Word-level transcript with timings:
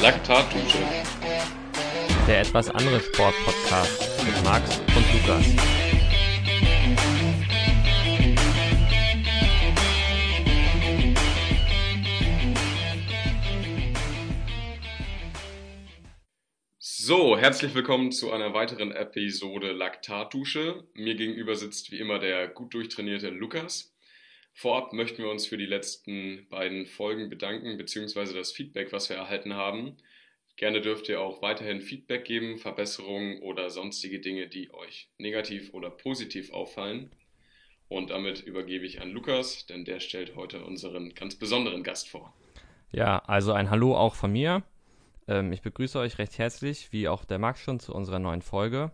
Laktatdusche. 0.00 0.78
Der 2.28 2.40
etwas 2.42 2.70
andere 2.70 3.00
Sportpodcast 3.00 4.24
mit 4.24 4.44
Max 4.44 4.80
und 4.94 5.04
Lukas. 5.12 5.44
So, 16.78 17.36
herzlich 17.36 17.74
willkommen 17.74 18.12
zu 18.12 18.30
einer 18.30 18.54
weiteren 18.54 18.92
Episode 18.92 19.72
Laktatdusche. 19.72 20.84
Mir 20.94 21.16
gegenüber 21.16 21.56
sitzt 21.56 21.90
wie 21.90 21.98
immer 21.98 22.20
der 22.20 22.46
gut 22.46 22.72
durchtrainierte 22.72 23.30
Lukas. 23.30 23.92
Vorab 24.60 24.92
möchten 24.92 25.22
wir 25.22 25.30
uns 25.30 25.46
für 25.46 25.56
die 25.56 25.66
letzten 25.66 26.48
beiden 26.48 26.84
Folgen 26.86 27.30
bedanken, 27.30 27.76
beziehungsweise 27.76 28.34
das 28.34 28.50
Feedback, 28.50 28.92
was 28.92 29.08
wir 29.08 29.14
erhalten 29.16 29.54
haben. 29.54 29.96
Gerne 30.56 30.80
dürft 30.80 31.08
ihr 31.08 31.20
auch 31.20 31.42
weiterhin 31.42 31.80
Feedback 31.80 32.24
geben, 32.24 32.58
Verbesserungen 32.58 33.40
oder 33.40 33.70
sonstige 33.70 34.18
Dinge, 34.18 34.48
die 34.48 34.74
euch 34.74 35.12
negativ 35.16 35.72
oder 35.74 35.90
positiv 35.90 36.52
auffallen. 36.52 37.12
Und 37.86 38.10
damit 38.10 38.40
übergebe 38.40 38.84
ich 38.84 39.00
an 39.00 39.10
Lukas, 39.10 39.66
denn 39.66 39.84
der 39.84 40.00
stellt 40.00 40.34
heute 40.34 40.64
unseren 40.64 41.14
ganz 41.14 41.36
besonderen 41.36 41.84
Gast 41.84 42.08
vor. 42.08 42.34
Ja, 42.90 43.20
also 43.28 43.52
ein 43.52 43.70
Hallo 43.70 43.96
auch 43.96 44.16
von 44.16 44.32
mir. 44.32 44.64
Ähm, 45.28 45.52
ich 45.52 45.62
begrüße 45.62 46.00
euch 46.00 46.18
recht 46.18 46.36
herzlich, 46.36 46.90
wie 46.90 47.06
auch 47.06 47.24
der 47.24 47.38
Max 47.38 47.60
schon, 47.60 47.78
zu 47.78 47.94
unserer 47.94 48.18
neuen 48.18 48.42
Folge. 48.42 48.90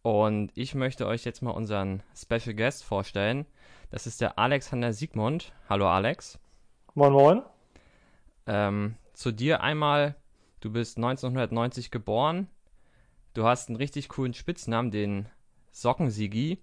Und 0.00 0.52
ich 0.54 0.74
möchte 0.74 1.06
euch 1.06 1.26
jetzt 1.26 1.42
mal 1.42 1.50
unseren 1.50 2.02
Special 2.16 2.54
Guest 2.54 2.82
vorstellen. 2.82 3.44
Das 3.90 4.06
ist 4.06 4.20
der 4.20 4.38
Alexander 4.38 4.92
Siegmund. 4.92 5.52
Hallo 5.68 5.88
Alex. 5.88 6.40
Moin 6.94 7.12
Moin. 7.12 7.42
Ähm, 8.46 8.96
zu 9.12 9.30
dir 9.30 9.60
einmal, 9.60 10.16
du 10.60 10.72
bist 10.72 10.96
1990 10.96 11.92
geboren. 11.92 12.48
Du 13.32 13.44
hast 13.44 13.68
einen 13.68 13.76
richtig 13.76 14.08
coolen 14.08 14.34
Spitznamen, 14.34 14.90
den 14.90 15.28
Sockensigi. 15.70 16.58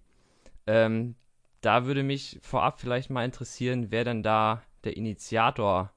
Ähm, 0.68 1.16
da 1.62 1.86
würde 1.86 2.04
mich 2.04 2.40
vorab 2.42 2.82
vielleicht 2.82 3.10
mal 3.10 3.24
interessieren, 3.24 3.90
wer 3.90 4.04
denn 4.04 4.22
da 4.22 4.62
der 4.84 4.98
Initiator 4.98 5.92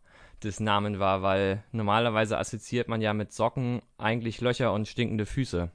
des 0.45 0.61
Namens 0.61 1.01
war, 1.01 1.23
weil 1.23 1.65
normalerweise 1.73 2.39
assoziiert 2.39 2.87
man 2.87 3.01
ja 3.01 3.13
mit 3.15 3.33
Socken 3.33 3.83
eigentlich 3.99 4.41
Löcher 4.41 4.73
und 4.73 4.87
stinkende 4.87 5.27
Füße. 5.27 5.71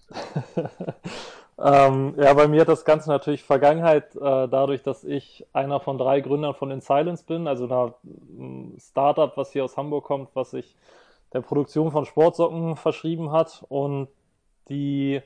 Ähm, 1.64 2.16
ja, 2.17 2.34
bei 2.34 2.48
mir 2.48 2.62
hat 2.62 2.70
das 2.70 2.86
Ganze 2.86 3.09
natürlich 3.09 3.44
Vergangenheit, 3.44 4.16
äh, 4.16 4.20
dadurch, 4.48 4.81
dass 4.81 5.04
ich 5.04 5.45
einer 5.54 5.80
von 5.80 6.00
drei 6.00 6.20
Gründern 6.22 6.56
von 6.56 6.72
In 6.72 6.81
Silence 6.81 7.23
bin, 7.23 7.48
also 7.48 7.66
einer 7.66 7.94
mm, 8.03 8.78
Startup, 8.80 9.36
was 9.38 9.52
hier 9.52 9.64
aus 9.64 9.78
Hamburg 9.78 10.06
kommt, 10.06 10.30
was 10.34 10.52
sich 10.52 10.76
der 11.34 11.42
Produktion 11.42 11.92
von 11.92 12.06
Sportsocken 12.06 12.78
verschrieben 12.78 13.31
hat. 13.31 13.64
Und 13.70 14.08
die, 14.70 15.22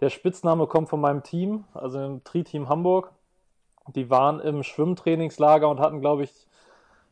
der 0.00 0.10
Spitzname 0.10 0.66
kommt 0.66 0.90
von 0.90 1.00
meinem 1.00 1.22
Team, 1.22 1.64
also 1.72 2.04
im 2.04 2.22
Tri-Team 2.22 2.68
Hamburg. 2.68 3.12
Die 3.94 4.10
waren 4.10 4.40
im 4.40 4.62
Schwimmtrainingslager 4.62 5.68
und 5.70 5.80
hatten, 5.80 6.00
glaube 6.00 6.24
ich, 6.24 6.47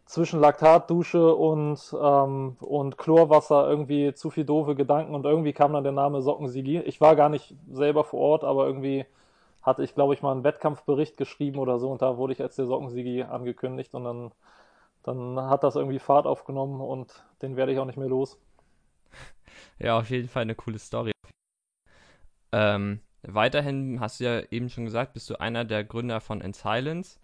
zwischen 0.06 0.40
Laktatdusche 0.40 1.34
und, 1.34 1.94
ähm, 2.00 2.56
und 2.60 2.96
Chlorwasser 2.96 3.68
irgendwie 3.68 4.14
zu 4.14 4.30
viel 4.30 4.44
doofe 4.44 4.76
Gedanken 4.76 5.14
und 5.14 5.26
irgendwie 5.26 5.52
kam 5.52 5.72
dann 5.72 5.82
der 5.82 5.92
Name 5.92 6.22
Sockensigi. 6.22 6.78
Ich 6.80 7.00
war 7.00 7.16
gar 7.16 7.28
nicht 7.28 7.54
selber 7.70 8.04
vor 8.04 8.20
Ort, 8.20 8.44
aber 8.44 8.66
irgendwie 8.66 9.04
hatte 9.62 9.82
ich, 9.82 9.94
glaube 9.94 10.14
ich, 10.14 10.22
mal 10.22 10.30
einen 10.30 10.44
Wettkampfbericht 10.44 11.16
geschrieben 11.16 11.58
oder 11.58 11.80
so 11.80 11.90
und 11.90 12.02
da 12.02 12.16
wurde 12.16 12.32
ich 12.32 12.40
als 12.40 12.54
der 12.54 12.66
Sockensigi 12.66 13.24
angekündigt 13.24 13.94
und 13.94 14.04
dann, 14.04 14.30
dann 15.02 15.50
hat 15.50 15.64
das 15.64 15.74
irgendwie 15.74 15.98
Fahrt 15.98 16.26
aufgenommen 16.26 16.80
und 16.80 17.24
den 17.42 17.56
werde 17.56 17.72
ich 17.72 17.78
auch 17.80 17.84
nicht 17.84 17.98
mehr 17.98 18.08
los. 18.08 18.38
Ja, 19.78 19.98
auf 19.98 20.08
jeden 20.08 20.28
Fall 20.28 20.42
eine 20.42 20.54
coole 20.54 20.78
Story. 20.78 21.12
Ähm, 22.52 23.00
weiterhin 23.22 24.00
hast 24.00 24.20
du 24.20 24.24
ja 24.24 24.40
eben 24.50 24.70
schon 24.70 24.84
gesagt, 24.84 25.12
bist 25.12 25.28
du 25.28 25.38
einer 25.38 25.64
der 25.64 25.84
Gründer 25.84 26.20
von 26.20 26.40
In 26.40 26.52
Silence. 26.54 27.18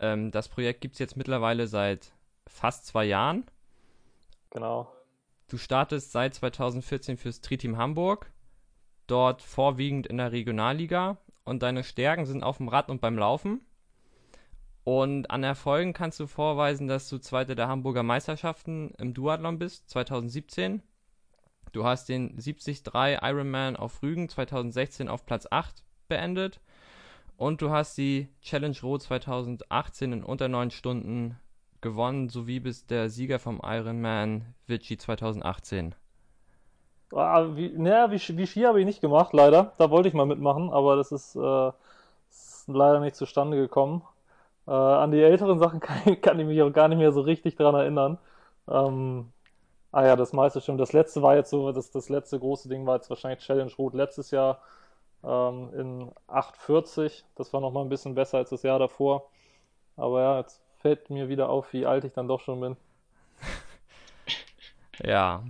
Ähm, 0.00 0.30
das 0.32 0.48
Projekt 0.48 0.80
gibt 0.80 0.94
es 0.94 0.98
jetzt 0.98 1.16
mittlerweile 1.16 1.68
seit 1.68 2.12
fast 2.46 2.86
zwei 2.86 3.04
Jahren. 3.04 3.44
Genau. 4.50 4.92
Du 5.48 5.58
startest 5.58 6.12
seit 6.12 6.34
2014 6.34 7.16
fürs 7.16 7.40
Tri-Team 7.40 7.76
Hamburg, 7.76 8.32
dort 9.06 9.42
vorwiegend 9.42 10.06
in 10.06 10.16
der 10.16 10.32
Regionalliga 10.32 11.18
und 11.44 11.62
deine 11.62 11.84
Stärken 11.84 12.26
sind 12.26 12.42
auf 12.42 12.58
dem 12.58 12.68
Rad 12.68 12.88
und 12.88 13.00
beim 13.00 13.18
Laufen. 13.18 13.60
Und 14.84 15.30
an 15.30 15.44
Erfolgen 15.44 15.92
kannst 15.92 16.18
du 16.18 16.26
vorweisen, 16.26 16.88
dass 16.88 17.08
du 17.08 17.18
Zweiter 17.18 17.54
der 17.54 17.68
Hamburger 17.68 18.02
Meisterschaften 18.02 18.92
im 18.98 19.14
Duathlon 19.14 19.58
bist, 19.58 19.88
2017. 19.90 20.82
Du 21.72 21.84
hast 21.84 22.08
den 22.08 22.36
73 22.36 22.82
Ironman 22.94 23.76
auf 23.76 24.02
Rügen 24.02 24.28
2016 24.28 25.08
auf 25.08 25.24
Platz 25.24 25.46
8 25.50 25.84
beendet. 26.08 26.60
Und 27.36 27.62
du 27.62 27.70
hast 27.70 27.96
die 27.96 28.28
Challenge 28.42 28.76
Rot 28.82 29.02
2018 29.02 30.12
in 30.12 30.24
unter 30.24 30.48
9 30.48 30.70
Stunden 30.70 31.38
gewonnen, 31.82 32.28
sowie 32.28 32.60
bist 32.60 32.90
der 32.90 33.10
Sieger 33.10 33.38
vom 33.38 33.60
Ironman 33.62 34.54
Vichy 34.66 34.96
2018. 34.96 35.94
Ah, 37.14 37.44
wie, 37.54 37.68
naja, 37.76 38.10
wie, 38.10 38.38
wie 38.38 38.46
Ski 38.46 38.62
habe 38.62 38.80
ich 38.80 38.86
nicht 38.86 39.02
gemacht, 39.02 39.34
leider. 39.34 39.72
Da 39.76 39.90
wollte 39.90 40.08
ich 40.08 40.14
mal 40.14 40.24
mitmachen, 40.24 40.70
aber 40.70 40.96
das 40.96 41.12
ist, 41.12 41.36
äh, 41.36 41.70
ist 42.30 42.68
leider 42.68 43.00
nicht 43.00 43.16
zustande 43.16 43.56
gekommen. 43.58 44.02
Äh, 44.66 44.70
an 44.70 45.10
die 45.10 45.20
älteren 45.20 45.58
Sachen 45.58 45.80
kann, 45.80 46.20
kann, 46.20 46.40
ich 46.40 46.46
mich 46.46 46.62
auch 46.62 46.72
gar 46.72 46.88
nicht 46.88 46.98
mehr 46.98 47.12
so 47.12 47.20
richtig 47.20 47.56
dran 47.56 47.74
erinnern. 47.74 48.18
Ähm, 48.68 49.32
ah 49.92 50.06
ja, 50.06 50.16
das 50.16 50.32
meiste 50.32 50.60
stimmt. 50.60 50.80
Das 50.80 50.92
letzte 50.94 51.22
war 51.22 51.36
jetzt 51.36 51.50
so, 51.50 51.72
das, 51.72 51.90
das 51.90 52.08
letzte 52.08 52.38
große 52.38 52.68
Ding 52.68 52.86
war 52.86 52.96
jetzt 52.96 53.10
wahrscheinlich 53.10 53.44
Challenge 53.44 53.72
Rot 53.78 53.94
letztes 53.94 54.30
Jahr 54.30 54.60
ähm, 55.24 55.70
in 55.74 56.10
8,40. 56.28 57.24
Das 57.36 57.52
war 57.52 57.60
nochmal 57.60 57.84
ein 57.84 57.90
bisschen 57.90 58.14
besser 58.14 58.38
als 58.38 58.50
das 58.50 58.62
Jahr 58.62 58.78
davor. 58.78 59.28
Aber 59.96 60.20
ja, 60.22 60.38
jetzt 60.38 60.62
fällt 60.82 61.10
mir 61.10 61.28
wieder 61.28 61.48
auf, 61.48 61.72
wie 61.72 61.86
alt 61.86 62.04
ich 62.04 62.12
dann 62.12 62.28
doch 62.28 62.40
schon 62.40 62.60
bin. 62.60 62.76
ja. 65.04 65.42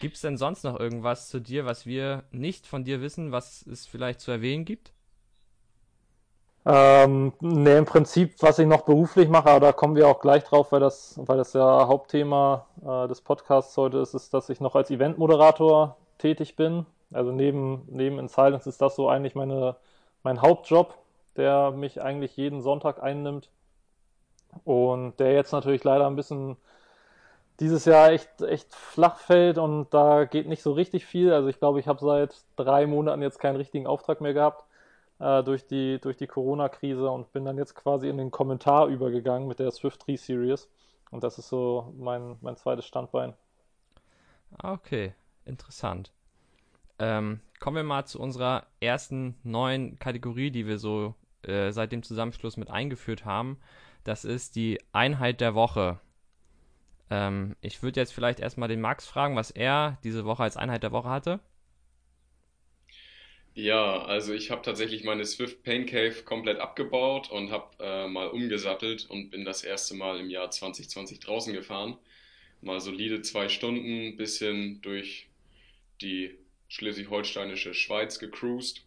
Gibt 0.00 0.16
es 0.16 0.22
denn 0.22 0.36
sonst 0.36 0.64
noch 0.64 0.78
irgendwas 0.78 1.28
zu 1.28 1.40
dir, 1.40 1.64
was 1.66 1.86
wir 1.86 2.24
nicht 2.32 2.66
von 2.66 2.84
dir 2.84 3.00
wissen, 3.00 3.32
was 3.32 3.66
es 3.66 3.86
vielleicht 3.86 4.20
zu 4.20 4.30
erwähnen 4.30 4.64
gibt? 4.64 4.92
Ähm, 6.66 7.34
ne, 7.40 7.76
im 7.76 7.84
Prinzip, 7.84 8.36
was 8.40 8.58
ich 8.58 8.66
noch 8.66 8.82
beruflich 8.82 9.28
mache, 9.28 9.50
aber 9.50 9.60
da 9.60 9.72
kommen 9.72 9.96
wir 9.96 10.08
auch 10.08 10.20
gleich 10.20 10.44
drauf, 10.44 10.72
weil 10.72 10.80
das, 10.80 11.20
weil 11.22 11.36
das 11.36 11.52
ja 11.52 11.86
Hauptthema 11.86 12.66
äh, 12.82 13.06
des 13.06 13.20
Podcasts 13.20 13.76
heute 13.76 13.98
ist, 13.98 14.14
ist, 14.14 14.32
dass 14.32 14.48
ich 14.48 14.60
noch 14.60 14.74
als 14.74 14.90
Eventmoderator 14.90 15.96
tätig 16.18 16.56
bin. 16.56 16.86
Also 17.12 17.32
neben, 17.32 17.82
neben 17.90 18.18
In 18.18 18.28
Silence 18.28 18.68
ist 18.68 18.80
das 18.80 18.96
so 18.96 19.08
eigentlich 19.08 19.34
meine, 19.34 19.76
mein 20.22 20.40
Hauptjob, 20.40 20.96
der 21.36 21.70
mich 21.70 22.00
eigentlich 22.00 22.36
jeden 22.36 22.62
Sonntag 22.62 23.02
einnimmt. 23.02 23.50
Und 24.64 25.18
der 25.18 25.32
jetzt 25.32 25.52
natürlich 25.52 25.84
leider 25.84 26.06
ein 26.06 26.16
bisschen 26.16 26.56
dieses 27.60 27.84
Jahr 27.84 28.10
echt, 28.10 28.42
echt 28.42 28.74
flach 28.74 29.18
fällt 29.18 29.58
und 29.58 29.92
da 29.94 30.24
geht 30.24 30.48
nicht 30.48 30.62
so 30.62 30.72
richtig 30.72 31.06
viel. 31.06 31.32
Also 31.32 31.48
ich 31.48 31.58
glaube, 31.58 31.78
ich 31.80 31.86
habe 31.86 32.00
seit 32.00 32.34
drei 32.56 32.86
Monaten 32.86 33.22
jetzt 33.22 33.38
keinen 33.38 33.56
richtigen 33.56 33.86
Auftrag 33.86 34.20
mehr 34.20 34.34
gehabt 34.34 34.64
äh, 35.20 35.42
durch 35.44 35.66
die, 35.66 36.00
durch 36.00 36.16
die 36.16 36.26
Corona-Krise 36.26 37.08
und 37.08 37.32
bin 37.32 37.44
dann 37.44 37.58
jetzt 37.58 37.74
quasi 37.74 38.08
in 38.08 38.18
den 38.18 38.30
Kommentar 38.30 38.88
übergegangen 38.88 39.46
mit 39.46 39.60
der 39.60 39.70
Swift 39.70 40.06
3 40.06 40.16
Series. 40.16 40.68
Und 41.10 41.22
das 41.22 41.38
ist 41.38 41.48
so 41.48 41.92
mein, 41.96 42.36
mein 42.40 42.56
zweites 42.56 42.86
Standbein. 42.86 43.34
Ah, 44.58 44.72
okay, 44.72 45.14
interessant. 45.44 46.12
Ähm, 46.98 47.40
kommen 47.60 47.76
wir 47.76 47.84
mal 47.84 48.04
zu 48.04 48.20
unserer 48.20 48.66
ersten 48.80 49.36
neuen 49.42 49.98
Kategorie, 49.98 50.50
die 50.50 50.66
wir 50.66 50.78
so 50.78 51.14
äh, 51.42 51.70
seit 51.70 51.92
dem 51.92 52.02
Zusammenschluss 52.02 52.56
mit 52.56 52.70
eingeführt 52.70 53.24
haben. 53.24 53.58
Das 54.04 54.24
ist 54.24 54.56
die 54.56 54.80
Einheit 54.92 55.40
der 55.40 55.54
Woche. 55.54 56.00
Ähm, 57.10 57.56
ich 57.62 57.82
würde 57.82 58.00
jetzt 58.00 58.12
vielleicht 58.12 58.40
erstmal 58.40 58.68
den 58.68 58.80
Max 58.82 59.06
fragen, 59.06 59.36
was 59.36 59.50
er 59.50 59.98
diese 60.04 60.24
Woche 60.26 60.42
als 60.42 60.56
Einheit 60.58 60.82
der 60.82 60.92
Woche 60.92 61.08
hatte. 61.08 61.40
Ja, 63.54 64.02
also 64.04 64.32
ich 64.34 64.50
habe 64.50 64.62
tatsächlich 64.62 65.04
meine 65.04 65.24
Swift 65.24 65.62
Pain 65.62 65.86
Cave 65.86 66.22
komplett 66.24 66.58
abgebaut 66.58 67.30
und 67.30 67.50
habe 67.52 67.76
äh, 67.80 68.08
mal 68.08 68.28
umgesattelt 68.28 69.06
und 69.08 69.30
bin 69.30 69.44
das 69.44 69.62
erste 69.62 69.94
Mal 69.94 70.18
im 70.18 70.28
Jahr 70.28 70.50
2020 70.50 71.20
draußen 71.20 71.52
gefahren. 71.52 71.96
Mal 72.62 72.80
solide 72.80 73.22
zwei 73.22 73.48
Stunden, 73.48 74.16
bisschen 74.16 74.80
durch 74.82 75.28
die 76.02 76.36
schleswig-holsteinische 76.68 77.74
Schweiz 77.74 78.18
gecruised, 78.20 78.83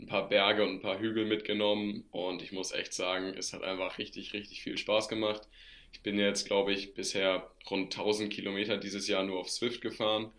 ein 0.00 0.06
paar 0.06 0.28
Berge 0.28 0.62
und 0.62 0.70
ein 0.70 0.80
paar 0.82 0.98
Hügel 0.98 1.24
mitgenommen 1.24 2.04
und 2.10 2.42
ich 2.42 2.52
muss 2.52 2.72
echt 2.72 2.92
sagen, 2.92 3.34
es 3.36 3.52
hat 3.52 3.62
einfach 3.62 3.98
richtig, 3.98 4.32
richtig 4.32 4.62
viel 4.62 4.76
Spaß 4.76 5.08
gemacht. 5.08 5.48
Ich 5.92 6.02
bin 6.02 6.18
jetzt, 6.18 6.46
glaube 6.46 6.72
ich, 6.72 6.94
bisher 6.94 7.50
rund 7.70 7.96
1000 7.96 8.32
Kilometer 8.32 8.76
dieses 8.76 9.06
Jahr 9.08 9.22
nur 9.22 9.38
auf 9.38 9.48
Swift 9.48 9.80
gefahren 9.80 10.32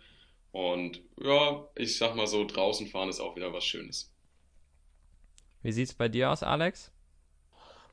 und 0.52 1.02
ja, 1.22 1.68
ich 1.76 1.98
sag 1.98 2.16
mal 2.16 2.28
so, 2.28 2.46
draußen 2.46 2.88
fahren 2.88 3.10
ist 3.10 3.20
auch 3.20 3.36
wieder 3.36 3.54
was 3.54 3.66
Schönes. 3.66 4.12
Wie 5.64 5.72
sieht 5.72 5.88
es 5.88 5.94
bei 5.94 6.10
dir 6.10 6.32
aus, 6.32 6.44
Alex? 6.44 6.92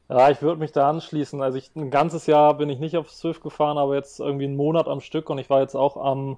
Ja, 0.09 0.31
ich 0.31 0.43
würde 0.43 0.61
mich 0.61 0.73
da 0.73 0.91
anschließen. 0.91 1.41
Also 1.41 1.57
ich, 1.57 1.75
ein 1.75 1.91
ganzes 1.91 2.27
Jahr 2.27 2.57
bin 2.59 2.69
ich 2.69 2.79
nicht 2.79 2.97
auf 2.97 3.11
Swift 3.11 3.43
gefahren, 3.43 3.79
aber 3.79 3.95
jetzt 3.95 4.21
irgendwie 4.21 4.45
einen 4.45 4.57
Monat 4.57 4.87
am 4.87 5.01
Stück 5.01 5.31
und 5.31 5.39
ich 5.39 5.49
war 5.49 5.63
jetzt 5.63 5.75
auch 5.75 5.97
am 5.97 6.37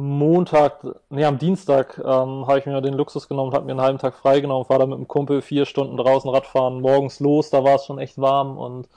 Montag, 0.00 0.86
nee, 1.10 1.24
am 1.24 1.38
Dienstag 1.38 1.98
ähm, 1.98 2.46
habe 2.46 2.60
ich 2.60 2.66
mir 2.66 2.80
den 2.80 2.94
Luxus 2.94 3.26
genommen, 3.26 3.52
habe 3.52 3.66
mir 3.66 3.72
einen 3.72 3.80
halben 3.80 3.98
Tag 3.98 4.14
freigenommen, 4.14 4.68
war 4.68 4.78
da 4.78 4.86
mit 4.86 4.96
dem 4.96 5.08
Kumpel 5.08 5.42
vier 5.42 5.66
Stunden 5.66 5.96
draußen 5.96 6.30
Radfahren, 6.30 6.80
morgens 6.80 7.18
los, 7.18 7.50
da 7.50 7.64
war 7.64 7.74
es 7.74 7.84
schon 7.84 7.98
echt 7.98 8.16
warm 8.16 8.58
und 8.58 8.88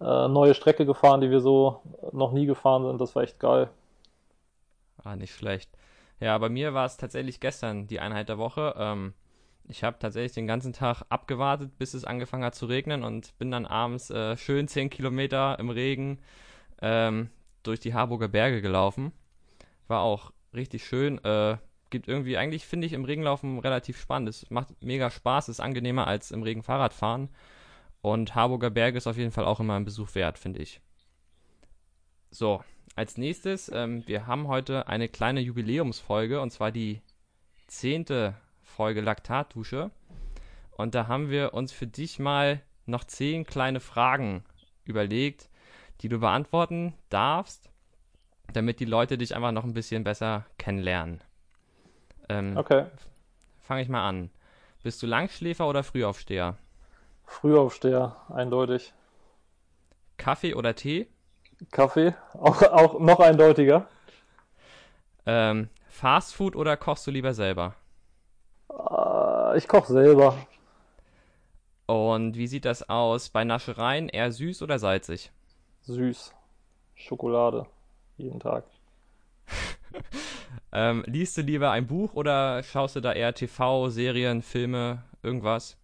äh, 0.00 0.28
neue 0.28 0.54
Strecke 0.54 0.86
gefahren, 0.86 1.20
die 1.20 1.30
wir 1.30 1.40
so 1.40 1.80
noch 2.12 2.30
nie 2.30 2.46
gefahren 2.46 2.86
sind. 2.86 3.00
Das 3.00 3.16
war 3.16 3.24
echt 3.24 3.40
geil. 3.40 3.68
Ah, 5.02 5.16
nicht 5.16 5.34
schlecht. 5.34 5.70
Ja, 6.20 6.38
bei 6.38 6.48
mir 6.48 6.72
war 6.72 6.86
es 6.86 6.98
tatsächlich 6.98 7.40
gestern 7.40 7.88
die 7.88 7.98
Einheit 7.98 8.28
der 8.28 8.38
Woche. 8.38 8.76
Ähm, 8.78 9.12
ich 9.66 9.82
habe 9.82 9.98
tatsächlich 9.98 10.34
den 10.34 10.46
ganzen 10.46 10.72
Tag 10.72 11.02
abgewartet, 11.08 11.76
bis 11.78 11.94
es 11.94 12.04
angefangen 12.04 12.44
hat 12.44 12.54
zu 12.54 12.66
regnen 12.66 13.02
und 13.02 13.36
bin 13.38 13.50
dann 13.50 13.66
abends 13.66 14.08
äh, 14.10 14.36
schön 14.36 14.68
10 14.68 14.88
Kilometer 14.88 15.58
im 15.58 15.70
Regen 15.70 16.20
ähm, 16.80 17.30
durch 17.64 17.80
die 17.80 17.92
Harburger 17.92 18.28
Berge 18.28 18.62
gelaufen. 18.62 19.10
War 19.88 20.02
auch 20.02 20.30
richtig 20.54 20.84
schön. 20.84 21.22
Äh, 21.24 21.58
gibt 21.90 22.08
irgendwie, 22.08 22.36
eigentlich 22.36 22.66
finde 22.66 22.86
ich 22.86 22.92
im 22.92 23.04
Regenlaufen 23.04 23.58
relativ 23.60 24.00
spannend. 24.00 24.28
Es 24.28 24.50
macht 24.50 24.82
mega 24.82 25.10
Spaß, 25.10 25.48
ist 25.48 25.60
angenehmer 25.60 26.06
als 26.06 26.32
im 26.32 26.42
Regen 26.42 26.62
Fahrrad 26.62 26.92
fahren. 26.92 27.28
Und 28.02 28.34
Harburger 28.34 28.70
Berge 28.70 28.98
ist 28.98 29.06
auf 29.06 29.16
jeden 29.16 29.30
Fall 29.30 29.44
auch 29.44 29.60
immer 29.60 29.76
ein 29.76 29.84
Besuch 29.84 30.14
wert, 30.14 30.38
finde 30.38 30.60
ich. 30.60 30.80
So, 32.30 32.62
als 32.96 33.16
nächstes, 33.16 33.70
ähm, 33.72 34.02
wir 34.06 34.26
haben 34.26 34.48
heute 34.48 34.88
eine 34.88 35.08
kleine 35.08 35.40
Jubiläumsfolge 35.40 36.40
und 36.40 36.50
zwar 36.50 36.72
die 36.72 37.00
zehnte 37.66 38.34
Folge 38.62 39.00
Laktatdusche. 39.00 39.90
Und 40.76 40.94
da 40.94 41.06
haben 41.06 41.30
wir 41.30 41.54
uns 41.54 41.72
für 41.72 41.86
dich 41.86 42.18
mal 42.18 42.60
noch 42.86 43.04
zehn 43.04 43.46
kleine 43.46 43.80
Fragen 43.80 44.44
überlegt, 44.84 45.48
die 46.00 46.08
du 46.08 46.18
beantworten 46.18 46.94
darfst, 47.08 47.70
damit 48.56 48.80
die 48.80 48.84
Leute 48.84 49.18
dich 49.18 49.34
einfach 49.34 49.52
noch 49.52 49.64
ein 49.64 49.74
bisschen 49.74 50.04
besser 50.04 50.46
kennenlernen. 50.58 51.20
Ähm, 52.28 52.56
okay. 52.56 52.86
Fange 53.62 53.82
ich 53.82 53.88
mal 53.88 54.08
an. 54.08 54.30
Bist 54.82 55.02
du 55.02 55.06
Langschläfer 55.06 55.68
oder 55.68 55.82
Frühaufsteher? 55.82 56.56
Frühaufsteher, 57.24 58.16
eindeutig. 58.28 58.92
Kaffee 60.16 60.54
oder 60.54 60.74
Tee? 60.74 61.08
Kaffee, 61.70 62.14
auch, 62.34 62.62
auch 62.62 63.00
noch 63.00 63.20
eindeutiger. 63.20 63.88
Ähm, 65.26 65.68
Fast 65.88 66.34
Food 66.34 66.56
oder 66.56 66.76
kochst 66.76 67.06
du 67.06 67.10
lieber 67.10 67.34
selber? 67.34 67.76
Äh, 68.70 69.56
ich 69.56 69.68
koche 69.68 69.92
selber. 69.92 70.36
Und 71.86 72.36
wie 72.36 72.46
sieht 72.46 72.64
das 72.64 72.88
aus 72.88 73.28
bei 73.28 73.44
Naschereien? 73.44 74.08
Eher 74.08 74.32
süß 74.32 74.62
oder 74.62 74.78
salzig? 74.78 75.30
Süß. 75.82 76.34
Schokolade. 76.94 77.66
Jeden 78.16 78.40
Tag. 78.40 78.64
ähm, 80.72 81.04
liest 81.06 81.36
du 81.36 81.42
lieber 81.42 81.70
ein 81.70 81.86
Buch 81.86 82.14
oder 82.14 82.62
schaust 82.62 82.96
du 82.96 83.00
da 83.00 83.12
eher 83.12 83.34
TV, 83.34 83.88
Serien, 83.90 84.42
Filme, 84.42 85.02
irgendwas? 85.22 85.76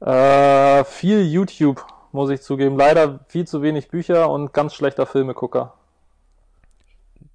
Äh, 0.00 0.84
viel 0.84 1.22
YouTube, 1.26 1.84
muss 2.12 2.30
ich 2.30 2.42
zugeben. 2.42 2.76
Leider 2.76 3.20
viel 3.28 3.46
zu 3.46 3.62
wenig 3.62 3.88
Bücher 3.88 4.30
und 4.30 4.52
ganz 4.52 4.74
schlechter 4.74 5.06
Filmegucker. 5.06 5.74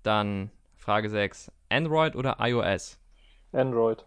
Dann 0.03 0.51
Frage 0.77 1.09
6. 1.09 1.51
Android 1.69 2.15
oder 2.15 2.37
iOS? 2.39 2.97
Android. 3.51 4.05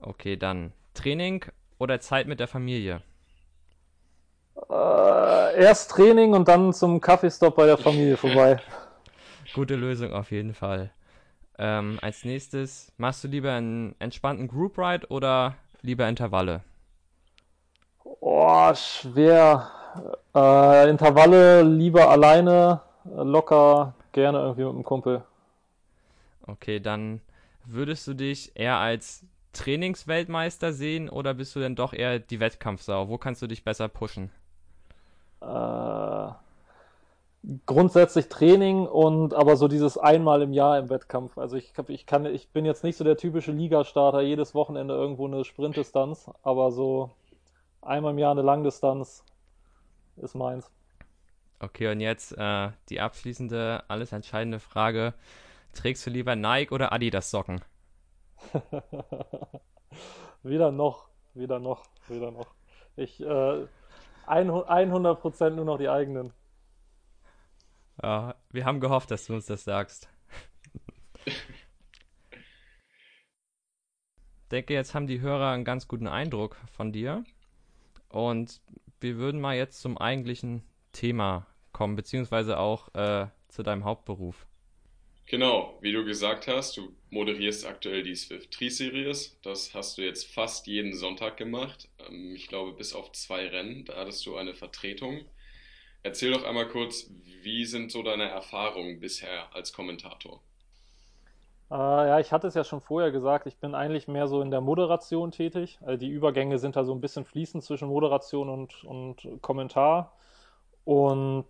Okay, 0.00 0.36
dann 0.36 0.72
Training 0.94 1.44
oder 1.78 2.00
Zeit 2.00 2.26
mit 2.26 2.40
der 2.40 2.48
Familie? 2.48 3.02
Äh, 4.68 5.62
erst 5.62 5.90
Training 5.90 6.34
und 6.34 6.48
dann 6.48 6.72
zum 6.72 7.00
Kaffeestopp 7.00 7.56
bei 7.56 7.66
der 7.66 7.76
Familie 7.76 8.16
vorbei. 8.16 8.60
Gute 9.52 9.76
Lösung 9.76 10.12
auf 10.12 10.30
jeden 10.30 10.54
Fall. 10.54 10.90
Ähm, 11.58 11.98
als 12.02 12.24
nächstes, 12.24 12.92
machst 12.96 13.24
du 13.24 13.28
lieber 13.28 13.52
einen 13.52 13.94
entspannten 13.98 14.48
Group 14.48 14.78
Ride 14.78 15.06
oder 15.08 15.54
lieber 15.82 16.08
Intervalle? 16.08 16.62
Oh, 18.20 18.72
schwer. 18.74 19.70
Äh, 20.34 20.88
Intervalle 20.88 21.62
lieber 21.62 22.08
alleine, 22.08 22.80
locker, 23.04 23.94
gerne 24.12 24.38
irgendwie 24.38 24.64
mit 24.64 24.72
einem 24.74 24.84
Kumpel. 24.84 25.22
Okay, 26.46 26.80
dann 26.80 27.20
würdest 27.64 28.06
du 28.06 28.14
dich 28.14 28.52
eher 28.54 28.76
als 28.76 29.24
Trainingsweltmeister 29.52 30.72
sehen 30.72 31.08
oder 31.08 31.34
bist 31.34 31.54
du 31.56 31.60
denn 31.60 31.74
doch 31.76 31.92
eher 31.92 32.18
die 32.18 32.40
Wettkampfsau? 32.40 33.08
Wo 33.08 33.18
kannst 33.18 33.42
du 33.42 33.46
dich 33.46 33.64
besser 33.64 33.88
pushen? 33.88 34.30
Äh, 35.40 36.32
grundsätzlich 37.66 38.28
Training 38.28 38.86
und 38.86 39.32
aber 39.34 39.56
so 39.56 39.66
dieses 39.66 39.96
einmal 39.96 40.42
im 40.42 40.52
Jahr 40.52 40.78
im 40.78 40.90
Wettkampf. 40.90 41.38
Also 41.38 41.56
ich, 41.56 41.72
ich 41.88 42.06
kann, 42.06 42.26
ich 42.26 42.50
bin 42.50 42.64
jetzt 42.64 42.84
nicht 42.84 42.96
so 42.96 43.04
der 43.04 43.16
typische 43.16 43.52
Ligastarter, 43.52 44.20
jedes 44.20 44.54
Wochenende 44.54 44.94
irgendwo 44.94 45.26
eine 45.26 45.44
Sprintdistanz, 45.44 46.30
aber 46.42 46.70
so 46.70 47.10
einmal 47.80 48.12
im 48.12 48.18
Jahr 48.18 48.32
eine 48.32 48.42
Langdistanz 48.42 49.24
ist 50.16 50.34
meins. 50.34 50.70
Okay, 51.60 51.90
und 51.90 52.00
jetzt 52.00 52.36
äh, 52.36 52.70
die 52.88 53.00
abschließende, 53.00 53.84
alles 53.88 54.12
entscheidende 54.12 54.60
Frage. 54.60 55.14
Trägst 55.72 56.06
du 56.06 56.10
lieber 56.10 56.36
Nike 56.36 56.72
oder 56.72 56.92
Adidas 56.92 57.30
Socken? 57.30 57.60
wieder 60.42 60.72
noch, 60.72 61.08
wieder 61.34 61.58
noch, 61.58 61.84
wieder 62.08 62.30
noch. 62.30 62.46
Ich, 62.96 63.20
äh, 63.20 63.66
100% 64.26 65.50
nur 65.50 65.64
noch 65.64 65.78
die 65.78 65.88
eigenen. 65.88 66.32
Ja, 68.02 68.34
wir 68.50 68.64
haben 68.64 68.80
gehofft, 68.80 69.10
dass 69.10 69.26
du 69.26 69.34
uns 69.34 69.46
das 69.46 69.64
sagst. 69.64 70.08
Ich 74.42 74.52
denke, 74.52 74.74
jetzt 74.74 74.96
haben 74.96 75.06
die 75.06 75.20
Hörer 75.20 75.52
einen 75.52 75.64
ganz 75.64 75.86
guten 75.86 76.08
Eindruck 76.08 76.56
von 76.72 76.90
dir. 76.90 77.22
Und 78.08 78.60
wir 78.98 79.16
würden 79.16 79.40
mal 79.40 79.54
jetzt 79.54 79.80
zum 79.80 79.96
eigentlichen 79.96 80.64
Thema 80.90 81.46
kommen, 81.70 81.94
beziehungsweise 81.94 82.58
auch 82.58 82.92
äh, 82.96 83.28
zu 83.46 83.62
deinem 83.62 83.84
Hauptberuf. 83.84 84.48
Genau, 85.30 85.78
wie 85.80 85.92
du 85.92 86.04
gesagt 86.04 86.48
hast, 86.48 86.76
du 86.76 86.92
moderierst 87.10 87.64
aktuell 87.64 88.02
die 88.02 88.16
Swift 88.16 88.50
Tree 88.50 88.68
Series. 88.68 89.38
Das 89.42 89.72
hast 89.74 89.96
du 89.96 90.02
jetzt 90.02 90.26
fast 90.26 90.66
jeden 90.66 90.92
Sonntag 90.92 91.36
gemacht. 91.36 91.88
Ähm, 92.00 92.34
ich 92.34 92.48
glaube, 92.48 92.72
bis 92.72 92.94
auf 92.94 93.12
zwei 93.12 93.46
Rennen, 93.46 93.84
da 93.84 93.94
hattest 93.94 94.26
du 94.26 94.36
eine 94.36 94.54
Vertretung. 94.54 95.24
Erzähl 96.02 96.32
doch 96.32 96.44
einmal 96.44 96.68
kurz, 96.68 97.10
wie 97.42 97.64
sind 97.64 97.92
so 97.92 98.02
deine 98.02 98.28
Erfahrungen 98.28 98.98
bisher 99.00 99.54
als 99.54 99.72
Kommentator? 99.72 100.42
Äh, 101.70 101.74
ja, 101.74 102.18
ich 102.18 102.32
hatte 102.32 102.48
es 102.48 102.54
ja 102.54 102.64
schon 102.64 102.80
vorher 102.80 103.12
gesagt, 103.12 103.46
ich 103.46 103.58
bin 103.58 103.74
eigentlich 103.76 104.08
mehr 104.08 104.26
so 104.26 104.42
in 104.42 104.50
der 104.50 104.60
Moderation 104.60 105.30
tätig. 105.30 105.78
Also 105.82 105.96
die 105.98 106.08
Übergänge 106.10 106.58
sind 106.58 106.74
da 106.76 106.84
so 106.84 106.92
ein 106.92 107.00
bisschen 107.00 107.24
fließend 107.24 107.62
zwischen 107.62 107.88
Moderation 107.88 108.48
und, 108.48 108.82
und 108.84 109.28
Kommentar. 109.42 110.12
Und 110.84 111.46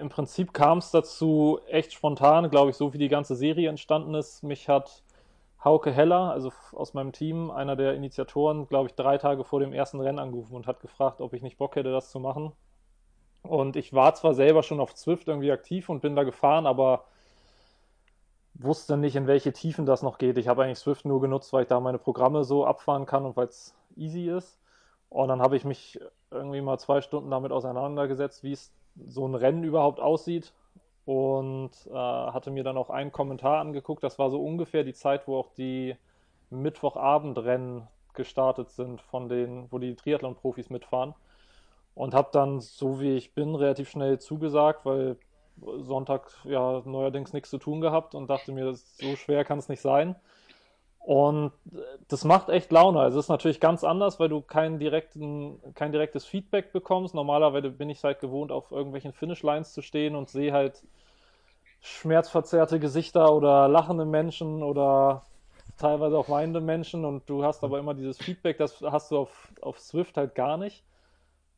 im 0.00 0.08
Prinzip 0.08 0.52
kam 0.52 0.78
es 0.78 0.90
dazu 0.90 1.60
echt 1.68 1.92
spontan, 1.92 2.50
glaube 2.50 2.70
ich, 2.70 2.76
so 2.76 2.92
wie 2.92 2.98
die 2.98 3.08
ganze 3.08 3.36
Serie 3.36 3.68
entstanden 3.68 4.14
ist. 4.14 4.42
Mich 4.42 4.68
hat 4.68 5.02
Hauke 5.62 5.92
Heller, 5.92 6.30
also 6.30 6.52
aus 6.72 6.94
meinem 6.94 7.12
Team, 7.12 7.50
einer 7.50 7.76
der 7.76 7.94
Initiatoren, 7.94 8.66
glaube 8.66 8.88
ich, 8.88 8.94
drei 8.94 9.18
Tage 9.18 9.44
vor 9.44 9.60
dem 9.60 9.72
ersten 9.72 10.00
Rennen 10.00 10.18
angerufen 10.18 10.54
und 10.54 10.66
hat 10.66 10.80
gefragt, 10.80 11.20
ob 11.20 11.34
ich 11.34 11.42
nicht 11.42 11.58
Bock 11.58 11.76
hätte, 11.76 11.92
das 11.92 12.10
zu 12.10 12.18
machen. 12.18 12.52
Und 13.42 13.76
ich 13.76 13.92
war 13.92 14.14
zwar 14.14 14.34
selber 14.34 14.62
schon 14.62 14.80
auf 14.80 14.94
Zwift 14.94 15.28
irgendwie 15.28 15.52
aktiv 15.52 15.88
und 15.88 16.00
bin 16.00 16.16
da 16.16 16.24
gefahren, 16.24 16.66
aber 16.66 17.04
wusste 18.54 18.96
nicht, 18.96 19.16
in 19.16 19.26
welche 19.26 19.52
Tiefen 19.52 19.86
das 19.86 20.02
noch 20.02 20.18
geht. 20.18 20.38
Ich 20.38 20.48
habe 20.48 20.64
eigentlich 20.64 20.78
Swift 20.78 21.04
nur 21.04 21.20
genutzt, 21.20 21.52
weil 21.52 21.62
ich 21.62 21.68
da 21.68 21.80
meine 21.80 21.98
Programme 21.98 22.44
so 22.44 22.66
abfahren 22.66 23.06
kann 23.06 23.24
und 23.24 23.36
weil 23.36 23.46
es 23.46 23.74
easy 23.96 24.28
ist. 24.28 24.58
Und 25.08 25.28
dann 25.28 25.40
habe 25.40 25.56
ich 25.56 25.64
mich 25.64 25.98
irgendwie 26.30 26.60
mal 26.60 26.78
zwei 26.78 27.00
Stunden 27.00 27.30
damit 27.30 27.52
auseinandergesetzt, 27.52 28.42
wie 28.44 28.52
es 28.52 28.72
so 29.06 29.26
ein 29.26 29.34
Rennen 29.34 29.64
überhaupt 29.64 30.00
aussieht 30.00 30.52
und 31.04 31.70
äh, 31.88 31.92
hatte 31.92 32.50
mir 32.50 32.64
dann 32.64 32.76
auch 32.76 32.90
einen 32.90 33.12
Kommentar 33.12 33.60
angeguckt. 33.60 34.02
Das 34.02 34.18
war 34.18 34.30
so 34.30 34.42
ungefähr 34.42 34.84
die 34.84 34.92
Zeit, 34.92 35.26
wo 35.26 35.38
auch 35.38 35.50
die 35.56 35.96
Mittwochabendrennen 36.50 37.86
gestartet 38.14 38.70
sind, 38.70 39.00
von 39.00 39.28
den, 39.28 39.70
wo 39.70 39.78
die 39.78 39.94
Triathlon-Profis 39.94 40.70
mitfahren. 40.70 41.14
Und 41.94 42.14
habe 42.14 42.28
dann, 42.32 42.60
so 42.60 43.00
wie 43.00 43.16
ich 43.16 43.34
bin, 43.34 43.54
relativ 43.54 43.90
schnell 43.90 44.18
zugesagt, 44.18 44.84
weil 44.86 45.16
Sonntag 45.80 46.30
ja 46.44 46.82
neuerdings 46.84 47.32
nichts 47.32 47.50
zu 47.50 47.58
tun 47.58 47.80
gehabt 47.80 48.14
und 48.14 48.28
dachte 48.30 48.52
mir, 48.52 48.74
so 48.74 49.16
schwer 49.16 49.44
kann 49.44 49.58
es 49.58 49.68
nicht 49.68 49.80
sein. 49.80 50.16
Und 51.00 51.52
das 52.08 52.24
macht 52.24 52.50
echt 52.50 52.70
Laune. 52.72 53.00
Also 53.00 53.18
es 53.18 53.26
ist 53.26 53.30
natürlich 53.30 53.60
ganz 53.60 53.84
anders, 53.84 54.20
weil 54.20 54.28
du 54.28 54.42
kein, 54.42 54.78
direkten, 54.78 55.60
kein 55.74 55.92
direktes 55.92 56.24
Feedback 56.26 56.72
bekommst. 56.72 57.14
Normalerweise 57.14 57.70
bin 57.70 57.90
ich 57.90 58.04
halt 58.04 58.20
gewohnt, 58.20 58.52
auf 58.52 58.70
irgendwelchen 58.70 59.12
Finishlines 59.12 59.72
zu 59.72 59.82
stehen 59.82 60.14
und 60.14 60.28
sehe 60.28 60.52
halt 60.52 60.82
schmerzverzerrte 61.80 62.78
Gesichter 62.78 63.34
oder 63.34 63.66
lachende 63.68 64.04
Menschen 64.04 64.62
oder 64.62 65.24
teilweise 65.78 66.18
auch 66.18 66.28
weinende 66.28 66.60
Menschen 66.60 67.06
und 67.06 67.28
du 67.28 67.42
hast 67.44 67.64
aber 67.64 67.78
immer 67.78 67.94
dieses 67.94 68.18
Feedback, 68.18 68.58
das 68.58 68.82
hast 68.82 69.10
du 69.10 69.18
auf, 69.18 69.48
auf 69.62 69.78
Swift 69.78 70.16
halt 70.18 70.34
gar 70.34 70.58
nicht. 70.58 70.84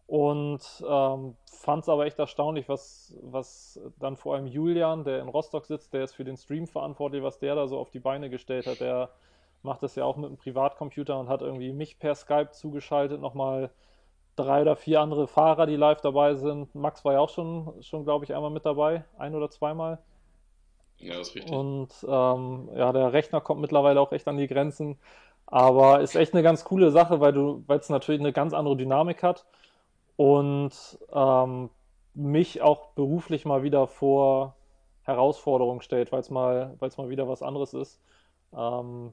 und 0.07 0.61
ähm, 0.87 1.37
fand 1.47 1.83
es 1.85 1.89
aber 1.89 2.07
echt 2.07 2.19
erstaunlich, 2.19 2.69
was, 2.69 3.15
was 3.23 3.81
dann 3.99 4.17
vor 4.17 4.35
allem 4.35 4.47
Julian, 4.47 5.05
der 5.05 5.21
in 5.21 5.29
Rostock 5.29 5.65
sitzt, 5.67 5.95
der 5.95 6.05
ist 6.05 6.15
für 6.15 6.25
den 6.25 6.37
Stream 6.37 6.67
verantwortlich, 6.67 7.23
was 7.23 7.39
der 7.39 7.55
da 7.55 7.67
so 7.67 7.79
auf 7.79 7.91
die 7.91 8.01
Beine 8.01 8.29
gestellt 8.29 8.67
hat. 8.67 8.81
Der 8.81 9.11
macht 9.63 9.83
das 9.83 9.95
ja 9.95 10.05
auch 10.05 10.17
mit 10.17 10.27
einem 10.27 10.37
Privatcomputer 10.37 11.19
und 11.19 11.29
hat 11.29 11.43
irgendwie 11.43 11.73
mich 11.73 11.99
per 11.99 12.15
Skype 12.15 12.51
zugeschaltet, 12.53 13.21
nochmal 13.21 13.71
drei 14.37 14.63
oder 14.63 14.77
vier 14.77 15.01
andere 15.01 15.29
Fahrer, 15.29 15.67
die 15.67 15.77
live 15.77 16.01
dabei 16.01 16.35
sind. 16.35 16.75
Max 16.75 17.05
war 17.05 17.15
ja 17.15 17.21
auch 17.21 17.29
schon, 17.29 17.73
schon 17.83 18.05
glaube 18.05 18.25
ich, 18.25 18.35
einmal 18.35 18.51
mit 18.51 18.65
dabei, 18.65 19.05
ein 19.19 19.35
oder 19.35 19.51
zweimal. 19.51 19.99
Ja, 20.99 21.17
das 21.17 21.29
ist 21.29 21.35
richtig. 21.35 21.53
Und 21.53 21.91
ähm, 22.09 22.71
ja, 22.75 22.93
der 22.93 23.13
Rechner 23.13 23.41
kommt 23.41 23.61
mittlerweile 23.61 24.01
auch 24.01 24.13
echt 24.13 24.29
an 24.29 24.37
die 24.37 24.47
Grenzen. 24.47 24.99
Aber 25.47 26.01
ist 26.01 26.15
echt 26.15 26.33
eine 26.33 26.43
ganz 26.43 26.65
coole 26.65 26.91
Sache, 26.91 27.21
weil 27.21 27.33
du, 27.33 27.63
weil 27.67 27.79
es 27.79 27.89
natürlich 27.91 28.21
eine 28.21 28.33
ganz 28.33 28.55
andere 28.55 28.77
Dynamik 28.77 29.23
hat 29.23 29.45
und 30.17 30.73
ähm, 31.13 31.71
mich 32.15 32.63
auch 32.63 32.89
beruflich 32.95 33.45
mal 33.45 33.63
wieder 33.63 33.87
vor 33.87 34.55
Herausforderungen 35.03 35.83
stellt, 35.83 36.13
weil 36.13 36.21
es 36.21 36.31
mal, 36.31 36.75
weil 36.79 36.89
es 36.89 36.97
mal 36.97 37.09
wieder 37.11 37.29
was 37.29 37.43
anderes 37.43 37.75
ist. 37.75 38.01
Ähm, 38.57 39.13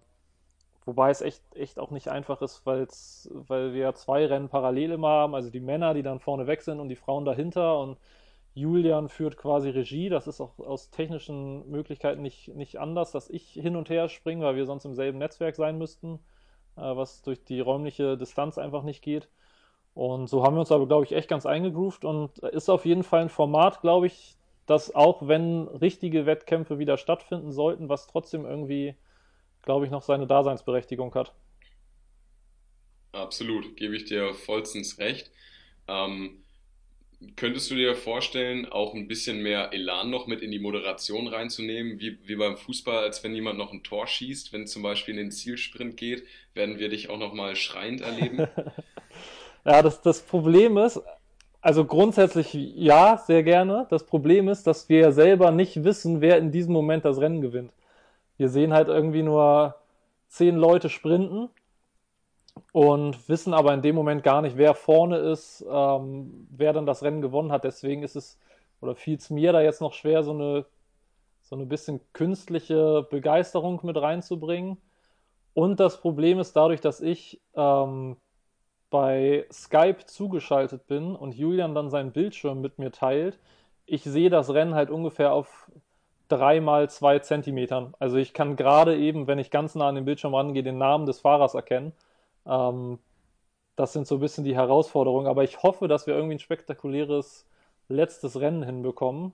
wobei 0.89 1.09
es 1.11 1.21
echt, 1.21 1.43
echt 1.55 1.79
auch 1.79 1.91
nicht 1.91 2.09
einfach 2.09 2.41
ist, 2.41 2.65
weil's, 2.65 3.29
weil 3.33 3.73
wir 3.73 3.93
zwei 3.95 4.25
Rennen 4.25 4.49
parallel 4.49 4.91
immer 4.93 5.09
haben, 5.09 5.35
also 5.35 5.49
die 5.49 5.59
Männer, 5.59 5.93
die 5.93 6.03
dann 6.03 6.19
vorne 6.19 6.47
weg 6.47 6.61
sind 6.61 6.79
und 6.79 6.89
die 6.89 6.95
Frauen 6.95 7.25
dahinter 7.25 7.79
und 7.79 7.97
Julian 8.55 9.09
führt 9.09 9.37
quasi 9.37 9.69
Regie. 9.69 10.09
Das 10.09 10.27
ist 10.27 10.41
auch 10.41 10.57
aus 10.59 10.89
technischen 10.89 11.69
Möglichkeiten 11.69 12.21
nicht, 12.21 12.49
nicht 12.55 12.79
anders, 12.79 13.11
dass 13.11 13.29
ich 13.29 13.51
hin 13.53 13.75
und 13.75 13.89
her 13.89 14.09
springe, 14.09 14.45
weil 14.45 14.55
wir 14.55 14.65
sonst 14.65 14.85
im 14.85 14.95
selben 14.95 15.19
Netzwerk 15.19 15.55
sein 15.55 15.77
müssten, 15.77 16.19
äh, 16.77 16.81
was 16.81 17.21
durch 17.21 17.43
die 17.45 17.59
räumliche 17.59 18.17
Distanz 18.17 18.57
einfach 18.57 18.83
nicht 18.83 19.01
geht. 19.03 19.29
Und 19.93 20.27
so 20.27 20.43
haben 20.43 20.55
wir 20.55 20.61
uns 20.61 20.71
aber, 20.71 20.87
glaube 20.87 21.05
ich, 21.05 21.13
echt 21.13 21.29
ganz 21.29 21.45
eingegroovt 21.45 22.05
und 22.05 22.39
ist 22.39 22.69
auf 22.69 22.85
jeden 22.85 23.03
Fall 23.03 23.21
ein 23.21 23.29
Format, 23.29 23.81
glaube 23.81 24.07
ich, 24.07 24.37
das 24.65 24.93
auch 24.93 25.27
wenn 25.27 25.67
richtige 25.67 26.25
Wettkämpfe 26.25 26.77
wieder 26.79 26.97
stattfinden 26.97 27.51
sollten, 27.51 27.89
was 27.89 28.07
trotzdem 28.07 28.45
irgendwie, 28.45 28.95
glaube 29.63 29.85
ich, 29.85 29.91
noch 29.91 30.03
seine 30.03 30.27
Daseinsberechtigung 30.27 31.13
hat. 31.15 31.33
Absolut, 33.11 33.75
gebe 33.75 33.95
ich 33.95 34.05
dir 34.05 34.33
vollstens 34.33 34.99
recht. 34.99 35.31
Ähm, 35.87 36.43
Könntest 37.35 37.69
du 37.69 37.75
dir 37.75 37.95
vorstellen, 37.95 38.65
auch 38.65 38.93
ein 38.93 39.09
bisschen 39.09 39.43
mehr 39.43 39.73
Elan 39.73 40.09
noch 40.09 40.25
mit 40.25 40.41
in 40.41 40.51
die 40.51 40.59
Moderation 40.59 41.27
reinzunehmen, 41.27 41.99
wie, 41.99 42.17
wie 42.23 42.37
beim 42.37 42.55
Fußball, 42.55 42.99
als 42.99 43.21
wenn 43.25 43.35
jemand 43.35 43.57
noch 43.57 43.73
ein 43.73 43.83
Tor 43.83 44.07
schießt, 44.07 44.53
wenn 44.53 44.67
zum 44.67 44.83
Beispiel 44.83 45.15
in 45.15 45.25
den 45.25 45.31
Zielsprint 45.31 45.97
geht, 45.97 46.23
werden 46.53 46.79
wir 46.79 46.87
dich 46.87 47.09
auch 47.09 47.17
noch 47.17 47.33
mal 47.33 47.57
schreiend 47.57 47.99
erleben? 47.99 48.47
ja, 49.65 49.81
das, 49.81 50.01
das 50.01 50.21
Problem 50.21 50.77
ist, 50.77 51.01
also 51.59 51.83
grundsätzlich 51.83 52.53
ja, 52.53 53.17
sehr 53.17 53.43
gerne. 53.43 53.85
Das 53.89 54.05
Problem 54.05 54.47
ist, 54.47 54.65
dass 54.65 54.87
wir 54.87 55.11
selber 55.11 55.51
nicht 55.51 55.83
wissen, 55.83 56.21
wer 56.21 56.37
in 56.37 56.53
diesem 56.53 56.71
Moment 56.71 57.03
das 57.03 57.19
Rennen 57.19 57.41
gewinnt. 57.41 57.73
Wir 58.39 58.47
sehen 58.47 58.73
halt 58.73 58.87
irgendwie 58.87 59.21
nur 59.21 59.75
zehn 60.29 60.55
Leute 60.55 60.87
sprinten 60.87 61.49
und 62.71 63.27
wissen 63.27 63.53
aber 63.53 63.73
in 63.73 63.81
dem 63.81 63.95
Moment 63.95 64.23
gar 64.23 64.41
nicht, 64.41 64.55
wer 64.55 64.75
vorne 64.75 65.17
ist, 65.17 65.65
ähm, 65.69 66.47
wer 66.49 66.71
dann 66.71 66.85
das 66.85 67.03
Rennen 67.03 67.21
gewonnen 67.21 67.51
hat. 67.51 67.65
Deswegen 67.65 68.01
ist 68.01 68.15
es, 68.15 68.39
oder 68.79 68.95
fiel 68.95 69.17
es 69.17 69.29
mir 69.29 69.51
da 69.51 69.61
jetzt 69.61 69.81
noch 69.81 69.91
schwer, 69.91 70.23
so 70.23 70.31
eine, 70.31 70.65
so 71.41 71.57
eine 71.57 71.65
bisschen 71.65 71.99
künstliche 72.13 73.05
Begeisterung 73.09 73.81
mit 73.83 73.97
reinzubringen. 73.97 74.77
Und 75.53 75.81
das 75.81 75.99
Problem 75.99 76.39
ist 76.39 76.55
dadurch, 76.55 76.79
dass 76.79 77.01
ich 77.01 77.41
ähm, 77.55 78.15
bei 78.89 79.47
Skype 79.51 80.05
zugeschaltet 80.05 80.87
bin 80.87 81.13
und 81.13 81.35
Julian 81.35 81.75
dann 81.75 81.89
seinen 81.89 82.13
Bildschirm 82.13 82.61
mit 82.61 82.79
mir 82.79 82.93
teilt, 82.93 83.37
ich 83.85 84.03
sehe 84.03 84.29
das 84.29 84.53
Rennen 84.53 84.75
halt 84.75 84.91
ungefähr 84.91 85.33
auf 85.33 85.69
drei 86.29 86.61
mal 86.61 86.89
zwei 86.89 87.19
Zentimetern. 87.19 87.93
Also 87.99 88.17
ich 88.17 88.33
kann 88.33 88.55
gerade 88.55 88.97
eben, 88.97 89.27
wenn 89.27 89.39
ich 89.39 89.51
ganz 89.51 89.75
nah 89.75 89.89
an 89.89 89.95
den 89.95 90.05
Bildschirm 90.05 90.33
rangehe, 90.33 90.63
den 90.63 90.77
Namen 90.77 91.05
des 91.05 91.19
Fahrers 91.19 91.53
erkennen. 91.55 91.93
Ähm, 92.45 92.99
das 93.75 93.93
sind 93.93 94.07
so 94.07 94.15
ein 94.15 94.21
bisschen 94.21 94.43
die 94.43 94.55
Herausforderungen. 94.55 95.27
Aber 95.27 95.43
ich 95.43 95.63
hoffe, 95.63 95.87
dass 95.87 96.07
wir 96.07 96.15
irgendwie 96.15 96.35
ein 96.35 96.39
spektakuläres 96.39 97.45
letztes 97.89 98.39
Rennen 98.39 98.63
hinbekommen, 98.63 99.33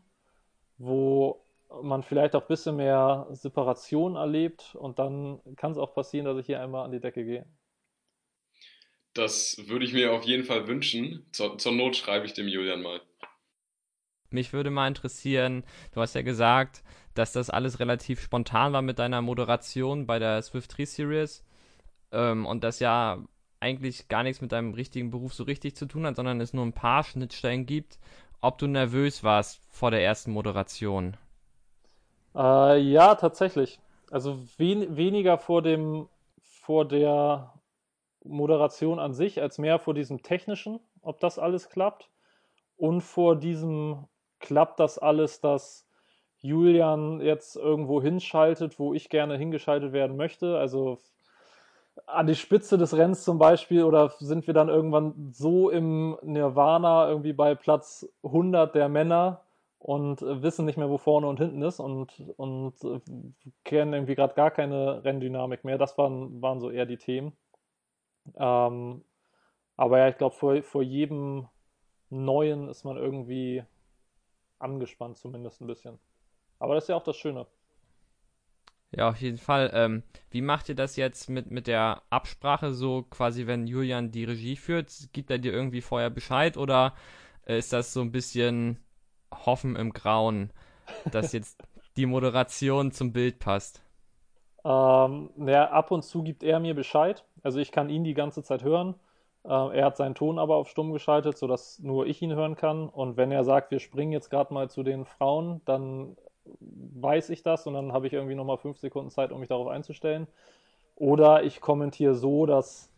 wo 0.77 1.41
man 1.81 2.03
vielleicht 2.03 2.35
auch 2.35 2.41
ein 2.41 2.47
bisschen 2.47 2.77
mehr 2.77 3.27
Separation 3.31 4.15
erlebt 4.15 4.75
und 4.75 4.99
dann 4.99 5.39
kann 5.55 5.71
es 5.71 5.77
auch 5.77 5.93
passieren, 5.93 6.25
dass 6.25 6.37
ich 6.37 6.45
hier 6.45 6.61
einmal 6.61 6.85
an 6.85 6.91
die 6.91 6.99
Decke 6.99 7.25
gehe. 7.25 7.45
Das 9.13 9.57
würde 9.67 9.85
ich 9.85 9.93
mir 9.93 10.13
auf 10.13 10.23
jeden 10.23 10.43
Fall 10.43 10.67
wünschen. 10.67 11.25
Zur, 11.31 11.57
zur 11.57 11.71
Not 11.71 11.95
schreibe 11.95 12.25
ich 12.25 12.33
dem 12.33 12.47
Julian 12.47 12.81
mal. 12.81 13.01
Mich 14.29 14.53
würde 14.53 14.69
mal 14.69 14.87
interessieren, 14.87 15.63
du 15.93 16.01
hast 16.01 16.15
ja 16.15 16.21
gesagt, 16.21 16.83
dass 17.13 17.31
das 17.31 17.49
alles 17.49 17.79
relativ 17.79 18.21
spontan 18.21 18.73
war 18.73 18.81
mit 18.81 18.99
deiner 18.99 19.21
Moderation 19.21 20.05
bei 20.05 20.19
der 20.19 20.41
Swift 20.41 20.77
3 20.77 20.85
Series 20.85 21.43
ähm, 22.11 22.45
und 22.45 22.63
das 22.63 22.79
ja 22.79 23.19
eigentlich 23.59 24.07
gar 24.09 24.23
nichts 24.23 24.41
mit 24.41 24.51
deinem 24.51 24.73
richtigen 24.73 25.11
Beruf 25.11 25.33
so 25.33 25.43
richtig 25.43 25.75
zu 25.75 25.85
tun 25.85 26.05
hat, 26.05 26.17
sondern 26.17 26.41
es 26.41 26.53
nur 26.53 26.65
ein 26.65 26.73
paar 26.73 27.03
Schnittstellen 27.03 27.65
gibt, 27.65 27.99
ob 28.41 28.57
du 28.57 28.67
nervös 28.67 29.23
warst 29.23 29.61
vor 29.69 29.91
der 29.91 30.03
ersten 30.03 30.31
Moderation. 30.31 31.17
Äh, 32.35 32.79
ja, 32.79 33.15
tatsächlich. 33.15 33.79
Also 34.11 34.39
wen 34.57 34.95
weniger 34.97 35.37
vor 35.37 35.61
dem, 35.61 36.07
vor 36.41 36.85
der 36.85 37.53
Moderation 38.23 38.99
an 38.99 39.13
sich, 39.13 39.41
als 39.41 39.57
mehr 39.57 39.79
vor 39.79 39.93
diesem 39.93 40.21
technischen, 40.21 40.79
ob 41.01 41.19
das 41.19 41.39
alles 41.39 41.69
klappt. 41.69 42.09
Und 42.77 43.01
vor 43.01 43.37
diesem 43.37 44.05
klappt 44.45 44.79
das 44.79 44.97
alles, 44.97 45.41
dass 45.41 45.85
Julian 46.39 47.21
jetzt 47.21 47.55
irgendwo 47.55 48.01
hinschaltet, 48.01 48.79
wo 48.79 48.93
ich 48.93 49.09
gerne 49.09 49.37
hingeschaltet 49.37 49.93
werden 49.93 50.15
möchte. 50.15 50.57
Also 50.57 50.99
an 52.05 52.27
die 52.27 52.35
Spitze 52.35 52.77
des 52.77 52.95
Rennens 52.95 53.23
zum 53.23 53.39
Beispiel 53.39 53.83
oder 53.83 54.09
sind 54.19 54.45
wir 54.47 54.53
dann 54.53 54.69
irgendwann 54.69 55.31
so 55.31 55.69
im 55.69 56.17
Nirvana 56.21 57.09
irgendwie 57.09 57.33
bei 57.33 57.55
Platz 57.55 58.07
100 58.23 58.75
der 58.75 58.89
Männer 58.89 59.41
und 59.79 60.21
wissen 60.21 60.65
nicht 60.65 60.77
mehr, 60.77 60.89
wo 60.89 60.97
vorne 60.97 61.27
und 61.27 61.39
hinten 61.39 61.61
ist 61.61 61.79
und, 61.79 62.21
und 62.37 62.73
kennen 63.63 63.93
irgendwie 63.93 64.15
gerade 64.15 64.33
gar 64.33 64.51
keine 64.51 65.03
Renndynamik 65.03 65.63
mehr. 65.63 65.77
Das 65.77 65.97
waren, 65.97 66.41
waren 66.41 66.59
so 66.59 66.69
eher 66.69 66.85
die 66.85 66.97
Themen. 66.97 67.33
Ähm, 68.35 69.03
aber 69.77 69.99
ja, 69.99 70.09
ich 70.09 70.17
glaube, 70.17 70.35
vor, 70.35 70.61
vor 70.63 70.81
jedem 70.83 71.47
Neuen 72.09 72.69
ist 72.69 72.83
man 72.83 72.97
irgendwie 72.97 73.63
angespannt, 74.59 75.17
zumindest 75.17 75.61
ein 75.61 75.67
bisschen. 75.67 75.99
Aber 76.59 76.75
das 76.75 76.85
ist 76.85 76.89
ja 76.89 76.95
auch 76.95 77.03
das 77.03 77.17
Schöne. 77.17 77.47
Ja, 78.91 79.09
auf 79.09 79.19
jeden 79.21 79.37
Fall. 79.37 79.71
Ähm, 79.73 80.03
wie 80.29 80.41
macht 80.41 80.69
ihr 80.69 80.75
das 80.75 80.95
jetzt 80.95 81.29
mit, 81.29 81.51
mit 81.51 81.67
der 81.67 82.01
Absprache 82.09 82.73
so 82.73 83.03
quasi, 83.03 83.45
wenn 83.47 83.67
Julian 83.67 84.11
die 84.11 84.23
Regie 84.23 84.55
führt? 84.55 84.91
Gibt 85.11 85.29
er 85.31 85.37
dir 85.37 85.51
irgendwie 85.53 85.81
vorher 85.81 86.09
Bescheid 86.09 86.55
oder 86.57 86.95
äh, 87.45 87.57
ist 87.57 87.73
das 87.73 87.93
so 87.93 88.01
ein 88.01 88.11
bisschen 88.11 88.79
Hoffen 89.33 89.75
im 89.75 89.91
Grauen, 89.93 90.51
dass 91.11 91.33
jetzt 91.33 91.61
die 91.97 92.05
Moderation 92.05 92.91
zum 92.91 93.11
Bild 93.11 93.39
passt? 93.39 93.81
Ähm, 94.65 95.29
ja, 95.37 95.69
ab 95.69 95.91
und 95.91 96.03
zu 96.03 96.23
gibt 96.23 96.43
er 96.43 96.59
mir 96.59 96.73
Bescheid. 96.73 97.23
Also 97.43 97.59
ich 97.59 97.71
kann 97.71 97.89
ihn 97.89 98.03
die 98.03 98.13
ganze 98.15 98.43
Zeit 98.43 98.63
hören. 98.63 98.95
Äh, 99.47 99.77
er 99.77 99.85
hat 99.85 99.97
seinen 99.97 100.15
Ton 100.15 100.39
aber 100.39 100.55
auf 100.55 100.69
stumm 100.69 100.91
geschaltet, 100.93 101.37
sodass 101.37 101.79
nur 101.79 102.07
ich 102.07 102.21
ihn 102.21 102.33
hören 102.33 102.55
kann. 102.55 102.89
Und 102.89 103.17
wenn 103.17 103.31
er 103.31 103.43
sagt, 103.43 103.71
wir 103.71 103.79
springen 103.79 104.11
jetzt 104.11 104.29
gerade 104.29 104.53
mal 104.53 104.69
zu 104.69 104.83
den 104.83 105.05
Frauen, 105.05 105.61
dann 105.65 106.17
weiß 106.59 107.29
ich 107.29 107.43
das 107.43 107.67
und 107.67 107.73
dann 107.73 107.93
habe 107.93 108.07
ich 108.07 108.13
irgendwie 108.13 108.35
nochmal 108.35 108.57
fünf 108.57 108.77
Sekunden 108.77 109.09
Zeit, 109.09 109.31
um 109.31 109.39
mich 109.39 109.49
darauf 109.49 109.67
einzustellen. 109.67 110.27
Oder 110.95 111.43
ich 111.43 111.61
kommentiere 111.61 112.15
so, 112.15 112.45
dass 112.45 112.89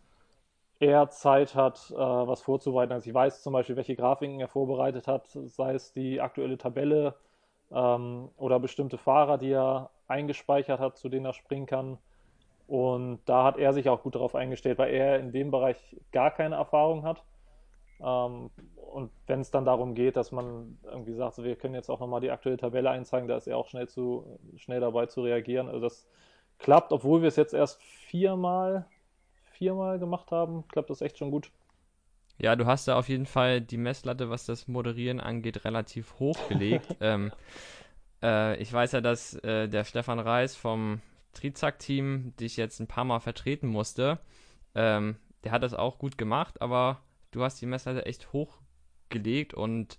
er 0.80 1.10
Zeit 1.10 1.56
hat, 1.56 1.92
äh, 1.92 1.96
was 1.98 2.42
vorzubereiten. 2.42 2.94
Also 2.94 3.10
ich 3.10 3.13
weiß 3.13 3.42
zum 3.42 3.54
Beispiel, 3.54 3.75
welche 3.75 3.96
Grafiken 3.96 4.39
er 4.39 4.48
vorbereitet 4.48 5.08
hat, 5.08 5.27
sei 5.46 5.74
es 5.74 5.94
die 5.94 6.22
aktuelle 6.22 6.58
Tabelle 6.58 7.16
ähm, 7.72 8.30
oder 8.38 8.60
bestimmte 8.60 8.98
Fahrer, 8.98 9.38
die 9.38 9.51
er 9.51 9.89
eingespeichert 10.08 10.80
hat, 10.80 10.98
zu 10.98 11.10
denen 11.10 11.25
er 11.25 11.34
springen 11.34 11.66
kann. 11.66 11.98
Und 12.68 13.20
da 13.26 13.46
hat 13.46 13.58
er 13.58 13.74
sich 13.74 13.88
auch 13.88 14.04
gut 14.04 14.16
darauf 14.16 14.36
eingestellt, 14.36 14.78
weil 14.78 14.94
er 14.94 15.20
in 15.20 15.32
dem 15.32 15.52
Bereich 15.52 15.78
gar 16.12 16.32
keine 16.32 16.56
Erfahrung 16.56 17.04
hat. 17.04 17.24
Ähm, 18.02 18.52
und 18.76 19.12
wenn 19.26 19.40
es 19.40 19.52
dann 19.52 19.66
darum 19.66 19.96
geht, 19.96 20.18
dass 20.18 20.32
man 20.32 20.78
irgendwie 20.84 21.14
sagt, 21.14 21.36
so, 21.36 21.44
wir 21.44 21.56
können 21.56 21.74
jetzt 21.74 21.90
auch 21.90 22.00
nochmal 22.00 22.22
die 22.22 22.32
aktuelle 22.32 22.58
Tabelle 22.58 22.90
einzeigen, 22.90 23.28
da 23.28 23.38
ist 23.38 23.48
er 23.48 23.58
auch 23.58 23.68
schnell, 23.68 23.88
zu, 23.88 24.40
schnell 24.58 24.82
dabei 24.82 25.06
zu 25.06 25.22
reagieren. 25.22 25.68
Also 25.68 25.80
das 25.80 26.08
klappt, 26.60 26.92
obwohl 26.92 27.22
wir 27.22 27.30
es 27.30 27.38
jetzt 27.38 27.54
erst 27.54 27.82
viermal, 27.82 28.86
viermal 29.52 29.98
gemacht 29.98 30.32
haben, 30.32 30.68
klappt 30.68 30.90
das 30.90 31.02
echt 31.02 31.18
schon 31.18 31.32
gut. 31.32 31.52
Ja, 32.38 32.56
du 32.56 32.66
hast 32.66 32.88
da 32.88 32.98
auf 32.98 33.10
jeden 33.10 33.26
Fall 33.26 33.62
die 33.62 33.78
Messlatte, 33.78 34.30
was 34.30 34.46
das 34.46 34.68
Moderieren 34.68 35.20
angeht, 35.20 35.66
relativ 35.66 36.20
hochgelegt. 36.20 36.98
ähm, 37.02 37.32
äh, 38.22 38.58
ich 38.58 38.72
weiß 38.72 38.92
ja, 38.92 39.02
dass 39.02 39.36
äh, 39.36 39.68
der 39.68 39.86
Stefan 39.86 40.20
Reis 40.20 40.56
vom 40.56 41.02
Trizak-Team 41.38 42.36
dich 42.39 42.58
jetzt 42.58 42.79
ein 42.79 42.88
paar 42.88 43.06
Mal 43.06 43.20
vertreten 43.20 43.67
musste. 43.67 44.20
Ähm, 44.75 45.17
der 45.44 45.51
hat 45.51 45.63
das 45.63 45.74
auch 45.74 46.00
gut 46.00 46.17
gemacht, 46.17 46.62
aber 46.62 47.01
du 47.32 47.44
hast 47.44 47.62
die 47.62 47.65
Messlatte 47.65 48.06
echt 48.06 48.34
hochgelegt 48.34 49.53
und 49.53 49.98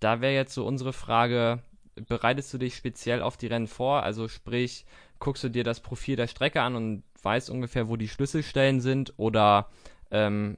da 0.00 0.20
wäre 0.20 0.34
jetzt 0.34 0.54
so 0.54 0.66
unsere 0.66 0.92
Frage, 0.92 1.62
bereitest 1.94 2.52
du 2.54 2.58
dich 2.58 2.74
speziell 2.76 3.22
auf 3.22 3.36
die 3.36 3.46
Rennen 3.46 3.66
vor? 3.66 4.02
Also 4.02 4.28
sprich, 4.28 4.86
guckst 5.18 5.44
du 5.44 5.48
dir 5.48 5.64
das 5.64 5.80
Profil 5.80 6.16
der 6.16 6.26
Strecke 6.26 6.62
an 6.62 6.76
und 6.76 7.02
weißt 7.22 7.50
ungefähr, 7.50 7.88
wo 7.88 7.96
die 7.96 8.08
Schlüsselstellen 8.08 8.80
sind 8.80 9.14
oder 9.18 9.68
ähm, 10.10 10.56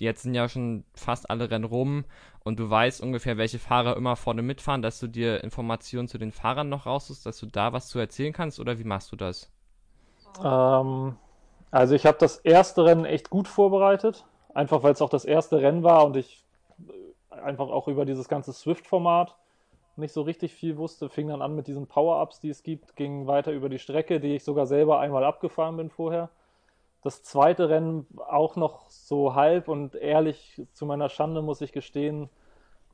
jetzt 0.00 0.22
sind 0.22 0.34
ja 0.34 0.48
schon 0.48 0.84
fast 0.94 1.30
alle 1.30 1.50
Rennen 1.50 1.64
rum 1.64 2.04
und 2.42 2.58
du 2.58 2.68
weißt 2.68 3.02
ungefähr, 3.02 3.36
welche 3.36 3.58
Fahrer 3.58 3.96
immer 3.96 4.16
vorne 4.16 4.42
mitfahren, 4.42 4.82
dass 4.82 5.00
du 5.00 5.06
dir 5.06 5.42
Informationen 5.44 6.08
zu 6.08 6.18
den 6.18 6.32
Fahrern 6.32 6.68
noch 6.68 6.86
raussuchst, 6.86 7.24
dass 7.24 7.38
du 7.38 7.46
da 7.46 7.72
was 7.72 7.88
zu 7.88 7.98
erzählen 7.98 8.32
kannst 8.32 8.60
oder 8.60 8.78
wie 8.78 8.84
machst 8.84 9.12
du 9.12 9.16
das? 9.16 9.50
Ähm, 10.42 11.16
also 11.70 11.94
ich 11.94 12.06
habe 12.06 12.18
das 12.18 12.36
erste 12.38 12.84
Rennen 12.84 13.04
echt 13.04 13.30
gut 13.30 13.48
vorbereitet, 13.48 14.24
einfach 14.52 14.82
weil 14.82 14.92
es 14.92 15.02
auch 15.02 15.10
das 15.10 15.24
erste 15.24 15.60
Rennen 15.60 15.82
war 15.82 16.04
und 16.06 16.16
ich 16.16 16.44
einfach 17.30 17.68
auch 17.68 17.88
über 17.88 18.04
dieses 18.04 18.28
ganze 18.28 18.52
Swift-Format 18.52 19.36
nicht 19.96 20.12
so 20.12 20.22
richtig 20.22 20.54
viel 20.54 20.76
wusste, 20.76 21.08
fing 21.08 21.28
dann 21.28 21.40
an 21.40 21.54
mit 21.54 21.68
diesen 21.68 21.86
Power-Ups, 21.86 22.40
die 22.40 22.48
es 22.48 22.62
gibt, 22.64 22.96
ging 22.96 23.26
weiter 23.26 23.52
über 23.52 23.68
die 23.68 23.78
Strecke, 23.78 24.18
die 24.18 24.34
ich 24.34 24.44
sogar 24.44 24.66
selber 24.66 24.98
einmal 24.98 25.24
abgefahren 25.24 25.76
bin 25.76 25.90
vorher 25.90 26.30
das 27.04 27.22
zweite 27.22 27.68
Rennen 27.68 28.06
auch 28.28 28.56
noch 28.56 28.90
so 28.90 29.34
halb 29.34 29.68
und 29.68 29.94
ehrlich 29.94 30.62
zu 30.72 30.86
meiner 30.86 31.10
Schande 31.10 31.42
muss 31.42 31.60
ich 31.60 31.72
gestehen, 31.72 32.30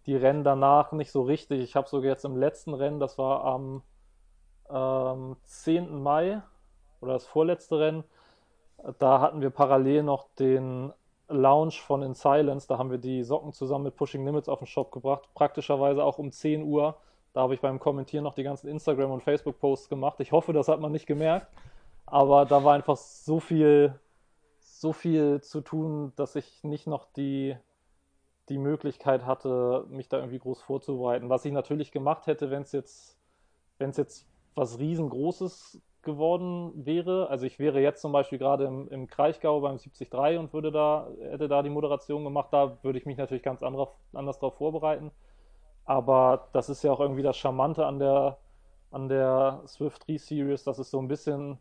die 0.07 0.17
Rennen 0.17 0.43
danach 0.43 0.91
nicht 0.91 1.13
so 1.13 1.23
richtig. 1.23 1.61
Ich 1.61 1.77
habe 1.77 1.89
sogar 1.89 2.11
jetzt 2.11 2.25
im 2.25 2.37
letzten 2.37 2.75
Rennen, 2.75 2.99
das 2.99 3.19
war 3.19 3.45
am 3.45 3.83
ähm, 4.69 5.37
10. 5.45 6.03
Mai 6.03 6.43
oder 7.01 7.13
das 7.13 7.25
vorletzte 7.25 7.79
Rennen, 7.79 8.05
da 8.99 9.21
hatten 9.21 9.43
wir 9.43 9.51
parallel 9.51 10.03
noch 10.03 10.27
den 10.41 10.93
Lounge 11.29 11.73
von 11.73 12.03
In 12.03 12.15
Silence. 12.15 12.67
Da 12.67 12.79
haben 12.79 12.91
wir 12.91 12.99
die 12.99 13.23
Socken 13.23 13.53
zusammen 13.53 13.85
mit 13.85 13.97
Pushing 13.97 14.25
Limits 14.25 14.49
auf 14.49 14.59
den 14.59 14.67
Shop 14.67 14.91
gebracht, 14.91 15.29
praktischerweise 15.35 16.03
auch 16.03 16.19
um 16.19 16.33
10 16.33 16.65
Uhr. 16.65 16.97
Da 17.33 17.43
habe 17.43 17.55
ich 17.55 17.61
beim 17.61 17.79
Kommentieren 17.79 18.25
noch 18.25 18.35
die 18.35 18.43
ganzen 18.43 18.67
Instagram- 18.67 19.13
und 19.13 19.23
Facebook-Posts 19.23 19.89
gemacht. 19.89 20.19
Ich 20.19 20.33
hoffe, 20.33 20.53
das 20.53 20.67
hat 20.67 20.81
man 20.81 20.91
nicht 20.91 21.07
gemerkt. 21.07 21.47
Aber 22.11 22.45
da 22.45 22.65
war 22.65 22.75
einfach 22.75 22.97
so 22.97 23.39
viel, 23.39 23.99
so 24.59 24.93
viel 24.93 25.41
zu 25.41 25.61
tun, 25.61 26.13
dass 26.17 26.35
ich 26.35 26.65
nicht 26.65 26.87
noch 26.89 27.07
die, 27.13 27.57
die 28.49 28.59
Möglichkeit 28.59 29.25
hatte, 29.25 29.87
mich 29.89 30.09
da 30.09 30.19
irgendwie 30.19 30.41
groß 30.41 30.61
vorzubereiten. 30.63 31.29
Was 31.29 31.45
ich 31.45 31.53
natürlich 31.53 31.93
gemacht 31.93 32.27
hätte, 32.27 32.51
wenn 32.51 32.63
es 32.63 32.73
jetzt, 32.73 33.17
wenn 33.79 33.91
es 33.91 33.97
jetzt 33.97 34.27
was 34.57 34.81
riesengroßes 34.81 35.81
geworden 36.03 36.73
wäre. 36.75 37.29
Also 37.31 37.47
ich 37.47 37.61
wäre 37.61 37.81
jetzt 37.81 38.01
zum 38.01 38.11
Beispiel 38.11 38.39
gerade 38.39 38.65
im, 38.65 38.89
im 38.89 39.07
Kraichgau 39.07 39.61
beim 39.61 39.77
73 39.77 40.39
und 40.39 40.53
würde 40.53 40.73
da, 40.73 41.09
hätte 41.21 41.47
da 41.47 41.63
die 41.63 41.71
Moderation 41.71 42.25
gemacht. 42.25 42.49
Da 42.53 42.79
würde 42.83 42.99
ich 42.99 43.07
mich 43.07 43.19
natürlich 43.19 43.45
ganz 43.45 43.63
anderer, 43.63 43.93
anders 44.13 44.41
darauf 44.41 44.57
vorbereiten. 44.57 45.13
Aber 45.85 46.49
das 46.53 46.69
ist 46.69 46.83
ja 46.83 46.91
auch 46.91 47.01
irgendwie 47.01 47.23
das 47.23 47.37
Charmante 47.37 47.87
an 47.87 48.01
der, 48.01 48.39
an 48.91 49.09
der 49.09 49.63
Swift 49.67 50.09
3 50.09 50.17
Series, 50.17 50.65
dass 50.65 50.79
es 50.79 50.91
so 50.91 50.99
ein 50.99 51.09
bisschen 51.09 51.59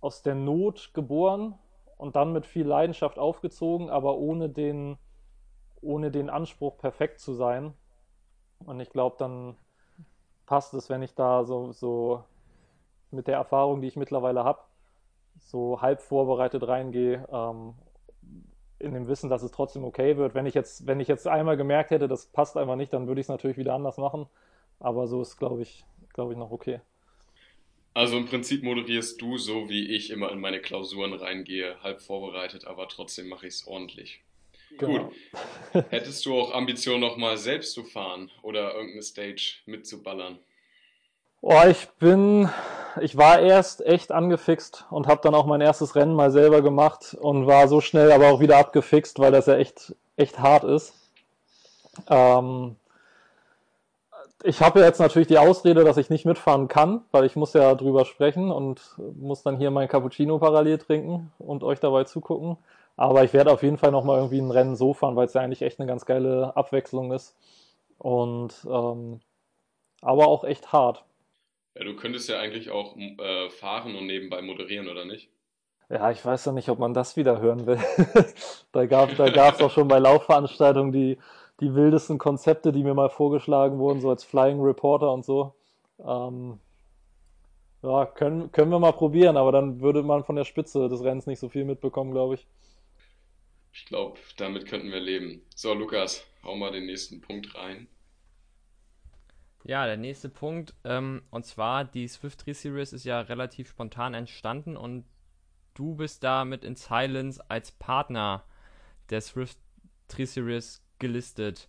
aus 0.00 0.22
der 0.22 0.34
Not 0.34 0.90
geboren 0.94 1.58
und 1.96 2.16
dann 2.16 2.32
mit 2.32 2.46
viel 2.46 2.66
Leidenschaft 2.66 3.18
aufgezogen, 3.18 3.90
aber 3.90 4.16
ohne 4.16 4.48
den, 4.48 4.96
ohne 5.82 6.10
den 6.10 6.30
Anspruch, 6.30 6.78
perfekt 6.78 7.20
zu 7.20 7.34
sein. 7.34 7.74
Und 8.64 8.80
ich 8.80 8.90
glaube, 8.90 9.16
dann 9.18 9.56
passt 10.46 10.74
es, 10.74 10.88
wenn 10.90 11.02
ich 11.02 11.14
da 11.14 11.44
so, 11.44 11.72
so 11.72 12.24
mit 13.10 13.26
der 13.26 13.36
Erfahrung, 13.36 13.80
die 13.80 13.88
ich 13.88 13.96
mittlerweile 13.96 14.44
habe, 14.44 14.60
so 15.38 15.80
halb 15.80 16.00
vorbereitet 16.00 16.66
reingehe, 16.66 17.26
ähm, 17.30 17.74
in 18.78 18.94
dem 18.94 19.08
Wissen, 19.08 19.28
dass 19.28 19.42
es 19.42 19.52
trotzdem 19.52 19.84
okay 19.84 20.16
wird. 20.16 20.34
Wenn 20.34 20.46
ich 20.46 20.54
jetzt, 20.54 20.86
wenn 20.86 21.00
ich 21.00 21.08
jetzt 21.08 21.28
einmal 21.28 21.56
gemerkt 21.56 21.90
hätte, 21.90 22.08
das 22.08 22.26
passt 22.26 22.56
einfach 22.56 22.76
nicht, 22.76 22.92
dann 22.92 23.06
würde 23.06 23.20
ich 23.20 23.26
es 23.26 23.28
natürlich 23.28 23.58
wieder 23.58 23.74
anders 23.74 23.98
machen. 23.98 24.26
Aber 24.78 25.06
so 25.06 25.20
ist, 25.20 25.36
glaube 25.36 25.62
ich, 25.62 25.84
glaube 26.14 26.32
ich, 26.32 26.38
noch 26.38 26.50
okay. 26.50 26.80
Also 27.92 28.16
im 28.16 28.26
Prinzip 28.26 28.62
moderierst 28.62 29.20
du 29.20 29.36
so, 29.36 29.68
wie 29.68 29.94
ich 29.94 30.10
immer 30.10 30.30
in 30.30 30.40
meine 30.40 30.60
Klausuren 30.60 31.12
reingehe, 31.12 31.76
halb 31.82 32.00
vorbereitet, 32.00 32.66
aber 32.66 32.88
trotzdem 32.88 33.28
mache 33.28 33.46
ich 33.46 33.54
es 33.54 33.66
ordentlich. 33.66 34.20
Genau. 34.78 35.10
Gut. 35.72 35.84
Hättest 35.90 36.24
du 36.24 36.38
auch 36.38 36.54
Ambition, 36.54 37.00
nochmal 37.00 37.36
selbst 37.36 37.72
zu 37.72 37.82
fahren 37.82 38.30
oder 38.42 38.74
irgendeine 38.74 39.02
Stage 39.02 39.56
mitzuballern? 39.66 40.38
Oh, 41.42 41.62
ich 41.68 41.88
bin, 41.98 42.48
ich 43.00 43.16
war 43.16 43.40
erst 43.40 43.84
echt 43.84 44.12
angefixt 44.12 44.86
und 44.90 45.06
habe 45.06 45.22
dann 45.22 45.34
auch 45.34 45.46
mein 45.46 45.60
erstes 45.60 45.96
Rennen 45.96 46.14
mal 46.14 46.30
selber 46.30 46.62
gemacht 46.62 47.16
und 47.18 47.46
war 47.46 47.66
so 47.66 47.80
schnell 47.80 48.12
aber 48.12 48.28
auch 48.28 48.40
wieder 48.40 48.58
abgefixt, 48.58 49.18
weil 49.18 49.32
das 49.32 49.46
ja 49.46 49.56
echt, 49.56 49.94
echt 50.16 50.38
hart 50.38 50.64
ist. 50.64 50.92
Ähm, 52.08 52.76
ich 54.42 54.60
habe 54.60 54.80
jetzt 54.80 55.00
natürlich 55.00 55.28
die 55.28 55.38
Ausrede, 55.38 55.84
dass 55.84 55.96
ich 55.96 56.10
nicht 56.10 56.24
mitfahren 56.24 56.68
kann, 56.68 57.02
weil 57.10 57.24
ich 57.24 57.36
muss 57.36 57.52
ja 57.52 57.74
drüber 57.74 58.04
sprechen 58.04 58.50
und 58.50 58.80
muss 59.16 59.42
dann 59.42 59.56
hier 59.56 59.70
mein 59.70 59.88
Cappuccino 59.88 60.38
parallel 60.38 60.78
trinken 60.78 61.32
und 61.38 61.62
euch 61.62 61.80
dabei 61.80 62.04
zugucken. 62.04 62.56
Aber 62.96 63.24
ich 63.24 63.32
werde 63.32 63.52
auf 63.52 63.62
jeden 63.62 63.78
Fall 63.78 63.90
nochmal 63.90 64.18
irgendwie 64.18 64.40
ein 64.40 64.50
Rennen 64.50 64.76
so 64.76 64.94
fahren, 64.94 65.16
weil 65.16 65.26
es 65.26 65.34
ja 65.34 65.40
eigentlich 65.40 65.62
echt 65.62 65.80
eine 65.80 65.88
ganz 65.88 66.06
geile 66.06 66.56
Abwechslung 66.56 67.12
ist. 67.12 67.36
Und 67.98 68.54
ähm, 68.68 69.20
aber 70.02 70.28
auch 70.28 70.44
echt 70.44 70.72
hart. 70.72 71.04
Ja, 71.76 71.84
du 71.84 71.94
könntest 71.94 72.28
ja 72.28 72.38
eigentlich 72.38 72.70
auch 72.70 72.96
äh, 72.96 73.50
fahren 73.50 73.94
und 73.94 74.06
nebenbei 74.06 74.42
moderieren, 74.42 74.88
oder 74.88 75.04
nicht? 75.04 75.30
Ja, 75.88 76.10
ich 76.10 76.24
weiß 76.24 76.44
ja 76.46 76.52
nicht, 76.52 76.68
ob 76.68 76.78
man 76.78 76.94
das 76.94 77.16
wieder 77.16 77.40
hören 77.40 77.66
will. 77.66 77.78
da 78.72 78.86
gab 78.86 79.10
es 79.10 79.16
da 79.16 79.64
auch 79.64 79.70
schon 79.70 79.88
bei 79.88 79.98
Laufveranstaltungen 79.98 80.92
die 80.92 81.18
die 81.60 81.74
wildesten 81.74 82.18
Konzepte, 82.18 82.72
die 82.72 82.82
mir 82.82 82.94
mal 82.94 83.10
vorgeschlagen 83.10 83.78
wurden, 83.78 84.00
so 84.00 84.10
als 84.10 84.24
Flying 84.24 84.60
Reporter 84.60 85.12
und 85.12 85.24
so. 85.24 85.54
Ähm, 85.98 86.58
ja, 87.82 88.06
können, 88.06 88.52
können 88.52 88.70
wir 88.70 88.78
mal 88.78 88.92
probieren, 88.92 89.36
aber 89.36 89.52
dann 89.52 89.80
würde 89.80 90.02
man 90.02 90.24
von 90.24 90.36
der 90.36 90.44
Spitze 90.44 90.88
des 90.88 91.02
Rennens 91.02 91.26
nicht 91.26 91.38
so 91.38 91.48
viel 91.48 91.64
mitbekommen, 91.64 92.12
glaube 92.12 92.34
ich. 92.34 92.46
Ich 93.72 93.86
glaube, 93.86 94.18
damit 94.36 94.66
könnten 94.66 94.90
wir 94.90 95.00
leben. 95.00 95.42
So, 95.54 95.72
Lukas, 95.74 96.26
hau 96.42 96.56
mal 96.56 96.72
den 96.72 96.86
nächsten 96.86 97.20
Punkt 97.20 97.54
rein. 97.54 97.86
Ja, 99.64 99.86
der 99.86 99.98
nächste 99.98 100.28
Punkt, 100.28 100.74
ähm, 100.84 101.22
und 101.30 101.44
zwar 101.44 101.84
die 101.84 102.08
Swift 102.08 102.46
3 102.46 102.54
Series 102.54 102.92
ist 102.92 103.04
ja 103.04 103.20
relativ 103.20 103.68
spontan 103.68 104.14
entstanden 104.14 104.76
und 104.76 105.04
du 105.74 105.94
bist 105.94 106.24
da 106.24 106.44
mit 106.44 106.64
in 106.64 106.76
Silence 106.76 107.42
als 107.48 107.70
Partner 107.72 108.44
der 109.10 109.20
Swift 109.20 109.58
3 110.08 110.24
Series 110.24 110.82
gelistet. 111.00 111.68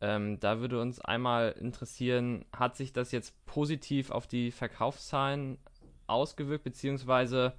Ähm, 0.00 0.38
da 0.38 0.60
würde 0.60 0.80
uns 0.80 1.00
einmal 1.00 1.52
interessieren, 1.58 2.44
hat 2.56 2.76
sich 2.76 2.92
das 2.92 3.10
jetzt 3.10 3.34
positiv 3.46 4.10
auf 4.10 4.26
die 4.28 4.52
Verkaufszahlen 4.52 5.58
ausgewirkt, 6.06 6.64
beziehungsweise 6.64 7.54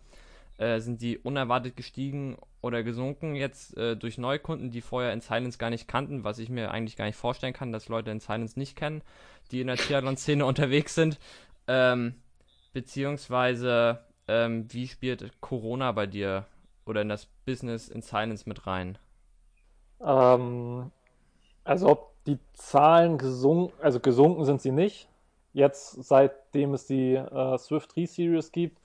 äh, 0.58 0.80
sind 0.80 1.02
die 1.02 1.17
unerwartet 1.17 1.76
gestiegen 1.76 2.38
oder 2.62 2.84
gesunken 2.84 3.36
jetzt 3.36 3.78
äh, 3.78 3.95
durch 3.95 4.17
Neukunden, 4.17 4.72
die 4.72 4.82
vorher 4.82 5.13
in 5.13 5.22
Silence 5.22 5.58
gar 5.58 5.69
nicht 5.69 5.88
kannten, 5.88 6.24
was 6.24 6.39
ich 6.39 6.50
mir 6.50 6.72
eigentlich 6.72 6.98
gar 6.98 7.06
nicht 7.06 7.17
vorstellen 7.17 7.54
kann, 7.54 7.72
dass 7.72 7.89
Leute 7.89 8.12
in 8.12 8.19
Silence 8.19 8.58
nicht 8.58 8.76
kennen, 8.76 9.02
die 9.52 9.62
in 9.62 9.67
der 9.67 9.78
Triathlon-Szene 9.78 10.45
unterwegs 10.45 10.95
sind. 10.95 11.19
Ähm, 11.67 12.15
beziehungsweise, 12.74 14.04
ähm, 14.28 14.72
wie 14.74 14.88
spielt 14.88 15.39
Corona 15.41 15.91
bei 15.91 16.08
dir 16.08 16.45
oder 16.86 17.02
in 17.02 17.10
das 17.10 17.28
Business 17.45 17.88
in 17.88 18.02
Silence 18.02 18.48
mit 18.48 18.65
rein? 18.67 18.98
Ähm, 20.02 20.91
also 21.69 21.88
ob 21.88 22.13
die 22.25 22.39
Zahlen 22.53 23.19
gesunken, 23.19 23.73
also 23.79 23.99
gesunken 23.99 24.43
sind 24.43 24.60
sie 24.60 24.71
nicht. 24.71 25.08
Jetzt, 25.53 26.03
seitdem 26.03 26.73
es 26.73 26.88
die 26.88 27.13
äh, 27.13 27.58
Swift 27.60 27.95
3 27.95 28.05
Series 28.08 28.51
gibt, 28.51 28.79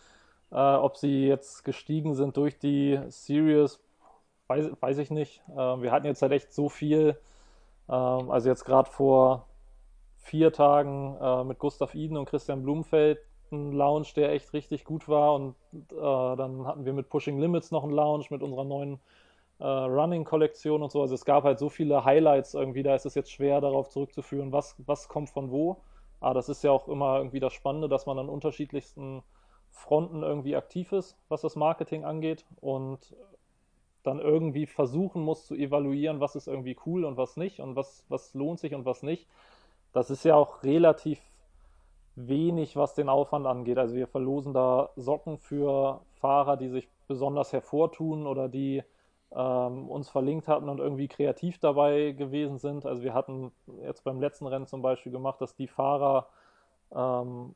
äh, 0.50 0.56
ob 0.56 0.98
sie 0.98 1.26
jetzt 1.26 1.64
gestiegen 1.64 2.14
sind 2.14 2.36
durch 2.36 2.58
die 2.58 3.00
Series, 3.08 3.80
weiß, 4.48 4.70
weiß 4.80 4.98
ich 4.98 5.10
nicht. 5.10 5.42
Äh, 5.48 5.56
wir 5.56 5.92
hatten 5.92 6.04
jetzt 6.04 6.20
halt 6.20 6.32
echt 6.32 6.52
so 6.52 6.68
viel. 6.68 7.16
Ähm, 7.88 8.30
also 8.30 8.50
jetzt 8.50 8.66
gerade 8.66 8.90
vor 8.90 9.46
vier 10.18 10.52
Tagen 10.52 11.16
äh, 11.20 11.42
mit 11.44 11.58
Gustav 11.58 11.94
Iden 11.94 12.18
und 12.18 12.26
Christian 12.26 12.62
Blumenfeld 12.62 13.18
einen 13.50 13.72
Lounge, 13.72 14.08
der 14.14 14.32
echt 14.32 14.52
richtig 14.52 14.84
gut 14.84 15.08
war. 15.08 15.34
Und 15.34 15.54
äh, 15.72 16.36
dann 16.36 16.66
hatten 16.66 16.84
wir 16.84 16.92
mit 16.92 17.08
Pushing 17.08 17.38
Limits 17.38 17.70
noch 17.70 17.82
einen 17.82 17.94
Lounge 17.94 18.26
mit 18.28 18.42
unserer 18.42 18.64
neuen 18.64 19.00
äh, 19.58 19.64
Running-Kollektion 19.64 20.82
und 20.82 20.90
so. 20.90 21.00
Also 21.00 21.14
es 21.14 21.24
gab 21.24 21.44
halt 21.44 21.58
so 21.58 21.68
viele 21.68 22.04
Highlights 22.04 22.54
irgendwie, 22.54 22.82
da 22.82 22.94
ist 22.94 23.06
es 23.06 23.14
jetzt 23.14 23.30
schwer 23.30 23.60
darauf 23.60 23.88
zurückzuführen, 23.88 24.52
was, 24.52 24.76
was 24.86 25.08
kommt 25.08 25.30
von 25.30 25.50
wo. 25.50 25.82
Aber 26.20 26.34
das 26.34 26.48
ist 26.48 26.64
ja 26.64 26.70
auch 26.70 26.88
immer 26.88 27.18
irgendwie 27.18 27.40
das 27.40 27.52
Spannende, 27.52 27.88
dass 27.88 28.06
man 28.06 28.18
an 28.18 28.28
unterschiedlichsten 28.28 29.22
Fronten 29.70 30.22
irgendwie 30.22 30.56
aktiv 30.56 30.92
ist, 30.92 31.16
was 31.28 31.42
das 31.42 31.56
Marketing 31.56 32.04
angeht 32.04 32.44
und 32.60 33.14
dann 34.04 34.20
irgendwie 34.20 34.66
versuchen 34.66 35.22
muss 35.22 35.46
zu 35.46 35.54
evaluieren, 35.54 36.20
was 36.20 36.36
ist 36.36 36.46
irgendwie 36.46 36.76
cool 36.86 37.04
und 37.04 37.16
was 37.16 37.36
nicht 37.36 37.60
und 37.60 37.74
was, 37.74 38.04
was 38.08 38.34
lohnt 38.34 38.60
sich 38.60 38.74
und 38.74 38.84
was 38.84 39.02
nicht. 39.02 39.26
Das 39.92 40.10
ist 40.10 40.24
ja 40.24 40.34
auch 40.34 40.62
relativ 40.62 41.20
wenig, 42.16 42.76
was 42.76 42.94
den 42.94 43.08
Aufwand 43.08 43.46
angeht. 43.46 43.78
Also 43.78 43.94
wir 43.94 44.06
verlosen 44.06 44.54
da 44.54 44.90
Socken 44.96 45.38
für 45.38 46.00
Fahrer, 46.20 46.56
die 46.56 46.68
sich 46.68 46.88
besonders 47.08 47.52
hervortun 47.52 48.26
oder 48.26 48.48
die 48.48 48.82
ähm, 49.34 49.88
uns 49.88 50.08
verlinkt 50.08 50.48
hatten 50.48 50.68
und 50.68 50.78
irgendwie 50.78 51.08
kreativ 51.08 51.58
dabei 51.58 52.12
gewesen 52.12 52.58
sind. 52.58 52.86
Also 52.86 53.02
wir 53.02 53.14
hatten 53.14 53.52
jetzt 53.82 54.04
beim 54.04 54.20
letzten 54.20 54.46
Rennen 54.46 54.66
zum 54.66 54.82
Beispiel 54.82 55.12
gemacht, 55.12 55.40
dass 55.40 55.54
die 55.54 55.66
Fahrer 55.66 56.28
ähm, 56.94 57.54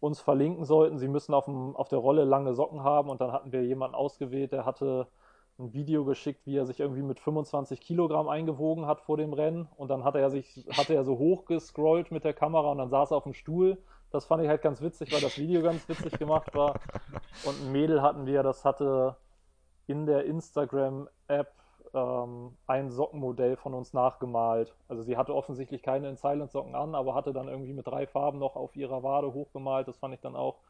uns 0.00 0.20
verlinken 0.20 0.64
sollten. 0.64 0.98
Sie 0.98 1.08
müssen 1.08 1.34
auf, 1.34 1.44
dem, 1.44 1.76
auf 1.76 1.88
der 1.88 1.98
Rolle 1.98 2.24
lange 2.24 2.54
Socken 2.54 2.82
haben 2.82 3.10
und 3.10 3.20
dann 3.20 3.32
hatten 3.32 3.52
wir 3.52 3.64
jemanden 3.64 3.94
ausgewählt, 3.94 4.52
der 4.52 4.64
hatte 4.64 5.06
ein 5.58 5.72
Video 5.74 6.04
geschickt, 6.04 6.46
wie 6.46 6.56
er 6.56 6.66
sich 6.66 6.80
irgendwie 6.80 7.02
mit 7.02 7.20
25 7.20 7.80
Kilogramm 7.80 8.28
eingewogen 8.28 8.86
hat 8.86 9.02
vor 9.02 9.18
dem 9.18 9.34
Rennen 9.34 9.68
und 9.76 9.88
dann 9.88 10.04
hat 10.04 10.16
er 10.16 10.30
sich, 10.30 10.66
hatte 10.72 10.94
er 10.94 11.04
so 11.04 11.18
hoch 11.18 11.44
gescrollt 11.44 12.10
mit 12.10 12.24
der 12.24 12.32
Kamera 12.32 12.70
und 12.70 12.78
dann 12.78 12.88
saß 12.88 13.12
er 13.12 13.18
auf 13.18 13.24
dem 13.24 13.34
Stuhl. 13.34 13.78
Das 14.10 14.24
fand 14.24 14.42
ich 14.42 14.48
halt 14.48 14.62
ganz 14.62 14.80
witzig, 14.80 15.12
weil 15.12 15.20
das 15.20 15.38
Video 15.38 15.62
ganz 15.62 15.88
witzig 15.88 16.18
gemacht 16.18 16.54
war. 16.54 16.80
Und 17.44 17.60
ein 17.60 17.72
Mädel 17.72 18.02
hatten 18.02 18.26
wir, 18.26 18.42
das 18.42 18.64
hatte 18.64 19.16
in 19.90 20.06
der 20.06 20.24
Instagram-App 20.24 21.52
ähm, 21.94 22.56
ein 22.66 22.90
Sockenmodell 22.90 23.56
von 23.56 23.74
uns 23.74 23.92
nachgemalt. 23.92 24.74
Also 24.88 25.02
sie 25.02 25.16
hatte 25.16 25.34
offensichtlich 25.34 25.82
keine 25.82 26.08
In 26.08 26.16
Silent 26.16 26.52
Socken 26.52 26.76
an, 26.76 26.94
aber 26.94 27.14
hatte 27.14 27.32
dann 27.32 27.48
irgendwie 27.48 27.72
mit 27.72 27.86
drei 27.86 28.06
Farben 28.06 28.38
noch 28.38 28.54
auf 28.54 28.76
ihrer 28.76 29.02
Wade 29.02 29.32
hochgemalt. 29.34 29.88
Das 29.88 29.98
fand 29.98 30.14
ich 30.14 30.20
dann 30.20 30.36
auch. 30.36 30.60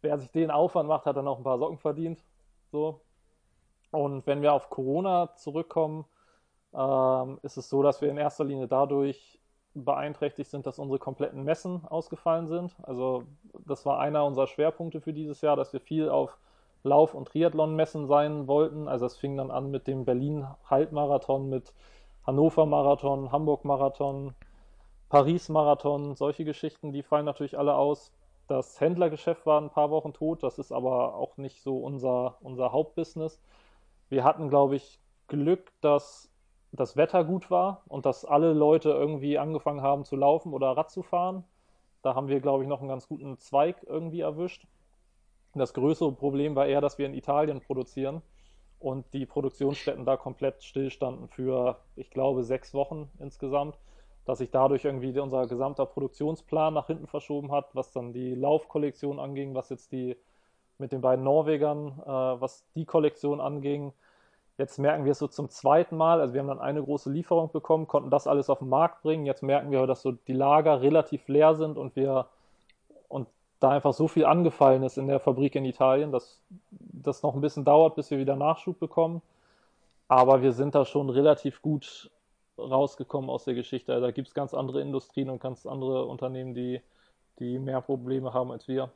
Wer 0.00 0.18
sich 0.18 0.30
den 0.30 0.50
Aufwand 0.50 0.88
macht, 0.88 1.04
hat 1.06 1.16
dann 1.16 1.28
auch 1.28 1.38
ein 1.38 1.44
paar 1.44 1.58
Socken 1.58 1.78
verdient. 1.78 2.24
So. 2.72 3.00
Und 3.90 4.26
wenn 4.26 4.40
wir 4.40 4.54
auf 4.54 4.70
Corona 4.70 5.34
zurückkommen, 5.34 6.06
ähm, 6.72 7.38
ist 7.42 7.56
es 7.58 7.68
so, 7.68 7.82
dass 7.82 8.00
wir 8.00 8.08
in 8.08 8.16
erster 8.16 8.44
Linie 8.44 8.68
dadurch 8.68 9.40
beeinträchtigt 9.74 10.50
sind, 10.50 10.66
dass 10.66 10.78
unsere 10.78 10.98
kompletten 10.98 11.44
Messen 11.44 11.84
ausgefallen 11.86 12.46
sind. 12.46 12.74
Also 12.82 13.24
das 13.66 13.84
war 13.84 13.98
einer 14.00 14.24
unserer 14.24 14.46
Schwerpunkte 14.46 15.00
für 15.00 15.12
dieses 15.12 15.40
Jahr, 15.42 15.56
dass 15.56 15.72
wir 15.72 15.80
viel 15.80 16.08
auf 16.08 16.38
Lauf- 16.82 17.14
und 17.14 17.28
Triathlon-Messen 17.28 18.06
sein 18.06 18.46
wollten. 18.46 18.88
Also 18.88 19.06
es 19.06 19.16
fing 19.16 19.36
dann 19.36 19.50
an 19.50 19.70
mit 19.70 19.86
dem 19.86 20.04
Berlin-Halbmarathon, 20.04 21.48
mit 21.48 21.74
Hannover-Marathon, 22.26 23.32
Hamburg-Marathon, 23.32 24.34
Paris-Marathon, 25.08 26.14
solche 26.14 26.44
Geschichten, 26.44 26.92
die 26.92 27.02
fallen 27.02 27.24
natürlich 27.24 27.58
alle 27.58 27.74
aus. 27.74 28.12
Das 28.46 28.80
Händlergeschäft 28.80 29.46
war 29.46 29.60
ein 29.60 29.70
paar 29.70 29.90
Wochen 29.90 30.12
tot, 30.12 30.42
das 30.42 30.58
ist 30.58 30.72
aber 30.72 31.14
auch 31.14 31.36
nicht 31.36 31.62
so 31.62 31.78
unser, 31.78 32.36
unser 32.40 32.72
Hauptbusiness. 32.72 33.40
Wir 34.08 34.24
hatten, 34.24 34.48
glaube 34.50 34.76
ich, 34.76 35.00
Glück, 35.26 35.72
dass 35.80 36.30
das 36.72 36.96
Wetter 36.96 37.24
gut 37.24 37.50
war 37.50 37.82
und 37.88 38.06
dass 38.06 38.24
alle 38.24 38.52
Leute 38.52 38.90
irgendwie 38.90 39.38
angefangen 39.38 39.82
haben 39.82 40.04
zu 40.04 40.16
laufen 40.16 40.52
oder 40.52 40.76
Rad 40.76 40.90
zu 40.90 41.02
fahren. 41.02 41.44
Da 42.02 42.14
haben 42.14 42.28
wir, 42.28 42.40
glaube 42.40 42.62
ich, 42.62 42.68
noch 42.68 42.80
einen 42.80 42.88
ganz 42.88 43.08
guten 43.08 43.38
Zweig 43.38 43.82
irgendwie 43.86 44.20
erwischt. 44.20 44.66
Das 45.54 45.74
größere 45.74 46.12
Problem 46.12 46.54
war 46.54 46.66
eher, 46.66 46.80
dass 46.80 46.98
wir 46.98 47.06
in 47.06 47.14
Italien 47.14 47.60
produzieren 47.60 48.22
und 48.78 49.12
die 49.12 49.26
Produktionsstätten 49.26 50.04
da 50.04 50.16
komplett 50.16 50.62
stillstanden 50.62 51.28
für, 51.28 51.78
ich 51.96 52.10
glaube, 52.10 52.44
sechs 52.44 52.74
Wochen 52.74 53.10
insgesamt, 53.18 53.76
dass 54.24 54.38
sich 54.38 54.50
dadurch 54.50 54.84
irgendwie 54.84 55.18
unser 55.18 55.46
gesamter 55.46 55.86
Produktionsplan 55.86 56.74
nach 56.74 56.86
hinten 56.86 57.06
verschoben 57.06 57.50
hat, 57.50 57.74
was 57.74 57.92
dann 57.92 58.12
die 58.12 58.34
Laufkollektion 58.34 59.18
anging, 59.18 59.54
was 59.54 59.70
jetzt 59.70 59.90
die 59.90 60.16
mit 60.76 60.92
den 60.92 61.00
beiden 61.00 61.24
Norwegern, 61.24 61.98
äh, 62.04 62.06
was 62.06 62.64
die 62.74 62.84
Kollektion 62.84 63.40
anging. 63.40 63.92
Jetzt 64.58 64.78
merken 64.78 65.04
wir 65.04 65.12
es 65.12 65.18
so 65.18 65.28
zum 65.28 65.48
zweiten 65.48 65.96
Mal, 65.96 66.20
also 66.20 66.34
wir 66.34 66.40
haben 66.40 66.48
dann 66.48 66.60
eine 66.60 66.82
große 66.82 67.10
Lieferung 67.10 67.50
bekommen, 67.50 67.86
konnten 67.86 68.10
das 68.10 68.26
alles 68.26 68.50
auf 68.50 68.58
den 68.58 68.68
Markt 68.68 69.02
bringen. 69.02 69.24
Jetzt 69.24 69.42
merken 69.42 69.70
wir, 69.70 69.86
dass 69.86 70.02
so 70.02 70.12
die 70.12 70.32
Lager 70.32 70.82
relativ 70.82 71.26
leer 71.28 71.54
sind 71.54 71.78
und 71.78 71.96
wir 71.96 72.26
da 73.60 73.70
einfach 73.70 73.92
so 73.92 74.08
viel 74.08 74.24
angefallen 74.24 74.82
ist 74.82 74.98
in 74.98 75.08
der 75.08 75.20
Fabrik 75.20 75.54
in 75.54 75.64
Italien, 75.64 76.12
dass 76.12 76.40
das 76.70 77.22
noch 77.22 77.34
ein 77.34 77.40
bisschen 77.40 77.64
dauert, 77.64 77.96
bis 77.96 78.10
wir 78.10 78.18
wieder 78.18 78.36
Nachschub 78.36 78.78
bekommen. 78.78 79.22
Aber 80.06 80.42
wir 80.42 80.52
sind 80.52 80.74
da 80.74 80.84
schon 80.84 81.10
relativ 81.10 81.60
gut 81.60 82.10
rausgekommen 82.56 83.30
aus 83.30 83.44
der 83.44 83.54
Geschichte. 83.54 84.00
Da 84.00 84.10
gibt 84.10 84.28
es 84.28 84.34
ganz 84.34 84.54
andere 84.54 84.80
Industrien 84.80 85.30
und 85.30 85.40
ganz 85.40 85.66
andere 85.66 86.06
Unternehmen, 86.06 86.54
die, 86.54 86.80
die 87.38 87.58
mehr 87.58 87.80
Probleme 87.80 88.32
haben 88.32 88.50
als 88.50 88.68
wir. 88.68 88.90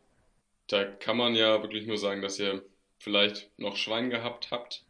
Da 0.69 0.85
kann 0.85 1.17
man 1.17 1.35
ja 1.35 1.61
wirklich 1.63 1.87
nur 1.87 1.99
sagen, 1.99 2.23
dass 2.23 2.39
ihr 2.39 2.63
vielleicht 2.99 3.51
noch 3.59 3.77
Schwein 3.77 4.11
gehabt 4.11 4.51
habt. 4.51 4.85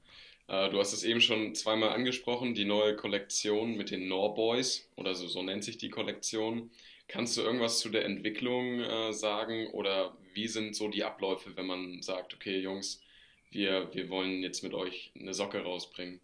Äh, 0.48 0.70
du 0.70 0.78
hast 0.78 0.92
es 0.92 1.02
eben 1.02 1.20
schon 1.20 1.54
zweimal 1.54 1.90
angesprochen, 1.90 2.54
die 2.54 2.64
neue 2.64 2.94
Kollektion 2.94 3.76
mit 3.76 3.90
den 3.90 4.08
Norboys 4.08 4.88
oder 4.96 5.14
so, 5.14 5.26
so 5.26 5.42
nennt 5.42 5.64
sich 5.64 5.78
die 5.78 5.90
Kollektion. 5.90 6.70
Kannst 7.12 7.36
du 7.36 7.42
irgendwas 7.42 7.78
zu 7.78 7.90
der 7.90 8.06
Entwicklung 8.06 8.80
äh, 8.80 9.12
sagen 9.12 9.68
oder 9.72 10.12
wie 10.32 10.48
sind 10.48 10.74
so 10.74 10.88
die 10.88 11.04
Abläufe, 11.04 11.54
wenn 11.58 11.66
man 11.66 12.00
sagt, 12.00 12.32
okay, 12.32 12.58
Jungs, 12.58 13.02
wir, 13.50 13.92
wir 13.92 14.08
wollen 14.08 14.42
jetzt 14.42 14.62
mit 14.62 14.72
euch 14.72 15.12
eine 15.14 15.34
Socke 15.34 15.62
rausbringen? 15.62 16.22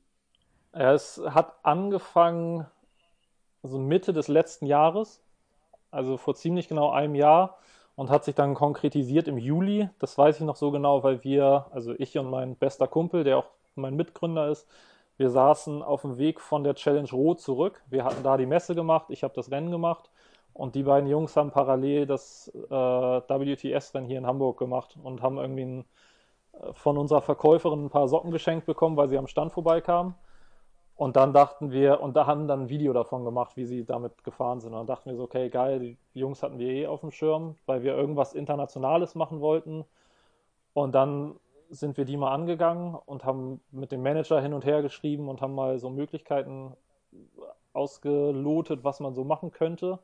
Es 0.72 1.20
hat 1.27 1.57
angefangen 1.62 2.66
so 3.62 3.79
Mitte 3.79 4.14
des 4.14 4.29
letzten 4.29 4.64
Jahres, 4.64 5.22
also 5.90 6.16
vor 6.16 6.35
ziemlich 6.35 6.68
genau 6.68 6.90
einem 6.90 7.14
Jahr 7.14 7.59
und 7.94 8.09
hat 8.09 8.24
sich 8.24 8.35
dann 8.35 8.55
konkretisiert 8.55 9.29
im 9.29 9.37
Juli. 9.37 9.90
Das 9.98 10.16
weiß 10.16 10.37
ich 10.37 10.46
noch 10.46 10.57
so 10.57 10.70
genau, 10.70 11.03
weil 11.03 11.22
wir, 11.22 11.66
also 11.70 11.94
ich 11.98 12.16
und 12.16 12.31
mein 12.31 12.57
bester 12.57 12.88
Kumpel, 12.88 13.24
der 13.24 13.37
auch 13.37 13.51
mein 13.74 13.94
Mitgründer 13.94 14.48
ist, 14.48 14.66
wir 15.18 15.29
saßen 15.29 15.83
auf 15.83 16.01
dem 16.01 16.16
Weg 16.16 16.40
von 16.40 16.64
der 16.64 16.77
Challenge 16.77 17.11
Rot 17.11 17.42
zurück. 17.42 17.83
Wir 17.90 18.05
hatten 18.05 18.22
da 18.22 18.38
die 18.38 18.46
Messe 18.46 18.74
gemacht, 18.74 19.09
ich 19.11 19.22
habe 19.22 19.35
das 19.35 19.51
Rennen 19.51 19.70
gemacht 19.70 20.09
und 20.59 20.75
die 20.75 20.83
beiden 20.83 21.09
Jungs 21.09 21.37
haben 21.37 21.53
parallel 21.53 22.05
das 22.05 22.53
äh, 22.53 22.68
WTS-Rennen 22.68 24.09
hier 24.09 24.18
in 24.18 24.27
Hamburg 24.27 24.59
gemacht 24.59 24.99
und 25.01 25.23
haben 25.23 25.38
irgendwie 25.38 25.64
ein, 25.64 25.85
äh, 26.53 26.73
von 26.73 26.99
unserer 26.99 27.23
Verkäuferin 27.23 27.85
ein 27.85 27.90
paar 27.90 28.09
Socken 28.09 28.33
geschenkt 28.33 28.66
bekommen, 28.66 28.97
weil 28.97 29.09
sie 29.09 29.18
am 29.18 29.29
Stand 29.29 29.53
vorbeikamen. 29.53 30.16
Und 30.97 31.14
dann 31.14 31.33
dachten 31.33 31.71
wir, 31.71 32.01
und 32.01 32.16
da 32.16 32.27
haben 32.27 32.49
dann 32.49 32.62
ein 32.62 32.68
Video 32.71 32.92
davon 32.92 33.25
gemacht, 33.25 33.57
wie 33.57 33.66
sie 33.66 33.85
damit 33.85 34.25
gefahren 34.25 34.59
sind. 34.59 34.73
Und 34.73 34.81
dann 34.81 34.88
dachten 34.88 35.11
wir 35.11 35.16
so, 35.16 35.23
okay, 35.23 35.49
geil, 35.49 35.79
die 35.79 35.97
Jungs 36.18 36.42
hatten 36.42 36.59
wir 36.59 36.68
eh 36.68 36.87
auf 36.88 37.03
dem 37.03 37.12
Schirm, 37.12 37.55
weil 37.66 37.85
wir 37.85 37.97
irgendwas 37.97 38.35
Internationales 38.35 39.14
machen 39.14 39.40
wollten. 39.40 39.85
Und 40.75 40.92
dann 40.92 41.37
sind 41.71 41.97
wir 41.97 42.05
die 42.05 42.16
mal 42.16 42.33
angegangen 42.33 42.97
und 43.07 43.25
haben 43.25 43.61
mit 43.71 43.92
dem 43.92 44.03
Manager 44.03 44.40
hin 44.40 44.55
und 44.55 44.64
her 44.64 44.83
geschrieben 44.83 45.29
und 45.29 45.40
haben 45.40 45.55
mal 45.55 45.79
so 45.79 45.88
Möglichkeiten 45.88 46.73
ausgelotet, 47.73 48.83
was 48.83 48.99
man 48.99 49.14
so 49.14 49.23
machen 49.23 49.53
könnte. 49.53 50.01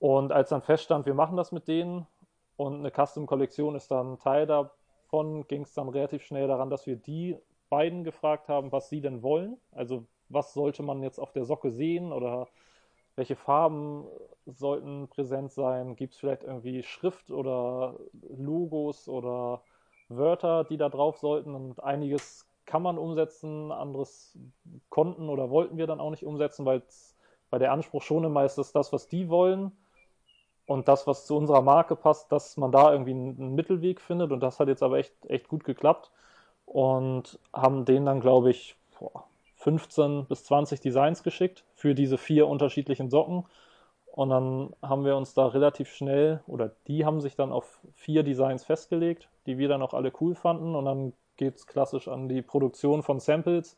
Und 0.00 0.32
als 0.32 0.48
dann 0.48 0.62
feststand, 0.62 1.06
wir 1.06 1.14
machen 1.14 1.36
das 1.36 1.52
mit 1.52 1.68
denen 1.68 2.06
und 2.56 2.78
eine 2.78 2.90
Custom-Kollektion 2.90 3.76
ist 3.76 3.90
dann 3.90 4.18
Teil 4.18 4.46
davon, 4.46 5.46
ging 5.46 5.62
es 5.62 5.74
dann 5.74 5.90
relativ 5.90 6.24
schnell 6.24 6.48
daran, 6.48 6.70
dass 6.70 6.86
wir 6.86 6.96
die 6.96 7.36
beiden 7.68 8.02
gefragt 8.02 8.48
haben, 8.48 8.72
was 8.72 8.88
sie 8.88 9.02
denn 9.02 9.22
wollen. 9.22 9.58
Also 9.72 10.06
was 10.30 10.54
sollte 10.54 10.82
man 10.82 11.02
jetzt 11.02 11.18
auf 11.18 11.32
der 11.32 11.44
Socke 11.44 11.70
sehen 11.70 12.12
oder 12.12 12.48
welche 13.14 13.36
Farben 13.36 14.06
sollten 14.46 15.08
präsent 15.08 15.52
sein? 15.52 15.96
Gibt 15.96 16.14
es 16.14 16.18
vielleicht 16.18 16.44
irgendwie 16.44 16.82
Schrift 16.82 17.30
oder 17.30 17.96
Logos 18.36 19.06
oder 19.06 19.62
Wörter, 20.08 20.64
die 20.64 20.78
da 20.78 20.88
drauf 20.88 21.18
sollten? 21.18 21.54
Und 21.54 21.82
einiges 21.84 22.46
kann 22.64 22.82
man 22.82 22.96
umsetzen, 22.96 23.70
anderes 23.70 24.38
konnten 24.88 25.28
oder 25.28 25.50
wollten 25.50 25.76
wir 25.76 25.86
dann 25.86 26.00
auch 26.00 26.10
nicht 26.10 26.24
umsetzen, 26.24 26.64
weil 26.64 26.82
der 27.52 27.72
Anspruch 27.72 28.00
schon 28.02 28.24
immer 28.24 28.46
ist, 28.46 28.56
dass 28.56 28.72
das, 28.72 28.92
was 28.92 29.06
die 29.06 29.28
wollen, 29.28 29.72
und 30.70 30.86
das, 30.86 31.08
was 31.08 31.26
zu 31.26 31.36
unserer 31.36 31.62
Marke 31.62 31.96
passt, 31.96 32.30
dass 32.30 32.56
man 32.56 32.70
da 32.70 32.92
irgendwie 32.92 33.10
einen 33.10 33.56
Mittelweg 33.56 34.00
findet. 34.00 34.30
Und 34.30 34.38
das 34.38 34.60
hat 34.60 34.68
jetzt 34.68 34.84
aber 34.84 34.98
echt, 34.98 35.12
echt 35.26 35.48
gut 35.48 35.64
geklappt. 35.64 36.12
Und 36.64 37.40
haben 37.52 37.84
denen 37.84 38.06
dann, 38.06 38.20
glaube 38.20 38.50
ich, 38.50 38.76
15 39.56 40.26
bis 40.26 40.44
20 40.44 40.80
Designs 40.80 41.24
geschickt 41.24 41.64
für 41.74 41.96
diese 41.96 42.18
vier 42.18 42.46
unterschiedlichen 42.46 43.10
Socken. 43.10 43.46
Und 44.12 44.28
dann 44.28 44.72
haben 44.80 45.04
wir 45.04 45.16
uns 45.16 45.34
da 45.34 45.48
relativ 45.48 45.90
schnell, 45.90 46.40
oder 46.46 46.70
die 46.86 47.04
haben 47.04 47.20
sich 47.20 47.34
dann 47.34 47.50
auf 47.50 47.80
vier 47.96 48.22
Designs 48.22 48.64
festgelegt, 48.64 49.28
die 49.46 49.58
wir 49.58 49.68
dann 49.68 49.82
auch 49.82 49.92
alle 49.92 50.12
cool 50.20 50.36
fanden. 50.36 50.76
Und 50.76 50.84
dann 50.84 51.12
geht 51.36 51.56
es 51.56 51.66
klassisch 51.66 52.06
an 52.06 52.28
die 52.28 52.42
Produktion 52.42 53.02
von 53.02 53.18
Samples, 53.18 53.76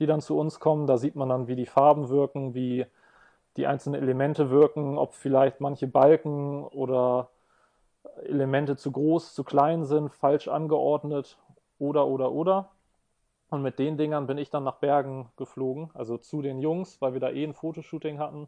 die 0.00 0.06
dann 0.06 0.20
zu 0.20 0.36
uns 0.36 0.58
kommen. 0.58 0.88
Da 0.88 0.98
sieht 0.98 1.14
man 1.14 1.28
dann, 1.28 1.46
wie 1.46 1.54
die 1.54 1.66
Farben 1.66 2.08
wirken, 2.08 2.54
wie 2.54 2.86
die 3.58 3.66
einzelnen 3.66 4.00
Elemente 4.00 4.50
wirken, 4.50 4.96
ob 4.96 5.14
vielleicht 5.14 5.60
manche 5.60 5.88
Balken 5.88 6.64
oder 6.64 7.28
Elemente 8.24 8.76
zu 8.76 8.92
groß, 8.92 9.34
zu 9.34 9.44
klein 9.44 9.84
sind, 9.84 10.10
falsch 10.10 10.48
angeordnet 10.48 11.36
oder 11.78 12.06
oder 12.06 12.32
oder. 12.32 12.70
Und 13.50 13.62
mit 13.62 13.78
den 13.78 13.96
Dingern 13.96 14.26
bin 14.26 14.38
ich 14.38 14.50
dann 14.50 14.64
nach 14.64 14.76
Bergen 14.76 15.30
geflogen, 15.36 15.90
also 15.94 16.18
zu 16.18 16.40
den 16.40 16.60
Jungs, 16.60 17.00
weil 17.00 17.14
wir 17.14 17.20
da 17.20 17.30
eh 17.30 17.44
ein 17.44 17.54
Fotoshooting 17.54 18.18
hatten. 18.18 18.46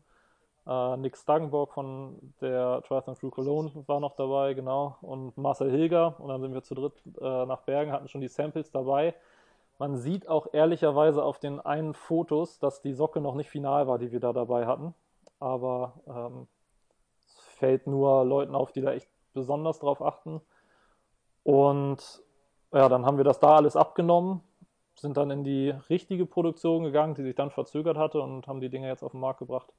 Äh, 0.67 0.97
Nick 0.99 1.17
Stagenborg 1.17 1.73
von 1.73 2.17
der 2.41 2.83
Triathlon 2.87 3.17
Crew 3.17 3.31
Cologne 3.31 3.73
war 3.87 3.99
noch 3.99 4.15
dabei, 4.15 4.55
genau, 4.55 4.97
und 5.01 5.37
Marcel 5.37 5.71
Hilger. 5.71 6.21
Und 6.21 6.29
dann 6.29 6.41
sind 6.41 6.55
wir 6.55 6.63
zu 6.63 6.75
dritt 6.75 7.03
äh, 7.21 7.47
nach 7.47 7.63
Bergen, 7.63 7.93
hatten 7.93 8.09
schon 8.09 8.21
die 8.21 8.29
Samples 8.29 8.71
dabei. 8.71 9.15
Man 9.79 9.97
sieht 9.97 10.29
auch 10.29 10.49
ehrlicherweise 10.53 11.25
auf 11.25 11.39
den 11.39 11.59
einen 11.59 11.95
Fotos, 11.95 12.59
dass 12.59 12.83
die 12.83 12.93
Socke 12.93 13.21
noch 13.23 13.35
nicht 13.35 13.49
final 13.49 13.87
war, 13.87 13.99
die 13.99 14.13
wir 14.13 14.21
da 14.21 14.35
dabei 14.35 14.67
hatten. 14.67 14.95
Aber 15.41 16.01
ähm, 16.07 16.47
es 17.27 17.35
fällt 17.57 17.87
nur 17.87 18.25
Leuten 18.25 18.55
auf, 18.55 18.73
die 18.73 18.83
da 18.83 18.93
echt 18.93 19.09
besonders 19.33 19.81
drauf 19.81 20.03
achten. 20.03 20.41
Und 21.43 22.23
ja, 22.73 22.89
dann 22.89 23.07
haben 23.07 23.17
wir 23.17 23.25
das 23.25 23.41
da 23.41 23.57
alles 23.57 23.77
abgenommen. 23.77 24.43
sind 24.95 25.17
dann 25.17 25.31
in 25.31 25.45
die 25.45 25.71
richtige 25.89 26.27
Produktion 26.27 26.85
gegangen, 26.85 27.15
die 27.15 27.23
sich 27.23 27.35
dann 27.35 27.51
verzögert 27.51 27.97
hatte 27.97 28.21
und 28.21 28.47
haben 28.47 28.61
die 28.61 28.71
Dinge 28.71 28.89
jetzt 28.89 29.03
auf 29.03 29.13
den 29.13 29.21
Markt 29.21 29.41
gebracht. 29.41 29.73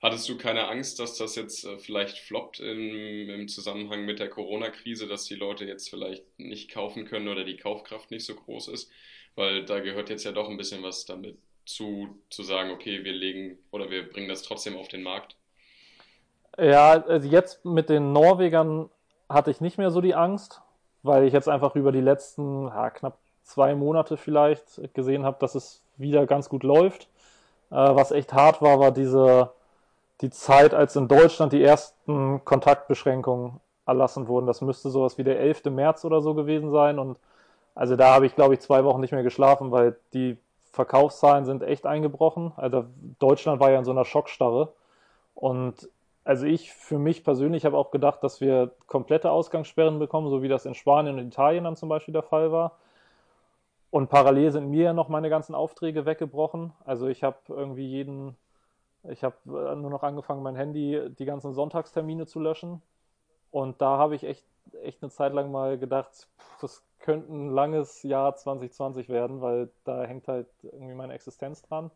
Hattest 0.00 0.28
du 0.28 0.36
keine 0.36 0.66
Angst, 0.68 0.98
dass 0.98 1.16
das 1.16 1.36
jetzt 1.36 1.64
äh, 1.64 1.78
vielleicht 1.78 2.18
floppt 2.18 2.58
im, 2.58 3.30
im 3.30 3.46
Zusammenhang 3.48 4.04
mit 4.04 4.18
der 4.18 4.28
Corona-Krise, 4.28 5.06
dass 5.06 5.24
die 5.24 5.36
Leute 5.36 5.64
jetzt 5.64 5.88
vielleicht 5.90 6.24
nicht 6.38 6.70
kaufen 6.72 7.04
können 7.04 7.28
oder 7.28 7.44
die 7.44 7.56
Kaufkraft 7.56 8.10
nicht 8.10 8.24
so 8.26 8.34
groß 8.34 8.68
ist? 8.68 8.90
Weil 9.36 9.64
da 9.64 9.78
gehört 9.78 10.10
jetzt 10.10 10.24
ja 10.24 10.32
doch 10.32 10.48
ein 10.48 10.56
bisschen 10.56 10.82
was 10.82 11.04
damit 11.04 11.38
zu, 11.64 12.08
zu 12.30 12.42
sagen, 12.42 12.70
okay, 12.70 13.04
wir 13.04 13.12
legen 13.12 13.58
oder 13.70 13.90
wir 13.90 14.08
bringen 14.08 14.28
das 14.28 14.42
trotzdem 14.42 14.76
auf 14.76 14.88
den 14.88 15.02
Markt. 15.02 15.36
Ja, 16.58 17.02
also 17.02 17.28
jetzt 17.28 17.64
mit 17.64 17.88
den 17.88 18.12
Norwegern 18.12 18.90
hatte 19.28 19.50
ich 19.50 19.60
nicht 19.60 19.78
mehr 19.78 19.90
so 19.90 20.00
die 20.00 20.14
Angst, 20.14 20.60
weil 21.02 21.24
ich 21.24 21.32
jetzt 21.32 21.48
einfach 21.48 21.74
über 21.74 21.92
die 21.92 22.00
letzten 22.00 22.66
ja, 22.66 22.90
knapp 22.90 23.18
zwei 23.42 23.74
Monate 23.74 24.16
vielleicht 24.16 24.80
gesehen 24.94 25.24
habe, 25.24 25.38
dass 25.40 25.54
es 25.54 25.82
wieder 25.96 26.26
ganz 26.26 26.48
gut 26.48 26.62
läuft. 26.62 27.08
Äh, 27.70 27.76
was 27.76 28.12
echt 28.12 28.32
hart 28.32 28.62
war, 28.62 28.78
war 28.78 28.92
diese 28.92 29.50
die 30.20 30.30
Zeit, 30.30 30.72
als 30.72 30.94
in 30.94 31.08
Deutschland 31.08 31.52
die 31.52 31.62
ersten 31.62 32.44
Kontaktbeschränkungen 32.44 33.60
erlassen 33.86 34.28
wurden. 34.28 34.46
Das 34.46 34.60
müsste 34.60 34.90
sowas 34.90 35.18
wie 35.18 35.24
der 35.24 35.40
11. 35.40 35.64
März 35.66 36.04
oder 36.04 36.20
so 36.20 36.34
gewesen 36.34 36.70
sein. 36.70 36.98
Und 36.98 37.18
also 37.74 37.96
da 37.96 38.14
habe 38.14 38.26
ich, 38.26 38.34
glaube 38.34 38.54
ich, 38.54 38.60
zwei 38.60 38.84
Wochen 38.84 39.00
nicht 39.00 39.12
mehr 39.12 39.24
geschlafen, 39.24 39.72
weil 39.72 39.96
die 40.14 40.38
Verkaufszahlen 40.72 41.44
sind 41.44 41.62
echt 41.62 41.86
eingebrochen. 41.86 42.52
Also 42.56 42.84
Deutschland 43.18 43.60
war 43.60 43.70
ja 43.70 43.78
in 43.78 43.84
so 43.84 43.90
einer 43.90 44.04
Schockstarre. 44.04 44.72
Und 45.34 45.88
also 46.24 46.46
ich 46.46 46.72
für 46.72 46.98
mich 46.98 47.24
persönlich 47.24 47.64
habe 47.64 47.76
auch 47.76 47.90
gedacht, 47.90 48.22
dass 48.22 48.40
wir 48.40 48.72
komplette 48.86 49.30
Ausgangssperren 49.30 49.98
bekommen, 49.98 50.30
so 50.30 50.42
wie 50.42 50.48
das 50.48 50.66
in 50.66 50.74
Spanien 50.74 51.18
und 51.18 51.26
Italien 51.26 51.64
dann 51.64 51.76
zum 51.76 51.88
Beispiel 51.88 52.12
der 52.12 52.22
Fall 52.22 52.52
war. 52.52 52.78
Und 53.90 54.08
parallel 54.08 54.50
sind 54.52 54.70
mir 54.70 54.84
ja 54.84 54.92
noch 54.92 55.08
meine 55.08 55.28
ganzen 55.28 55.54
Aufträge 55.54 56.06
weggebrochen. 56.06 56.72
Also 56.84 57.08
ich 57.08 57.22
habe 57.22 57.36
irgendwie 57.48 57.86
jeden 57.86 58.36
ich 59.08 59.24
habe 59.24 59.36
äh, 59.46 59.74
nur 59.74 59.90
noch 59.90 60.02
angefangen, 60.02 60.42
mein 60.42 60.56
Handy, 60.56 61.10
die 61.18 61.24
ganzen 61.24 61.52
Sonntagstermine 61.54 62.26
zu 62.26 62.38
löschen. 62.40 62.82
Und 63.50 63.80
da 63.80 63.98
habe 63.98 64.14
ich 64.14 64.24
echt, 64.24 64.44
echt 64.82 65.02
eine 65.02 65.10
Zeit 65.10 65.32
lang 65.32 65.50
mal 65.50 65.78
gedacht, 65.78 66.28
das 66.60 66.82
könnte 67.02 67.32
ein 67.32 67.50
langes 67.50 68.02
Jahr 68.02 68.34
2020 68.34 69.08
werden, 69.08 69.40
weil 69.40 69.70
da 69.84 70.04
hängt 70.04 70.28
halt 70.28 70.48
irgendwie 70.62 70.94
meine 70.94 71.12
Existenz 71.12 71.62
dran. 71.62 71.90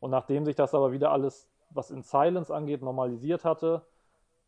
Und 0.00 0.10
nachdem 0.10 0.44
sich 0.44 0.56
das 0.56 0.74
aber 0.74 0.92
wieder 0.92 1.12
alles, 1.12 1.48
was 1.70 1.90
in 1.90 2.02
Silence 2.02 2.54
angeht, 2.54 2.82
normalisiert 2.82 3.44
hatte 3.44 3.82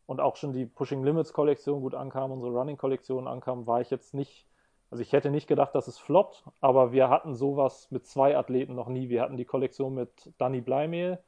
und 0.05 0.19
auch 0.19 0.35
schon 0.35 0.53
die 0.53 0.65
Pushing 0.65 1.03
Limits 1.03 1.33
Kollektion 1.33 1.81
gut 1.81 1.95
ankam, 1.95 2.31
unsere 2.31 2.51
Running 2.51 2.77
Kollektion 2.77 3.27
ankam, 3.27 3.67
war 3.67 3.81
ich 3.81 3.89
jetzt 3.89 4.13
nicht, 4.13 4.47
also 4.89 5.01
ich 5.01 5.13
hätte 5.13 5.29
nicht 5.29 5.47
gedacht, 5.47 5.75
dass 5.75 5.87
es 5.87 5.97
floppt, 5.97 6.43
aber 6.59 6.91
wir 6.91 7.09
hatten 7.09 7.35
sowas 7.35 7.89
mit 7.91 8.05
zwei 8.05 8.37
Athleten 8.37 8.75
noch 8.75 8.87
nie. 8.87 9.09
Wir 9.09 9.21
hatten 9.21 9.37
die 9.37 9.45
Kollektion 9.45 9.93
mit 9.93 10.33
Danny 10.37 10.61
Bleimehl, 10.61 11.19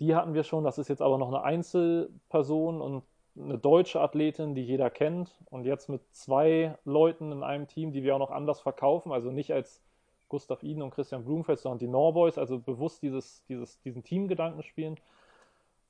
die 0.00 0.14
hatten 0.14 0.34
wir 0.34 0.42
schon. 0.42 0.64
Das 0.64 0.78
ist 0.78 0.88
jetzt 0.88 1.02
aber 1.02 1.18
noch 1.18 1.28
eine 1.28 1.42
Einzelperson 1.42 2.80
und 2.80 3.04
eine 3.36 3.58
deutsche 3.58 4.00
Athletin, 4.00 4.54
die 4.54 4.62
jeder 4.62 4.90
kennt. 4.90 5.34
Und 5.50 5.64
jetzt 5.64 5.88
mit 5.88 6.02
zwei 6.14 6.76
Leuten 6.84 7.32
in 7.32 7.42
einem 7.42 7.68
Team, 7.68 7.92
die 7.92 8.02
wir 8.02 8.14
auch 8.14 8.20
noch 8.20 8.30
anders 8.30 8.60
verkaufen. 8.60 9.12
Also 9.12 9.30
nicht 9.30 9.52
als 9.52 9.82
Gustav 10.28 10.62
Iden 10.62 10.82
und 10.82 10.90
Christian 10.92 11.24
Blumenfeld, 11.24 11.58
sondern 11.58 11.78
die 11.78 11.88
Norboys, 11.88 12.38
also 12.38 12.58
bewusst 12.58 13.02
dieses, 13.02 13.44
dieses, 13.48 13.80
diesen 13.82 14.02
Teamgedanken 14.02 14.62
spielen, 14.62 14.98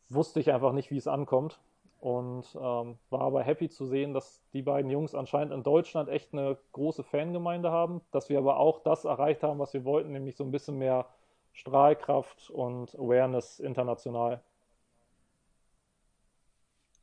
wusste 0.08 0.40
ich 0.40 0.52
einfach 0.52 0.72
nicht, 0.72 0.90
wie 0.90 0.96
es 0.96 1.06
ankommt. 1.06 1.60
Und 2.00 2.46
ähm, 2.56 2.98
war 3.10 3.20
aber 3.20 3.44
happy 3.44 3.68
zu 3.68 3.86
sehen, 3.86 4.12
dass 4.12 4.42
die 4.52 4.62
beiden 4.62 4.90
Jungs 4.90 5.14
anscheinend 5.14 5.52
in 5.52 5.62
Deutschland 5.62 6.08
echt 6.08 6.32
eine 6.32 6.58
große 6.72 7.04
Fangemeinde 7.04 7.70
haben, 7.70 8.00
dass 8.10 8.28
wir 8.28 8.38
aber 8.38 8.58
auch 8.58 8.80
das 8.80 9.04
erreicht 9.04 9.44
haben, 9.44 9.60
was 9.60 9.72
wir 9.72 9.84
wollten, 9.84 10.10
nämlich 10.10 10.34
so 10.34 10.42
ein 10.42 10.50
bisschen 10.50 10.78
mehr 10.78 11.06
Strahlkraft 11.52 12.50
und 12.50 12.96
Awareness 12.96 13.60
international. 13.60 14.40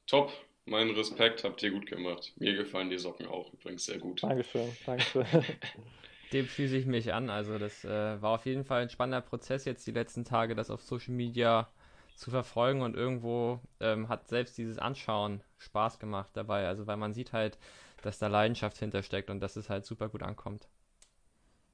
Top, 0.09 0.31
mein 0.65 0.89
Respekt, 0.89 1.43
habt 1.43 1.61
ihr 1.61 1.69
gut 1.69 1.85
gemacht. 1.85 2.33
Mir 2.37 2.55
gefallen 2.55 2.89
die 2.89 2.97
Socken 2.97 3.27
auch 3.27 3.53
übrigens 3.53 3.85
sehr 3.85 3.99
gut. 3.99 4.23
Dankeschön, 4.23 4.75
Dankeschön. 4.83 5.23
Dem 6.33 6.47
schließe 6.47 6.77
ich 6.77 6.87
mich 6.87 7.13
an. 7.13 7.29
Also 7.29 7.59
das 7.59 7.85
äh, 7.85 8.19
war 8.19 8.31
auf 8.31 8.47
jeden 8.47 8.65
Fall 8.65 8.81
ein 8.81 8.89
spannender 8.89 9.21
Prozess 9.21 9.65
jetzt 9.65 9.85
die 9.85 9.91
letzten 9.91 10.25
Tage, 10.25 10.55
das 10.55 10.71
auf 10.71 10.81
Social 10.81 11.13
Media 11.13 11.69
zu 12.15 12.31
verfolgen 12.31 12.81
und 12.81 12.95
irgendwo 12.95 13.59
ähm, 13.79 14.09
hat 14.09 14.27
selbst 14.27 14.57
dieses 14.57 14.79
Anschauen 14.79 15.43
Spaß 15.59 15.99
gemacht 15.99 16.31
dabei. 16.33 16.67
Also 16.67 16.87
weil 16.87 16.97
man 16.97 17.13
sieht 17.13 17.31
halt, 17.31 17.59
dass 18.01 18.17
da 18.17 18.27
Leidenschaft 18.27 18.79
hintersteckt 18.79 19.29
und 19.29 19.41
dass 19.41 19.57
es 19.57 19.69
halt 19.69 19.85
super 19.85 20.09
gut 20.09 20.23
ankommt. 20.23 20.67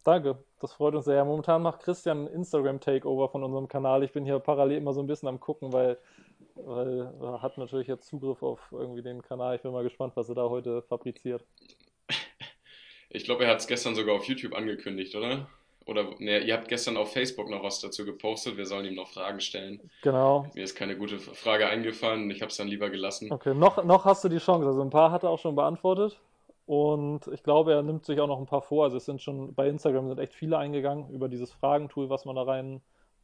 Danke, 0.06 0.38
das 0.60 0.74
freut 0.74 0.94
uns 0.94 1.06
sehr. 1.06 1.26
Momentan 1.26 1.64
macht 1.64 1.82
Christian 1.82 2.26
ein 2.26 2.28
Instagram-Takeover 2.28 3.28
von 3.28 3.44
unserem 3.44 3.68
Kanal. 3.68 4.04
Ich 4.04 4.12
bin 4.12 4.24
hier 4.24 4.38
parallel 4.38 4.78
immer 4.78 4.94
so 4.94 5.02
ein 5.02 5.08
bisschen 5.08 5.28
am 5.28 5.40
gucken, 5.40 5.74
weil, 5.74 5.98
weil 6.56 7.12
er 7.22 7.42
hat 7.42 7.58
natürlich 7.58 7.88
jetzt 7.88 8.08
Zugriff 8.08 8.42
auf 8.42 8.60
irgendwie 8.72 9.02
den 9.02 9.22
Kanal. 9.22 9.56
Ich 9.56 9.62
bin 9.62 9.72
mal 9.72 9.84
gespannt, 9.84 10.14
was 10.16 10.30
er 10.30 10.36
da 10.36 10.50
heute 10.50 10.82
fabriziert. 10.84 11.44
Ich 13.10 13.24
glaube, 13.24 13.46
er 13.46 13.52
hat 13.52 13.60
es 13.60 13.68
gestern 13.68 13.96
sogar 13.96 14.16
auf 14.16 14.26
YouTube 14.26 14.54
angekündigt, 14.54 15.16
oder? 15.16 15.48
Oder 15.86 16.16
ne, 16.18 16.40
ihr 16.40 16.56
habt 16.56 16.68
gestern 16.68 16.98
auf 16.98 17.14
Facebook 17.14 17.50
noch 17.50 17.64
was 17.64 17.80
dazu 17.80 18.06
gepostet. 18.06 18.58
Wir 18.58 18.66
sollen 18.66 18.86
ihm 18.86 18.96
noch 18.96 19.08
Fragen 19.08 19.40
stellen. 19.40 19.80
Genau. 20.02 20.48
Mir 20.56 20.64
ist 20.64 20.76
keine 20.76 20.98
gute 20.98 21.20
Frage 21.20 21.68
eingefallen 21.68 22.24
und 22.24 22.32
ich 22.32 22.42
habe 22.42 22.50
es 22.50 22.58
dann 22.58 22.68
lieber 22.68 22.90
gelassen. 22.90 23.32
Okay, 23.32 23.54
noch, 23.54 23.84
noch 23.84 24.06
hast 24.06 24.24
du 24.24 24.30
die 24.30 24.40
Chance. 24.40 24.68
Also 24.68 24.82
ein 24.82 24.90
paar 24.90 25.12
hat 25.12 25.24
er 25.24 25.30
auch 25.30 25.40
schon 25.40 25.56
beantwortet. 25.56 26.20
Und 26.66 27.28
ich 27.28 27.44
glaube, 27.44 27.74
er 27.74 27.84
nimmt 27.84 28.06
sich 28.06 28.20
auch 28.20 28.28
noch 28.28 28.40
ein 28.40 28.48
paar 28.48 28.64
vor. 28.64 28.86
Also 28.86 28.98
es 28.98 29.06
sind 29.06 29.22
schon 29.22 29.54
bei 29.54 29.68
Instagram 29.68 30.08
sind 30.08 30.20
echt 30.20 30.34
viele 30.34 30.58
eingegangen 30.58 31.10
über 31.12 31.30
dieses 31.30 31.52
Fragentool, 31.52 32.10
was 32.10 32.26
man 32.26 32.36
da 32.36 32.44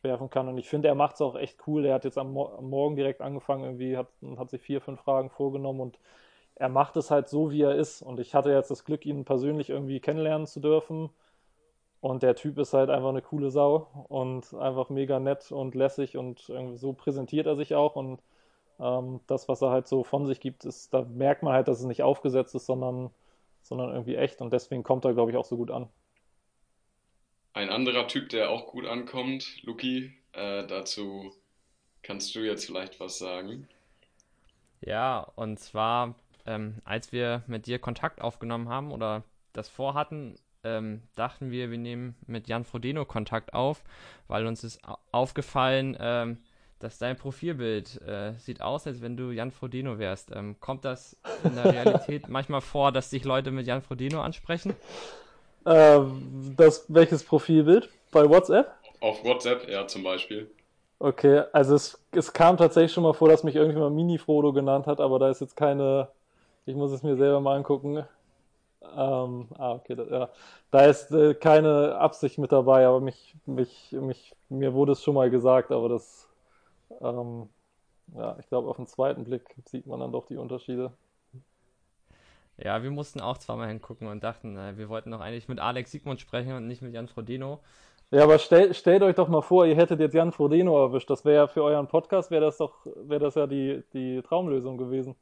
reinwerfen 0.03 0.29
kann. 0.29 0.47
Und 0.47 0.57
ich 0.57 0.69
finde, 0.69 0.87
er 0.87 0.95
macht 0.95 1.15
es 1.15 1.21
auch 1.21 1.35
echt 1.35 1.57
cool. 1.67 1.85
Er 1.85 1.95
hat 1.95 2.05
jetzt 2.05 2.17
am, 2.17 2.37
am, 2.37 2.69
Morgen 2.69 2.95
direkt 2.95 3.21
angefangen, 3.21 3.63
irgendwie 3.63 3.97
hat, 3.97 4.07
hat 4.37 4.49
sich 4.49 4.61
vier, 4.61 4.81
fünf 4.81 5.01
Fragen 5.01 5.29
vorgenommen 5.29 5.79
und 5.81 5.99
er 6.55 6.69
macht 6.69 6.97
es 6.97 7.11
halt 7.11 7.29
so, 7.29 7.51
wie 7.51 7.61
er 7.61 7.75
ist. 7.75 8.01
Und 8.01 8.19
ich 8.19 8.35
hatte 8.35 8.51
jetzt 8.51 8.71
das 8.71 8.85
Glück, 8.85 9.05
ihn 9.05 9.25
persönlich 9.25 9.69
irgendwie 9.69 9.99
kennenlernen 9.99 10.47
zu 10.47 10.59
dürfen. 10.59 11.09
Und 12.01 12.23
der 12.23 12.35
Typ 12.35 12.57
ist 12.57 12.73
halt 12.73 12.89
einfach 12.89 13.09
eine 13.09 13.21
coole 13.21 13.51
Sau 13.51 13.87
und 14.09 14.53
einfach 14.55 14.89
mega 14.89 15.19
nett 15.19 15.51
und 15.51 15.75
lässig 15.75 16.17
und 16.17 16.49
irgendwie 16.49 16.77
so 16.77 16.93
präsentiert 16.93 17.47
er 17.47 17.55
sich 17.55 17.75
auch. 17.75 17.95
Und 17.95 18.21
ähm, 18.79 19.21
das, 19.27 19.47
was 19.47 19.61
er 19.61 19.71
halt 19.71 19.87
so 19.87 20.03
von 20.03 20.25
sich 20.25 20.39
gibt, 20.39 20.65
ist, 20.65 20.93
da 20.93 21.03
merkt 21.03 21.43
man 21.43 21.53
halt, 21.53 21.67
dass 21.67 21.79
es 21.79 21.85
nicht 21.85 22.03
aufgesetzt 22.03 22.55
ist, 22.55 22.65
sondern 22.65 23.11
sondern 23.63 23.91
irgendwie 23.91 24.15
echt 24.15 24.41
und 24.41 24.51
deswegen 24.53 24.83
kommt 24.83 25.05
er, 25.05 25.13
glaube 25.13 25.31
ich, 25.31 25.37
auch 25.37 25.45
so 25.45 25.57
gut 25.57 25.71
an. 25.71 25.87
Ein 27.53 27.69
anderer 27.69 28.07
Typ, 28.07 28.29
der 28.29 28.49
auch 28.49 28.67
gut 28.67 28.85
ankommt, 28.85 29.61
Luki, 29.63 30.13
äh, 30.33 30.65
dazu 30.65 31.33
kannst 32.01 32.33
du 32.35 32.39
jetzt 32.39 32.65
vielleicht 32.65 32.99
was 32.99 33.17
sagen. 33.17 33.67
Ja, 34.79 35.19
und 35.35 35.59
zwar, 35.59 36.15
ähm, 36.45 36.81
als 36.85 37.11
wir 37.11 37.43
mit 37.47 37.67
dir 37.67 37.77
Kontakt 37.77 38.21
aufgenommen 38.21 38.69
haben 38.69 38.91
oder 38.91 39.23
das 39.53 39.69
vorhatten, 39.69 40.35
ähm, 40.63 41.01
dachten 41.15 41.51
wir, 41.51 41.71
wir 41.71 41.77
nehmen 41.77 42.15
mit 42.25 42.47
Jan 42.47 42.63
Frodeno 42.63 43.05
Kontakt 43.05 43.53
auf, 43.53 43.83
weil 44.27 44.45
uns 44.45 44.63
ist 44.63 44.79
aufgefallen, 45.11 45.97
ähm, 45.99 46.37
dass 46.79 46.97
dein 46.97 47.15
Profilbild 47.15 48.01
äh, 48.01 48.33
sieht 48.39 48.61
aus, 48.61 48.87
als 48.87 49.01
wenn 49.01 49.17
du 49.17 49.31
Jan 49.31 49.51
Frodeno 49.51 49.99
wärst. 49.99 50.31
Ähm, 50.33 50.59
kommt 50.59 50.85
das 50.85 51.17
in 51.43 51.55
der 51.55 51.65
Realität 51.73 52.27
manchmal 52.27 52.61
vor, 52.61 52.91
dass 52.91 53.09
sich 53.09 53.23
Leute 53.23 53.51
mit 53.51 53.67
Jan 53.67 53.81
Frodeno 53.81 54.21
ansprechen? 54.21 54.75
Ähm, 55.65 56.53
das, 56.57 56.85
welches 56.87 57.23
Profilbild? 57.23 57.89
Bei 58.11 58.27
WhatsApp? 58.29 58.71
Auf 58.99 59.23
WhatsApp, 59.23 59.67
ja, 59.69 59.87
zum 59.87 60.03
Beispiel. 60.03 60.49
Okay, 60.99 61.43
also 61.51 61.75
es, 61.75 61.99
es 62.11 62.31
kam 62.31 62.57
tatsächlich 62.57 62.93
schon 62.93 63.03
mal 63.03 63.13
vor, 63.13 63.29
dass 63.29 63.43
mich 63.43 63.55
irgendjemand 63.55 63.95
Mini-Frodo 63.95 64.53
genannt 64.53 64.85
hat, 64.85 64.99
aber 64.99 65.17
da 65.17 65.29
ist 65.29 65.41
jetzt 65.41 65.55
keine, 65.55 66.09
ich 66.65 66.75
muss 66.75 66.91
es 66.91 67.01
mir 67.01 67.15
selber 67.15 67.39
mal 67.39 67.57
angucken. 67.57 68.05
Ähm, 68.83 69.47
ah, 69.57 69.73
okay, 69.73 69.95
da, 69.95 70.03
ja. 70.03 70.29
da 70.69 70.85
ist 70.85 71.11
äh, 71.11 71.33
keine 71.33 71.95
Absicht 71.95 72.37
mit 72.37 72.51
dabei, 72.51 72.85
aber 72.85 72.99
mich, 72.99 73.35
mich, 73.45 73.91
mich, 73.91 74.33
mir 74.49 74.73
wurde 74.73 74.91
es 74.91 75.03
schon 75.03 75.15
mal 75.15 75.29
gesagt, 75.29 75.71
aber 75.71 75.89
das 75.89 76.27
ähm, 76.99 77.49
ja, 78.15 78.35
ich 78.39 78.47
glaube, 78.47 78.69
auf 78.69 78.77
den 78.77 78.87
zweiten 78.87 79.23
Blick 79.23 79.55
sieht 79.65 79.87
man 79.87 79.99
dann 79.99 80.11
doch 80.11 80.25
die 80.25 80.37
Unterschiede. 80.37 80.91
Ja, 82.63 82.83
wir 82.83 82.91
mussten 82.91 83.21
auch 83.21 83.37
zweimal 83.37 83.67
hingucken 83.67 84.07
und 84.07 84.23
dachten, 84.23 84.55
wir 84.77 84.89
wollten 84.89 85.11
doch 85.11 85.19
eigentlich 85.19 85.47
mit 85.47 85.59
Alex 85.59 85.91
Siegmund 85.91 86.21
sprechen 86.21 86.53
und 86.53 86.67
nicht 86.67 86.81
mit 86.81 86.93
Jan 86.93 87.07
Frodeno. 87.07 87.59
Ja, 88.11 88.23
aber 88.23 88.39
stell, 88.39 88.73
stellt 88.73 89.03
euch 89.03 89.15
doch 89.15 89.29
mal 89.29 89.41
vor, 89.41 89.65
ihr 89.65 89.77
hättet 89.77 90.01
jetzt 90.01 90.13
Jan 90.13 90.33
Frodeno 90.33 90.77
erwischt. 90.77 91.09
Das 91.09 91.23
wäre 91.23 91.35
ja 91.35 91.47
für 91.47 91.63
euren 91.63 91.87
Podcast, 91.87 92.29
wäre 92.29 92.43
das 92.43 92.57
doch, 92.57 92.85
wäre 92.95 93.21
das 93.21 93.35
ja 93.35 93.47
die, 93.47 93.83
die 93.93 94.21
Traumlösung 94.21 94.77
gewesen. 94.77 95.15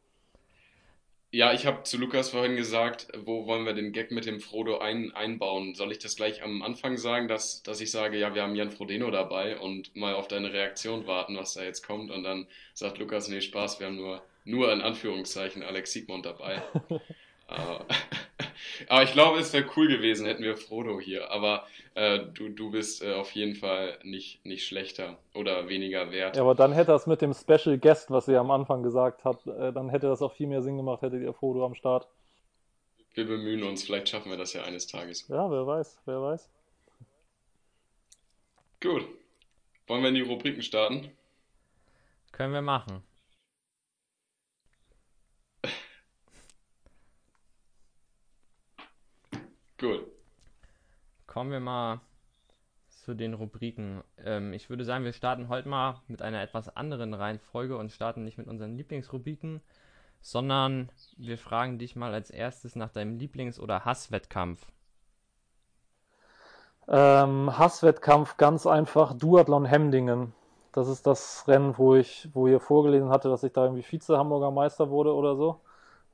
Ja, 1.32 1.54
ich 1.54 1.68
habe 1.68 1.84
zu 1.84 2.00
Lukas 2.00 2.32
vorhin 2.32 2.56
gesagt, 2.56 3.08
wo 3.16 3.46
wollen 3.46 3.64
wir 3.64 3.74
den 3.74 3.92
Gag 3.92 4.10
mit 4.10 4.26
dem 4.26 4.40
Frodo 4.40 4.80
ein, 4.80 5.12
einbauen? 5.12 5.76
Soll 5.76 5.92
ich 5.92 6.00
das 6.00 6.16
gleich 6.16 6.42
am 6.42 6.64
Anfang 6.64 6.98
sagen, 6.98 7.28
dass, 7.28 7.62
dass 7.62 7.80
ich 7.82 7.92
sage, 7.92 8.18
ja, 8.18 8.34
wir 8.34 8.42
haben 8.42 8.56
Jan 8.56 8.72
Frodeno 8.72 9.12
dabei 9.12 9.60
und 9.60 9.96
mal 9.96 10.16
auf 10.16 10.28
deine 10.28 10.52
Reaktion 10.52 11.06
warten, 11.06 11.38
was 11.38 11.54
da 11.54 11.62
jetzt 11.62 11.86
kommt? 11.86 12.10
Und 12.10 12.24
dann 12.24 12.48
sagt 12.74 12.98
Lukas, 12.98 13.28
nee, 13.28 13.42
Spaß, 13.42 13.80
wir 13.80 13.86
haben 13.86 13.98
nur, 13.98 14.24
nur 14.44 14.74
in 14.74 14.82
Anführungszeichen 14.82 15.62
Alex 15.62 15.92
Siegmund 15.92 16.26
dabei. 16.26 16.64
Aber 18.88 19.04
ich 19.04 19.12
glaube, 19.12 19.40
es 19.40 19.52
wäre 19.54 19.66
cool 19.76 19.88
gewesen, 19.88 20.26
hätten 20.26 20.44
wir 20.44 20.56
Frodo 20.56 21.00
hier. 21.00 21.32
Aber 21.32 21.66
äh, 21.96 22.20
du, 22.20 22.50
du 22.50 22.72
bist 22.72 23.04
äh, 23.04 23.14
auf 23.14 23.32
jeden 23.32 23.56
Fall 23.56 23.98
nicht, 24.04 24.46
nicht 24.46 24.66
schlechter 24.66 25.18
oder 25.34 25.68
weniger 25.68 26.12
wert. 26.12 26.38
Ja, 26.38 26.44
aber 26.44 26.56
dann 26.56 26.72
hätte 26.72 26.92
das 26.92 27.08
mit 27.08 27.22
dem 27.22 27.34
Special 27.34 27.78
Guest, 27.78 28.10
was 28.10 28.28
ihr 28.28 28.40
am 28.40 28.52
Anfang 28.52 28.84
gesagt 28.84 29.26
habt, 29.26 29.48
äh, 29.48 29.74
dann 29.74 29.90
hätte 29.90 30.08
das 30.08 30.22
auch 30.22 30.34
viel 30.34 30.48
mehr 30.48 30.62
Sinn 30.62 30.78
gemacht, 30.78 31.02
hättet 31.02 31.22
ihr 31.22 31.34
Frodo 31.34 31.66
am 31.66 31.76
Start. 31.76 32.08
Wir 33.14 33.26
bemühen 33.26 33.64
uns, 33.64 33.84
vielleicht 33.84 34.10
schaffen 34.10 34.30
wir 34.32 34.38
das 34.38 34.54
ja 34.54 34.64
eines 34.64 34.88
Tages. 34.88 35.28
Ja, 35.28 35.52
wer 35.52 35.66
weiß, 35.68 36.00
wer 36.06 36.22
weiß. 36.22 36.50
Gut. 38.82 39.06
Wollen 39.88 40.04
wir 40.04 40.10
in 40.10 40.16
die 40.16 40.22
Rubriken 40.22 40.62
starten? 40.62 41.12
Können 42.32 42.54
wir 42.54 42.62
machen. 42.62 43.04
Gut. 49.80 50.06
Kommen 51.26 51.52
wir 51.52 51.62
mal 51.62 52.02
zu 52.90 53.14
den 53.14 53.34
Rubriken. 53.34 54.04
Ähm, 54.18 54.52
ich 54.52 54.70
würde 54.70 54.84
sagen, 54.84 55.06
wir 55.06 55.14
starten 55.14 55.48
heute 55.48 55.70
mal 55.70 56.02
mit 56.08 56.22
einer 56.22 56.42
etwas 56.42 56.76
anderen 56.76 57.14
Reihenfolge 57.14 57.78
und 57.78 57.92
starten 57.92 58.24
nicht 58.24 58.38
mit 58.38 58.48
unseren 58.48 58.76
Lieblingsrubriken, 58.76 59.62
sondern 60.22 60.90
wir 61.18 61.38
fragen 61.38 61.80
dich 61.80 61.96
mal 61.96 62.14
als 62.14 62.30
erstes 62.30 62.76
nach 62.76 62.90
deinem 62.90 63.18
Lieblings- 63.18 63.60
oder 63.60 63.86
Hasswettkampf. 63.86 64.66
Ähm, 66.90 67.58
Hasswettkampf 67.58 68.36
ganz 68.36 68.68
einfach 68.68 69.14
Duathlon 69.14 69.66
Hemdingen. 69.66 70.34
Das 70.74 70.90
ist 70.90 71.08
das 71.08 71.48
Rennen, 71.48 71.78
wo 71.78 71.96
ich, 71.96 72.28
wo 72.34 72.48
ihr 72.48 72.60
vorgelesen 72.60 73.10
hatte, 73.10 73.30
dass 73.30 73.44
ich 73.44 73.54
da 73.54 73.64
irgendwie 73.64 73.84
Vize-Hamburger 73.84 74.52
Meister 74.52 74.90
wurde 74.90 75.14
oder 75.16 75.36
so. 75.36 75.62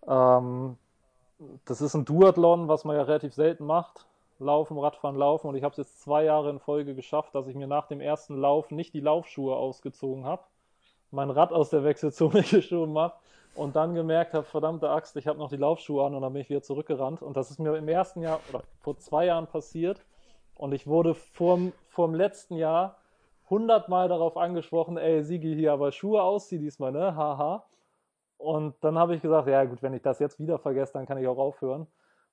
Ähm, 0.08 0.78
das 1.66 1.82
ist 1.82 1.96
ein 1.96 2.06
Duathlon, 2.06 2.68
was 2.68 2.86
man 2.86 2.96
ja 2.96 3.04
relativ 3.04 3.34
selten 3.34 3.66
macht. 3.66 4.06
Laufen, 4.40 4.78
Radfahren, 4.78 5.16
Laufen. 5.16 5.48
Und 5.48 5.56
ich 5.56 5.64
habe 5.64 5.72
es 5.72 5.78
jetzt 5.78 6.02
zwei 6.02 6.24
Jahre 6.24 6.50
in 6.50 6.60
Folge 6.60 6.96
geschafft, 6.96 7.36
dass 7.36 7.48
ich 7.48 7.56
mir 7.56 7.68
nach 7.68 7.88
dem 7.88 8.02
ersten 8.02 8.38
Lauf 8.38 8.72
nicht 8.72 8.94
die 8.94 9.00
Laufschuhe 9.00 9.56
ausgezogen 9.56 10.26
habe, 10.26 10.44
mein 11.12 11.30
Rad 11.30 11.54
aus 11.54 11.70
der 11.70 11.84
Wechselzone 11.84 12.42
geschoben 12.50 12.98
habe 12.98 13.14
und 13.56 13.76
dann 13.76 13.96
gemerkt 13.96 14.34
habe, 14.34 14.44
verdammte 14.44 14.90
Axt, 14.90 15.16
ich 15.16 15.28
habe 15.28 15.40
noch 15.40 15.50
die 15.50 15.58
Laufschuhe 15.58 16.06
an 16.06 16.14
und 16.14 16.22
dann 16.22 16.34
bin 16.34 16.42
ich 16.42 16.50
wieder 16.50 16.62
zurückgerannt. 16.62 17.22
Und 17.22 17.38
das 17.38 17.52
ist 17.52 17.60
mir 17.60 17.76
im 17.76 17.88
ersten 17.88 18.22
Jahr 18.22 18.40
oder 18.50 18.64
vor 18.82 18.98
zwei 18.98 19.26
Jahren 19.26 19.48
passiert. 19.48 20.04
Und 20.56 20.74
ich 20.74 20.88
wurde 20.88 21.14
vorm, 21.16 21.74
vorm 21.88 22.14
letzten 22.14 22.56
Jahr 22.56 22.98
hundertmal 23.50 24.10
darauf 24.10 24.38
angesprochen, 24.38 24.98
ey, 24.98 25.24
Sigi, 25.24 25.56
hier 25.56 25.74
aber 25.74 25.92
Schuhe 25.92 26.22
ausziehen 26.22 26.62
diesmal, 26.62 26.92
ne? 26.92 27.16
Haha. 27.16 27.66
Und 28.38 28.76
dann 28.82 28.98
habe 28.98 29.16
ich 29.16 29.22
gesagt, 29.22 29.48
ja 29.48 29.64
gut, 29.64 29.82
wenn 29.82 29.94
ich 29.94 30.02
das 30.02 30.20
jetzt 30.20 30.40
wieder 30.40 30.60
vergesse, 30.60 30.94
dann 30.94 31.06
kann 31.06 31.18
ich 31.18 31.28
auch 31.28 31.38
aufhören. 31.38 31.88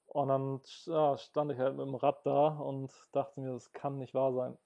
Und 0.07 0.29
dann 0.29 0.61
ja, 0.87 1.17
stand 1.17 1.53
ich 1.53 1.59
halt 1.59 1.77
mit 1.77 1.87
dem 1.87 1.95
Rad 1.95 2.27
da 2.27 2.49
und 2.49 2.93
dachte 3.12 3.41
mir, 3.41 3.53
das 3.53 3.73
kann 3.73 3.99
nicht 3.99 4.12
wahr 4.12 4.33
sein. 4.33 4.59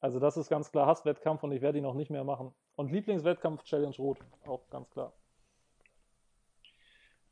Also 0.00 0.18
das 0.18 0.36
ist 0.36 0.48
ganz 0.48 0.70
klar 0.70 0.86
Hasswettkampf 0.86 1.42
und 1.42 1.52
ich 1.52 1.62
werde 1.62 1.78
ihn 1.78 1.86
auch 1.86 1.94
nicht 1.94 2.10
mehr 2.10 2.24
machen. 2.24 2.52
Und 2.76 2.92
Lieblingswettkampf 2.92 3.62
Challenge 3.64 3.96
Rot, 3.98 4.18
auch 4.46 4.68
ganz 4.70 4.90
klar. 4.90 5.12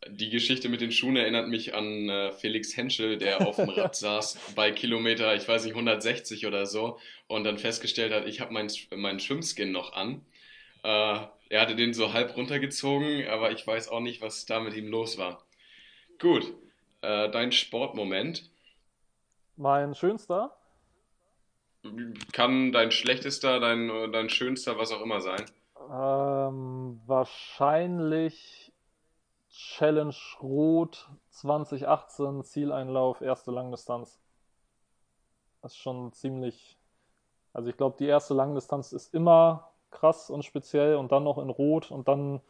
Die 0.06 0.30
Geschichte 0.30 0.68
mit 0.68 0.80
den 0.80 0.92
Schuhen 0.92 1.16
erinnert 1.16 1.48
mich 1.48 1.74
an 1.74 2.08
äh, 2.08 2.32
Felix 2.32 2.76
Henschel, 2.76 3.18
der 3.18 3.46
auf 3.46 3.56
dem 3.56 3.68
Rad 3.68 3.96
saß 3.96 4.52
bei 4.54 4.70
Kilometer, 4.70 5.34
ich 5.34 5.48
weiß 5.48 5.64
nicht, 5.64 5.74
160 5.74 6.46
oder 6.46 6.66
so 6.66 6.98
und 7.26 7.44
dann 7.44 7.58
festgestellt 7.58 8.12
hat, 8.12 8.26
ich 8.26 8.40
habe 8.40 8.52
meinen 8.52 8.70
mein 8.94 9.18
Schwimmskin 9.18 9.72
noch 9.72 9.94
an. 9.94 10.24
Äh, 10.84 11.18
er 11.48 11.62
hatte 11.62 11.76
den 11.76 11.94
so 11.94 12.12
halb 12.12 12.36
runtergezogen, 12.36 13.26
aber 13.28 13.52
ich 13.52 13.66
weiß 13.66 13.88
auch 13.88 14.00
nicht, 14.00 14.20
was 14.20 14.46
da 14.46 14.60
mit 14.60 14.74
ihm 14.74 14.88
los 14.88 15.18
war. 15.18 15.42
Gut, 16.18 16.52
äh, 17.00 17.30
dein 17.30 17.52
Sportmoment. 17.52 18.50
Mein 19.56 19.94
schönster? 19.94 20.56
Kann 22.32 22.72
dein 22.72 22.90
schlechtester, 22.90 23.60
dein, 23.60 24.12
dein 24.12 24.28
schönster, 24.28 24.78
was 24.78 24.92
auch 24.92 25.00
immer 25.00 25.20
sein. 25.20 25.44
Ähm, 25.90 27.00
wahrscheinlich 27.06 28.72
Challenge 29.50 30.14
Rot 30.42 31.08
2018 31.30 32.44
Zieleinlauf, 32.44 33.20
erste 33.20 33.50
Langdistanz. 33.50 34.20
Das 35.62 35.72
ist 35.72 35.78
schon 35.78 36.12
ziemlich. 36.12 36.78
Also 37.52 37.70
ich 37.70 37.76
glaube, 37.76 37.96
die 37.98 38.06
erste 38.06 38.34
Langdistanz 38.34 38.92
ist 38.92 39.14
immer 39.14 39.72
krass 39.90 40.30
und 40.30 40.44
speziell 40.44 40.96
und 40.96 41.12
dann 41.12 41.24
noch 41.24 41.38
in 41.38 41.50
Rot 41.50 41.90
und 41.90 42.08
dann 42.08 42.40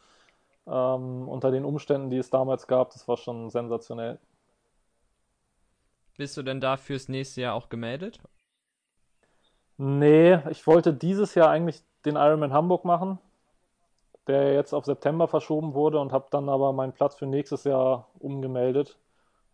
ähm, 0.67 1.27
unter 1.27 1.51
den 1.51 1.65
Umständen, 1.65 2.09
die 2.09 2.17
es 2.17 2.29
damals 2.29 2.67
gab, 2.67 2.91
das 2.91 3.07
war 3.07 3.17
schon 3.17 3.49
sensationell. 3.49 4.19
Bist 6.17 6.35
du 6.37 6.43
denn 6.43 6.59
da 6.59 6.77
fürs 6.77 7.07
nächste 7.07 7.41
Jahr 7.41 7.55
auch 7.55 7.69
gemeldet? 7.69 8.19
Nee, 9.77 10.39
ich 10.49 10.67
wollte 10.67 10.93
dieses 10.93 11.35
Jahr 11.35 11.49
eigentlich 11.49 11.81
den 12.05 12.17
Ironman 12.17 12.51
Hamburg 12.51 12.83
machen, 12.83 13.19
der 14.27 14.53
jetzt 14.53 14.73
auf 14.73 14.85
September 14.85 15.27
verschoben 15.27 15.73
wurde 15.73 15.99
und 15.99 16.11
habe 16.11 16.27
dann 16.31 16.49
aber 16.49 16.73
meinen 16.73 16.91
Platz 16.91 17.15
für 17.15 17.25
nächstes 17.25 17.63
Jahr 17.63 18.09
umgemeldet 18.19 18.97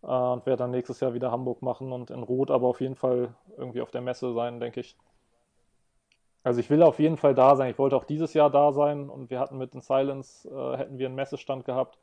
äh, 0.01 0.07
und 0.07 0.45
werde 0.47 0.63
dann 0.63 0.71
nächstes 0.71 0.99
Jahr 0.99 1.13
wieder 1.13 1.31
Hamburg 1.31 1.61
machen 1.61 1.91
und 1.91 2.09
in 2.09 2.23
Rot 2.23 2.49
aber 2.49 2.67
auf 2.67 2.81
jeden 2.81 2.95
Fall 2.95 3.35
irgendwie 3.57 3.81
auf 3.81 3.91
der 3.91 4.01
Messe 4.01 4.33
sein, 4.33 4.59
denke 4.59 4.79
ich. 4.79 4.97
Also 6.45 6.59
ich 6.59 6.69
will 6.69 6.83
auf 6.83 6.99
jeden 6.99 7.17
Fall 7.17 7.33
da 7.33 7.55
sein. 7.55 7.71
Ich 7.71 7.79
wollte 7.79 7.95
auch 7.95 8.03
dieses 8.03 8.35
Jahr 8.35 8.51
da 8.51 8.71
sein 8.71 9.09
und 9.09 9.31
wir 9.31 9.39
hatten 9.39 9.57
mit 9.57 9.73
den 9.73 9.81
Silence, 9.81 10.47
äh, 10.47 10.77
hätten 10.77 10.99
wir 10.99 11.07
einen 11.07 11.15
Messestand 11.15 11.65
gehabt. 11.65 11.97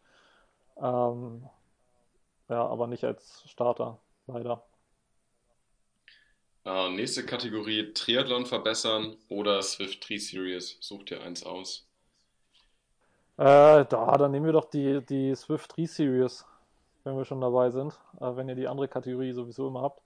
Ähm, 0.79 1.49
ja, 2.49 2.67
aber 2.67 2.89
nicht 2.89 3.05
als 3.05 3.45
Starter, 3.49 4.01
leider. 4.27 4.65
Äh, 6.65 6.91
nächste 6.91 7.25
Kategorie 7.25 7.93
Triathlon 7.93 8.45
verbessern 8.45 9.17
oder 9.29 9.63
Swift 9.63 10.03
Tree 10.03 10.19
Series. 10.19 10.77
Such 10.81 11.05
dir 11.05 11.23
eins 11.23 11.45
aus. 11.47 11.87
Äh, 13.37 13.85
da, 13.85 14.17
dann 14.19 14.33
nehmen 14.33 14.47
wir 14.47 14.53
doch 14.53 14.69
die, 14.71 15.07
die 15.07 15.37
Swift 15.37 15.71
Tree 15.71 15.87
Series, 15.87 16.45
wenn 17.05 17.17
wir 17.17 17.25
schon 17.25 17.41
dabei 17.41 17.71
sind, 17.71 17.93
äh, 18.21 18.35
wenn 18.35 18.49
ihr 18.49 18.57
die 18.57 18.67
andere 18.67 18.89
Kategorie 18.89 19.31
sowieso 19.31 19.69
immer 19.69 19.83
habt. 19.83 20.03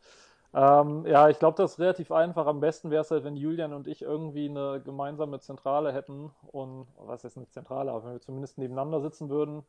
Ähm, 0.56 1.04
ja, 1.06 1.28
ich 1.28 1.38
glaube, 1.38 1.58
das 1.58 1.72
ist 1.72 1.78
relativ 1.80 2.10
einfach. 2.10 2.46
Am 2.46 2.60
besten 2.60 2.90
wäre 2.90 3.02
es 3.02 3.10
halt, 3.10 3.24
wenn 3.24 3.36
Julian 3.36 3.74
und 3.74 3.86
ich 3.86 4.00
irgendwie 4.00 4.48
eine 4.48 4.80
gemeinsame 4.82 5.38
Zentrale 5.38 5.92
hätten 5.92 6.30
und, 6.50 6.86
was 6.96 7.24
ist 7.24 7.36
eine 7.36 7.48
Zentrale, 7.50 7.90
aber 7.92 8.04
wenn 8.04 8.12
wir 8.14 8.20
zumindest 8.22 8.56
nebeneinander 8.56 9.02
sitzen 9.02 9.28
würden 9.28 9.64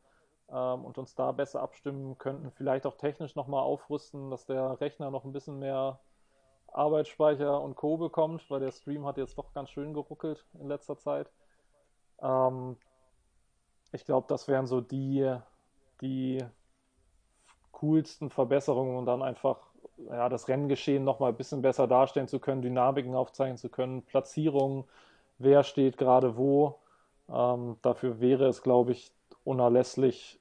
ähm, 0.50 0.86
und 0.86 0.96
uns 0.96 1.14
da 1.14 1.32
besser 1.32 1.60
abstimmen 1.60 2.16
könnten, 2.16 2.50
vielleicht 2.52 2.86
auch 2.86 2.96
technisch 2.96 3.36
nochmal 3.36 3.62
aufrüsten, 3.64 4.30
dass 4.30 4.46
der 4.46 4.80
Rechner 4.80 5.10
noch 5.10 5.24
ein 5.26 5.32
bisschen 5.32 5.58
mehr 5.58 6.00
Arbeitsspeicher 6.68 7.60
und 7.60 7.76
Co. 7.76 7.98
bekommt, 7.98 8.50
weil 8.50 8.60
der 8.60 8.72
Stream 8.72 9.06
hat 9.06 9.18
jetzt 9.18 9.36
doch 9.38 9.52
ganz 9.52 9.70
schön 9.70 9.92
geruckelt 9.94 10.46
in 10.58 10.68
letzter 10.68 10.96
Zeit. 10.98 11.30
Ähm, 12.22 12.78
ich 13.92 14.06
glaube, 14.06 14.26
das 14.28 14.48
wären 14.48 14.66
so 14.66 14.80
die, 14.80 15.36
die 16.00 16.44
coolsten 17.72 18.30
Verbesserungen 18.30 18.96
und 18.96 19.06
dann 19.06 19.22
einfach 19.22 19.67
ja, 20.10 20.28
das 20.28 20.48
Renngeschehen 20.48 21.04
noch 21.04 21.20
mal 21.20 21.28
ein 21.28 21.36
bisschen 21.36 21.62
besser 21.62 21.86
darstellen 21.86 22.28
zu 22.28 22.38
können, 22.38 22.62
Dynamiken 22.62 23.14
aufzeigen 23.14 23.56
zu 23.56 23.68
können, 23.68 24.02
Platzierungen, 24.02 24.84
wer 25.38 25.62
steht 25.64 25.98
gerade 25.98 26.36
wo. 26.36 26.78
Ähm, 27.28 27.76
dafür 27.82 28.20
wäre 28.20 28.46
es, 28.46 28.62
glaube 28.62 28.92
ich, 28.92 29.12
unerlässlich, 29.44 30.40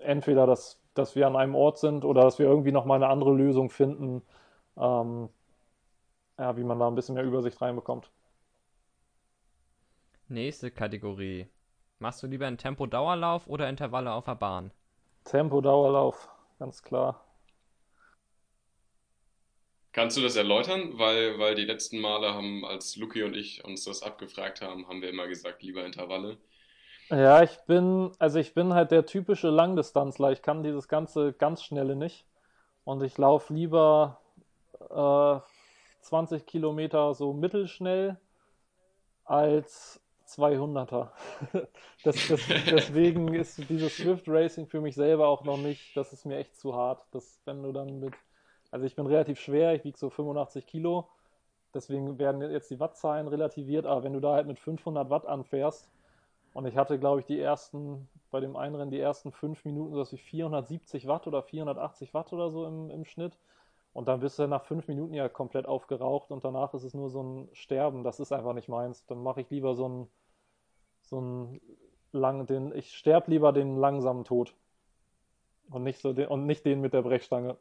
entweder, 0.00 0.46
dass, 0.46 0.80
dass 0.94 1.14
wir 1.16 1.26
an 1.26 1.36
einem 1.36 1.54
Ort 1.54 1.78
sind 1.78 2.04
oder 2.04 2.22
dass 2.22 2.38
wir 2.38 2.46
irgendwie 2.46 2.72
noch 2.72 2.84
mal 2.84 2.96
eine 2.96 3.08
andere 3.08 3.34
Lösung 3.34 3.70
finden, 3.70 4.22
ähm, 4.76 5.28
ja, 6.38 6.56
wie 6.56 6.64
man 6.64 6.78
da 6.78 6.88
ein 6.88 6.94
bisschen 6.94 7.14
mehr 7.14 7.24
Übersicht 7.24 7.60
reinbekommt. 7.60 8.10
Nächste 10.28 10.70
Kategorie. 10.70 11.48
Machst 11.98 12.22
du 12.22 12.26
lieber 12.26 12.46
einen 12.46 12.56
Tempo-Dauerlauf 12.56 13.46
oder 13.46 13.68
Intervalle 13.68 14.12
auf 14.12 14.24
der 14.24 14.36
Bahn? 14.36 14.72
Tempo-Dauerlauf, 15.24 16.28
ganz 16.58 16.82
klar. 16.82 17.24
Kannst 19.92 20.16
du 20.16 20.20
das 20.20 20.36
erläutern? 20.36 20.98
Weil, 20.98 21.38
weil 21.38 21.54
die 21.54 21.64
letzten 21.64 22.00
Male 22.00 22.32
haben, 22.32 22.64
als 22.64 22.96
Luki 22.96 23.22
und 23.24 23.34
ich 23.34 23.64
uns 23.64 23.84
das 23.84 24.02
abgefragt 24.02 24.60
haben, 24.60 24.86
haben 24.88 25.02
wir 25.02 25.10
immer 25.10 25.26
gesagt, 25.26 25.62
lieber 25.62 25.84
Intervalle. 25.84 26.38
Ja, 27.08 27.42
ich 27.42 27.58
bin, 27.66 28.12
also 28.20 28.38
ich 28.38 28.54
bin 28.54 28.72
halt 28.72 28.92
der 28.92 29.04
typische 29.04 29.48
Langdistanzler. 29.48 30.30
Ich 30.30 30.42
kann 30.42 30.62
dieses 30.62 30.86
ganze 30.86 31.32
ganz 31.32 31.64
schnelle 31.64 31.96
nicht. 31.96 32.24
Und 32.84 33.02
ich 33.02 33.18
laufe 33.18 33.52
lieber 33.52 34.20
äh, 34.90 35.40
20 36.02 36.46
Kilometer 36.46 37.12
so 37.14 37.32
mittelschnell 37.32 38.16
als 39.24 40.00
200er. 40.28 41.08
das, 42.04 42.28
das, 42.28 42.40
deswegen 42.70 43.34
ist 43.34 43.68
dieses 43.68 43.96
Swift 43.96 44.28
Racing 44.28 44.68
für 44.68 44.80
mich 44.80 44.94
selber 44.94 45.26
auch 45.26 45.42
noch 45.44 45.58
nicht, 45.58 45.96
das 45.96 46.12
ist 46.12 46.26
mir 46.26 46.38
echt 46.38 46.56
zu 46.56 46.74
hart. 46.74 47.04
dass 47.10 47.40
wenn 47.44 47.62
du 47.62 47.72
dann 47.72 47.98
mit 47.98 48.14
also 48.70 48.86
ich 48.86 48.94
bin 48.96 49.06
relativ 49.06 49.40
schwer, 49.40 49.74
ich 49.74 49.84
wiege 49.84 49.98
so 49.98 50.10
85 50.10 50.66
Kilo. 50.66 51.08
Deswegen 51.74 52.18
werden 52.18 52.42
jetzt 52.50 52.70
die 52.70 52.80
Wattzahlen 52.80 53.28
relativiert. 53.28 53.86
Aber 53.86 54.02
wenn 54.02 54.12
du 54.12 54.20
da 54.20 54.34
halt 54.34 54.46
mit 54.46 54.58
500 54.58 55.10
Watt 55.10 55.26
anfährst, 55.26 55.88
und 56.52 56.66
ich 56.66 56.76
hatte, 56.76 56.98
glaube 56.98 57.20
ich, 57.20 57.26
die 57.26 57.38
ersten 57.38 58.08
bei 58.30 58.40
dem 58.40 58.56
Einrennen 58.56 58.90
die 58.90 58.98
ersten 58.98 59.30
fünf 59.32 59.64
Minuten 59.64 59.94
so 59.94 60.10
wie 60.10 60.18
470 60.18 61.06
Watt 61.06 61.26
oder 61.26 61.42
480 61.42 62.12
Watt 62.12 62.32
oder 62.32 62.50
so 62.50 62.66
im, 62.66 62.90
im 62.90 63.04
Schnitt. 63.04 63.38
Und 63.92 64.08
dann 64.08 64.20
bist 64.20 64.38
du 64.38 64.46
nach 64.46 64.64
fünf 64.64 64.86
Minuten 64.88 65.14
ja 65.14 65.28
komplett 65.28 65.66
aufgeraucht 65.66 66.30
und 66.30 66.44
danach 66.44 66.74
ist 66.74 66.84
es 66.84 66.94
nur 66.94 67.10
so 67.10 67.22
ein 67.22 67.48
Sterben. 67.52 68.04
Das 68.04 68.20
ist 68.20 68.32
einfach 68.32 68.52
nicht 68.52 68.68
meins. 68.68 69.04
Dann 69.06 69.22
mache 69.22 69.40
ich 69.40 69.50
lieber 69.50 69.74
so 69.74 69.84
einen, 69.84 70.08
so 71.02 71.18
einen 71.18 71.60
lang, 72.12 72.46
den, 72.46 72.72
ich 72.74 72.96
sterbe 72.96 73.30
lieber 73.30 73.52
den 73.52 73.76
langsamen 73.76 74.24
Tod. 74.24 74.54
Und 75.70 75.82
nicht, 75.84 76.00
so 76.00 76.12
den, 76.12 76.28
und 76.28 76.46
nicht 76.46 76.64
den 76.64 76.80
mit 76.80 76.92
der 76.92 77.02
Brechstange. 77.02 77.56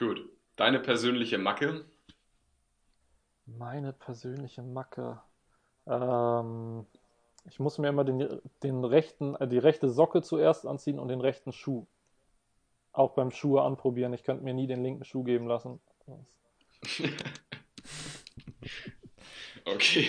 Gut. 0.00 0.26
Deine 0.56 0.80
persönliche 0.80 1.36
Macke? 1.36 1.84
Meine 3.44 3.92
persönliche 3.92 4.62
Macke. 4.62 5.20
Ähm, 5.86 6.86
ich 7.46 7.60
muss 7.60 7.76
mir 7.76 7.88
immer 7.88 8.04
den, 8.04 8.40
den 8.62 8.82
rechten, 8.82 9.34
äh, 9.34 9.46
die 9.46 9.58
rechte 9.58 9.90
Socke 9.90 10.22
zuerst 10.22 10.66
anziehen 10.66 10.98
und 10.98 11.08
den 11.08 11.20
rechten 11.20 11.52
Schuh. 11.52 11.86
Auch 12.92 13.10
beim 13.12 13.30
Schuhe 13.30 13.60
anprobieren. 13.60 14.14
Ich 14.14 14.24
könnte 14.24 14.42
mir 14.42 14.54
nie 14.54 14.66
den 14.66 14.82
linken 14.82 15.04
Schuh 15.04 15.22
geben 15.22 15.46
lassen. 15.46 15.82
okay. 19.66 20.06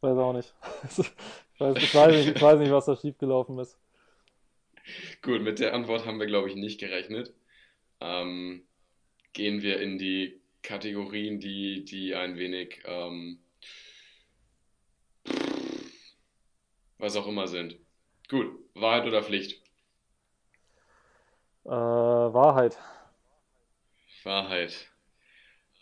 Weiß 0.00 0.16
auch 0.16 0.32
nicht. 0.34 0.54
Ich 1.56 1.60
weiß, 1.60 1.76
ich, 1.76 1.94
weiß 1.94 2.12
nicht. 2.12 2.36
ich 2.36 2.42
weiß 2.42 2.58
nicht, 2.58 2.72
was 2.72 2.86
da 2.86 2.96
schiefgelaufen 2.96 3.56
ist. 3.60 3.78
Gut, 5.22 5.40
mit 5.40 5.60
der 5.60 5.72
Antwort 5.72 6.04
haben 6.04 6.18
wir, 6.18 6.26
glaube 6.26 6.48
ich, 6.48 6.56
nicht 6.56 6.80
gerechnet. 6.80 7.32
Ähm, 8.00 8.66
gehen 9.32 9.62
wir 9.62 9.80
in 9.80 9.98
die 9.98 10.40
Kategorien, 10.62 11.40
die, 11.40 11.84
die 11.84 12.14
ein 12.14 12.36
wenig 12.36 12.82
ähm, 12.86 13.40
was 16.98 17.16
auch 17.16 17.26
immer 17.26 17.46
sind. 17.46 17.76
Gut, 18.28 18.50
Wahrheit 18.74 19.06
oder 19.06 19.22
Pflicht? 19.22 19.62
Äh, 21.64 21.70
Wahrheit. 21.70 22.78
Wahrheit. 24.22 24.90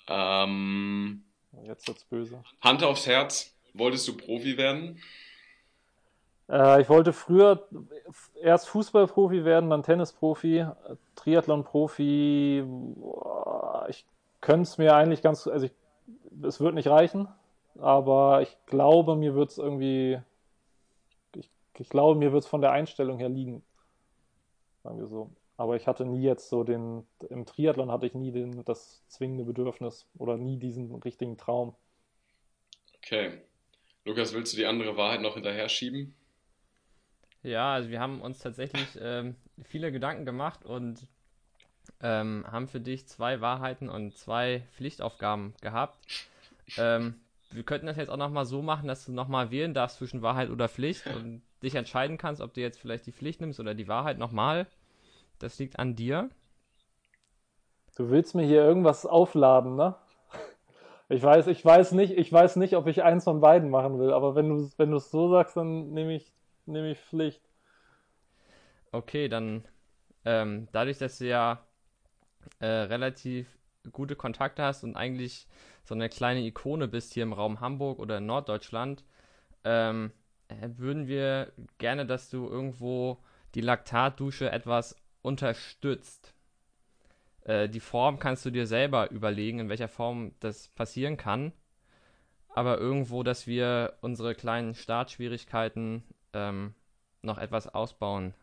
Ähm, 0.08 1.24
Jetzt 1.64 1.86
wird's 1.86 2.04
böse. 2.04 2.42
Hand 2.60 2.82
aufs 2.82 3.06
Herz, 3.06 3.56
wolltest 3.72 4.08
du 4.08 4.16
Profi 4.16 4.56
werden? 4.56 5.00
Äh, 6.52 6.82
ich 6.82 6.88
wollte 6.88 7.12
früher 7.12 7.66
erst 8.40 8.68
Fußballprofi 8.68 9.44
werden, 9.44 9.70
dann 9.70 9.82
Tennisprofi, 9.82 10.66
Triathlonprofi. 11.16 12.64
Ich 13.88 14.04
könnte 14.40 14.62
es 14.62 14.78
mir 14.78 14.94
eigentlich 14.94 15.22
ganz, 15.22 15.46
also 15.46 15.66
ich, 15.66 15.72
es 16.42 16.60
wird 16.60 16.74
nicht 16.74 16.88
reichen, 16.88 17.26
aber 17.78 18.42
ich 18.42 18.56
glaube, 18.66 19.16
mir 19.16 19.34
wird 19.34 19.50
es 19.50 19.58
irgendwie, 19.58 20.20
ich, 21.34 21.50
ich 21.78 21.88
glaube, 21.88 22.18
mir 22.18 22.32
wird 22.32 22.44
es 22.44 22.48
von 22.48 22.60
der 22.60 22.72
Einstellung 22.72 23.18
her 23.18 23.30
liegen. 23.30 23.62
Sagen 24.84 24.98
wir 24.98 25.06
so. 25.06 25.30
Aber 25.56 25.76
ich 25.76 25.86
hatte 25.86 26.04
nie 26.04 26.22
jetzt 26.22 26.48
so 26.48 26.64
den, 26.64 27.06
im 27.30 27.46
Triathlon 27.46 27.90
hatte 27.90 28.06
ich 28.06 28.14
nie 28.14 28.32
den, 28.32 28.64
das 28.64 29.04
zwingende 29.06 29.44
Bedürfnis 29.44 30.06
oder 30.18 30.36
nie 30.36 30.58
diesen 30.58 30.94
richtigen 30.96 31.38
Traum. 31.38 31.74
Okay. 32.98 33.42
Lukas, 34.04 34.34
willst 34.34 34.52
du 34.52 34.56
die 34.56 34.66
andere 34.66 34.96
Wahrheit 34.96 35.20
noch 35.20 35.34
hinterher 35.34 35.68
schieben? 35.68 36.14
Ja, 37.42 37.74
also 37.74 37.90
wir 37.90 38.00
haben 38.00 38.20
uns 38.20 38.38
tatsächlich 38.38 38.86
ähm, 39.00 39.34
viele 39.64 39.90
Gedanken 39.90 40.24
gemacht 40.24 40.64
und 40.64 41.06
ähm, 42.00 42.44
haben 42.50 42.68
für 42.68 42.80
dich 42.80 43.06
zwei 43.08 43.40
Wahrheiten 43.40 43.88
und 43.88 44.16
zwei 44.16 44.62
Pflichtaufgaben 44.76 45.54
gehabt. 45.60 45.98
Ähm, 46.78 47.14
wir 47.50 47.64
könnten 47.64 47.86
das 47.86 47.96
jetzt 47.96 48.10
auch 48.10 48.16
nochmal 48.16 48.44
so 48.46 48.62
machen, 48.62 48.86
dass 48.86 49.04
du 49.04 49.12
nochmal 49.12 49.50
wählen 49.50 49.74
darfst 49.74 49.98
zwischen 49.98 50.22
Wahrheit 50.22 50.50
oder 50.50 50.68
Pflicht 50.68 51.06
und 51.08 51.42
dich 51.62 51.74
entscheiden 51.74 52.16
kannst, 52.16 52.40
ob 52.40 52.54
du 52.54 52.60
jetzt 52.60 52.78
vielleicht 52.78 53.06
die 53.06 53.12
Pflicht 53.12 53.40
nimmst 53.40 53.60
oder 53.60 53.74
die 53.74 53.88
Wahrheit 53.88 54.18
nochmal. 54.18 54.66
Das 55.38 55.58
liegt 55.58 55.78
an 55.78 55.96
dir. 55.96 56.30
Du 57.96 58.08
willst 58.10 58.34
mir 58.34 58.46
hier 58.46 58.62
irgendwas 58.62 59.04
aufladen, 59.04 59.76
ne? 59.76 59.96
Ich 61.08 61.22
weiß, 61.22 61.48
ich 61.48 61.62
weiß 61.62 61.92
nicht, 61.92 62.16
ich 62.16 62.32
weiß 62.32 62.56
nicht, 62.56 62.74
ob 62.74 62.86
ich 62.86 63.02
eins 63.02 63.24
von 63.24 63.40
beiden 63.40 63.68
machen 63.68 63.98
will, 63.98 64.12
aber 64.12 64.34
wenn 64.34 64.48
du 64.48 64.70
wenn 64.78 64.90
du 64.90 64.96
es 64.96 65.10
so 65.10 65.28
sagst, 65.28 65.56
dann 65.56 65.90
nehme 65.90 66.14
ich 66.14 66.32
nehme 66.66 66.92
ich 66.92 66.98
Pflicht. 66.98 67.42
Okay, 68.90 69.28
dann 69.28 69.64
ähm, 70.24 70.68
dadurch, 70.72 70.98
dass 70.98 71.18
du 71.18 71.26
ja 71.26 71.66
äh, 72.58 72.66
relativ 72.66 73.46
gute 73.90 74.16
Kontakte 74.16 74.62
hast 74.62 74.84
und 74.84 74.96
eigentlich 74.96 75.46
so 75.84 75.94
eine 75.94 76.08
kleine 76.08 76.40
Ikone 76.40 76.88
bist 76.88 77.14
hier 77.14 77.24
im 77.24 77.32
Raum 77.32 77.60
Hamburg 77.60 77.98
oder 77.98 78.18
in 78.18 78.26
Norddeutschland, 78.26 79.04
ähm, 79.64 80.12
äh, 80.48 80.68
würden 80.76 81.08
wir 81.08 81.52
gerne, 81.78 82.06
dass 82.06 82.30
du 82.30 82.46
irgendwo 82.48 83.18
die 83.54 83.60
Laktatdusche 83.60 84.50
etwas 84.50 84.96
unterstützt. 85.22 86.34
Äh, 87.44 87.68
die 87.68 87.80
Form 87.80 88.18
kannst 88.18 88.44
du 88.44 88.50
dir 88.50 88.66
selber 88.66 89.10
überlegen, 89.10 89.58
in 89.58 89.68
welcher 89.68 89.88
Form 89.88 90.32
das 90.40 90.68
passieren 90.68 91.16
kann. 91.16 91.52
Aber 92.54 92.78
irgendwo, 92.78 93.22
dass 93.22 93.46
wir 93.46 93.94
unsere 94.02 94.34
kleinen 94.34 94.74
Startschwierigkeiten 94.74 96.04
ähm, 96.34 96.74
noch 97.22 97.38
etwas 97.38 97.72
ausbauen 97.72 98.34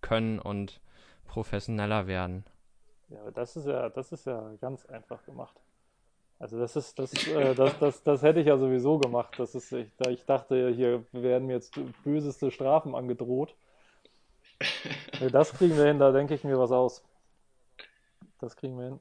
können 0.00 0.38
und 0.38 0.80
professioneller 1.26 2.06
werden. 2.06 2.44
Ja, 3.08 3.20
aber 3.20 3.32
das 3.32 3.56
ist 3.56 3.66
ja, 3.66 3.88
das 3.88 4.12
ist 4.12 4.26
ja 4.26 4.54
ganz 4.60 4.86
einfach 4.86 5.24
gemacht. 5.24 5.56
Also 6.38 6.58
das 6.58 6.74
ist, 6.74 6.98
das, 6.98 7.12
äh, 7.26 7.54
das, 7.54 7.78
das, 7.78 8.02
das 8.02 8.22
hätte 8.22 8.40
ich 8.40 8.46
ja 8.46 8.56
sowieso 8.56 8.98
gemacht. 8.98 9.34
Das 9.38 9.54
ist, 9.54 9.72
ich, 9.72 9.88
ich 10.08 10.24
dachte, 10.24 10.70
hier 10.70 11.04
werden 11.12 11.46
mir 11.46 11.54
jetzt 11.54 11.78
böseste 12.02 12.50
Strafen 12.50 12.94
angedroht. 12.94 13.54
Das 15.32 15.52
kriegen 15.52 15.76
wir 15.76 15.84
hin, 15.84 15.98
da 15.98 16.12
denke 16.12 16.34
ich 16.34 16.44
mir 16.44 16.58
was 16.58 16.72
aus. 16.72 17.04
Das 18.40 18.56
kriegen 18.56 18.78
wir 18.78 18.86
hin. 18.86 19.00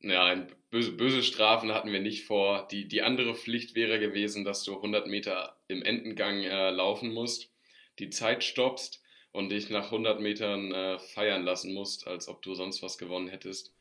Ja, 0.00 0.36
böse, 0.76 0.92
böse 0.92 1.22
Strafen 1.22 1.72
hatten 1.72 1.90
wir 1.90 2.00
nicht 2.00 2.24
vor. 2.24 2.68
Die, 2.70 2.86
die 2.86 3.02
andere 3.02 3.34
Pflicht 3.34 3.74
wäre 3.74 3.98
gewesen, 3.98 4.44
dass 4.44 4.62
du 4.62 4.74
100 4.76 5.06
Meter 5.06 5.56
im 5.68 5.82
Endengang 5.82 6.42
äh, 6.42 6.70
laufen 6.70 7.14
musst, 7.14 7.50
die 7.98 8.10
Zeit 8.10 8.44
stoppst 8.44 9.02
und 9.32 9.48
dich 9.48 9.70
nach 9.70 9.86
100 9.86 10.20
Metern 10.20 10.72
äh, 10.72 10.98
feiern 10.98 11.44
lassen 11.44 11.72
musst, 11.72 12.06
als 12.06 12.28
ob 12.28 12.42
du 12.42 12.54
sonst 12.54 12.82
was 12.82 12.98
gewonnen 12.98 13.28
hättest. 13.28 13.74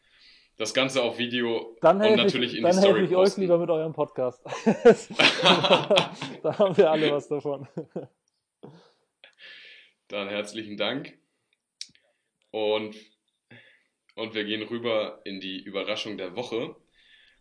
Das 0.57 0.73
Ganze 0.73 1.03
auf 1.03 1.17
Video 1.17 1.75
dann 1.81 2.01
und 2.01 2.15
natürlich 2.15 2.53
ich, 2.53 2.59
in 2.59 2.65
die 2.65 2.71
Story 2.71 2.85
Dann 2.85 2.95
helfe 2.95 3.13
ich 3.13 3.17
euch 3.17 3.35
lieber 3.37 3.57
mit 3.57 3.69
eurem 3.69 3.91
Podcast. 3.91 4.41
da 6.43 6.57
haben 6.57 6.77
wir 6.77 6.89
alle 6.89 7.11
was 7.11 7.27
davon. 7.27 7.67
Dann 10.07 10.29
herzlichen 10.29 10.77
Dank. 10.77 11.17
Und, 12.51 12.95
und 14.13 14.33
wir 14.33 14.45
gehen 14.45 14.61
rüber 14.61 15.19
in 15.25 15.41
die 15.41 15.61
Überraschung 15.61 16.17
der 16.17 16.37
Woche. 16.37 16.77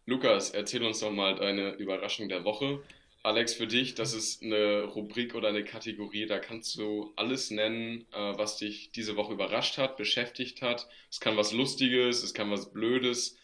Lukas, 0.07 0.51
erzähl 0.51 0.85
uns 0.85 1.01
doch 1.01 1.11
mal 1.11 1.35
deine 1.35 1.73
Überraschung 1.75 2.29
der 2.29 2.45
Woche. 2.45 2.83
Alex, 3.23 3.55
für 3.55 3.67
dich, 3.67 3.95
das 3.95 4.13
ist 4.13 4.43
eine 4.43 4.83
Rubrik 4.83 5.35
oder 5.35 5.49
eine 5.49 5.65
Kategorie, 5.65 6.27
da 6.27 6.39
kannst 6.39 6.77
du 6.77 7.15
alles 7.17 7.51
nennen, 7.51 8.05
äh, 8.13 8.37
was 8.37 8.59
dich 8.59 8.93
diese 8.93 9.17
Woche 9.17 9.33
überrascht 9.33 9.79
hat, 9.79 9.97
beschäftigt 9.97 10.61
hat. 10.61 10.87
Es 11.11 11.21
kann 11.21 11.39
was 11.39 11.53
Lustiges, 11.53 12.23
es 12.23 12.35
kann 12.35 12.51
was 12.51 12.71
Blödes 12.71 13.39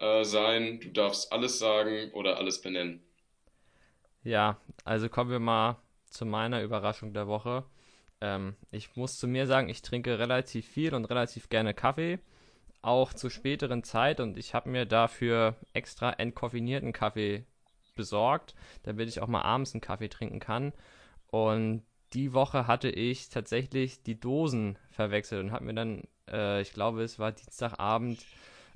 äh, 0.00 0.24
sein. 0.24 0.80
Du 0.80 0.88
darfst 0.88 1.32
alles 1.32 1.58
sagen 1.58 2.12
oder 2.12 2.38
alles 2.38 2.62
benennen. 2.62 3.02
Ja, 4.24 4.58
also 4.84 5.10
kommen 5.10 5.30
wir 5.30 5.38
mal 5.38 5.82
zu 6.08 6.24
meiner 6.24 6.62
Überraschung 6.62 7.12
der 7.12 7.26
Woche. 7.26 7.64
Ähm, 8.22 8.56
ich 8.70 8.96
muss 8.96 9.18
zu 9.18 9.28
mir 9.28 9.46
sagen, 9.46 9.68
ich 9.68 9.82
trinke 9.82 10.18
relativ 10.18 10.66
viel 10.66 10.94
und 10.94 11.04
relativ 11.04 11.50
gerne 11.50 11.74
Kaffee, 11.74 12.18
auch 12.86 13.12
zur 13.12 13.30
späteren 13.30 13.82
Zeit 13.82 14.20
und 14.20 14.38
ich 14.38 14.54
habe 14.54 14.70
mir 14.70 14.86
dafür 14.86 15.56
extra 15.72 16.12
entkoffinierten 16.12 16.92
Kaffee 16.92 17.44
besorgt, 17.94 18.54
damit 18.84 19.08
ich 19.08 19.20
auch 19.20 19.28
mal 19.28 19.42
abends 19.42 19.74
einen 19.74 19.80
Kaffee 19.80 20.08
trinken 20.08 20.40
kann. 20.40 20.72
Und 21.28 21.82
die 22.12 22.32
Woche 22.32 22.66
hatte 22.66 22.88
ich 22.88 23.28
tatsächlich 23.28 24.02
die 24.02 24.18
Dosen 24.18 24.78
verwechselt 24.90 25.44
und 25.44 25.52
habe 25.52 25.64
mir 25.64 25.74
dann, 25.74 26.04
äh, 26.30 26.60
ich 26.60 26.72
glaube, 26.72 27.02
es 27.02 27.18
war 27.18 27.32
Dienstagabend, 27.32 28.24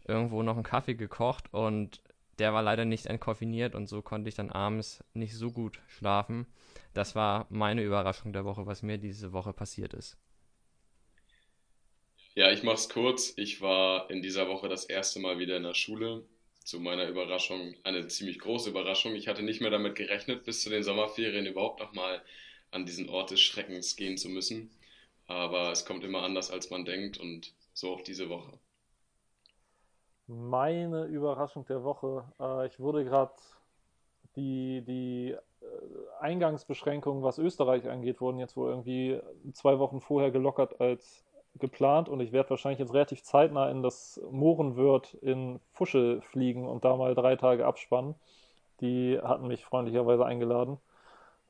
irgendwo 0.06 0.42
noch 0.42 0.54
einen 0.54 0.64
Kaffee 0.64 0.94
gekocht 0.94 1.52
und 1.52 2.00
der 2.40 2.52
war 2.52 2.62
leider 2.62 2.84
nicht 2.84 3.06
entkoffiniert 3.06 3.74
und 3.74 3.88
so 3.88 4.02
konnte 4.02 4.28
ich 4.28 4.34
dann 4.34 4.50
abends 4.50 5.04
nicht 5.12 5.36
so 5.36 5.52
gut 5.52 5.80
schlafen. 5.86 6.46
Das 6.94 7.14
war 7.14 7.46
meine 7.50 7.82
Überraschung 7.82 8.32
der 8.32 8.44
Woche, 8.44 8.66
was 8.66 8.82
mir 8.82 8.98
diese 8.98 9.32
Woche 9.32 9.52
passiert 9.52 9.94
ist. 9.94 10.16
Ja, 12.34 12.50
ich 12.52 12.62
mach's 12.62 12.88
kurz. 12.88 13.32
Ich 13.36 13.60
war 13.60 14.08
in 14.08 14.22
dieser 14.22 14.48
Woche 14.48 14.68
das 14.68 14.84
erste 14.84 15.18
Mal 15.18 15.38
wieder 15.38 15.56
in 15.56 15.64
der 15.64 15.74
Schule 15.74 16.24
zu 16.62 16.78
meiner 16.78 17.08
Überraschung 17.08 17.74
eine 17.82 18.06
ziemlich 18.06 18.38
große 18.38 18.70
Überraschung. 18.70 19.16
Ich 19.16 19.26
hatte 19.26 19.42
nicht 19.42 19.60
mehr 19.60 19.70
damit 19.70 19.96
gerechnet, 19.96 20.44
bis 20.44 20.62
zu 20.62 20.70
den 20.70 20.84
Sommerferien 20.84 21.46
überhaupt 21.46 21.80
nochmal 21.80 22.22
an 22.70 22.86
diesen 22.86 23.08
Ort 23.08 23.32
des 23.32 23.40
Schreckens 23.40 23.96
gehen 23.96 24.16
zu 24.16 24.28
müssen. 24.28 24.70
Aber 25.26 25.72
es 25.72 25.84
kommt 25.84 26.04
immer 26.04 26.22
anders, 26.22 26.50
als 26.52 26.70
man 26.70 26.84
denkt 26.84 27.18
und 27.18 27.52
so 27.72 27.94
auch 27.94 28.02
diese 28.02 28.28
Woche. 28.28 28.58
Meine 30.28 31.06
Überraschung 31.06 31.66
der 31.66 31.82
Woche. 31.82 32.24
Äh, 32.38 32.66
ich 32.68 32.78
wurde 32.78 33.04
gerade 33.04 33.34
die, 34.36 34.82
die 34.82 35.30
äh, 35.32 35.66
Eingangsbeschränkungen, 36.20 37.24
was 37.24 37.38
Österreich 37.38 37.88
angeht, 37.88 38.20
wurden 38.20 38.38
jetzt 38.38 38.56
wohl 38.56 38.70
irgendwie 38.70 39.20
zwei 39.52 39.80
Wochen 39.80 40.00
vorher 40.00 40.30
gelockert 40.30 40.80
als 40.80 41.24
geplant 41.58 42.08
und 42.08 42.20
ich 42.20 42.32
werde 42.32 42.50
wahrscheinlich 42.50 42.78
jetzt 42.78 42.94
relativ 42.94 43.22
zeitnah 43.22 43.70
in 43.70 43.82
das 43.82 44.20
Mohrenwirt 44.30 45.14
in 45.14 45.60
Fuschel 45.72 46.20
fliegen 46.22 46.66
und 46.68 46.84
da 46.84 46.96
mal 46.96 47.14
drei 47.14 47.36
Tage 47.36 47.66
abspannen. 47.66 48.14
Die 48.80 49.18
hatten 49.20 49.46
mich 49.46 49.64
freundlicherweise 49.64 50.24
eingeladen. 50.24 50.78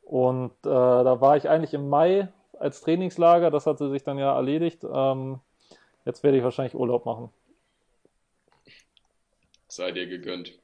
Und 0.02 0.52
äh, 0.64 0.68
da 0.68 1.20
war 1.20 1.36
ich 1.36 1.48
eigentlich 1.48 1.74
im 1.74 1.88
Mai 1.88 2.28
als 2.58 2.80
Trainingslager, 2.80 3.50
das 3.50 3.66
hatte 3.66 3.90
sich 3.90 4.02
dann 4.02 4.18
ja 4.18 4.34
erledigt. 4.34 4.84
Ähm, 4.84 5.40
jetzt 6.04 6.22
werde 6.22 6.38
ich 6.38 6.44
wahrscheinlich 6.44 6.74
Urlaub 6.74 7.06
machen. 7.06 7.30
Sei 9.68 9.92
dir 9.92 10.06
gegönnt. 10.06 10.58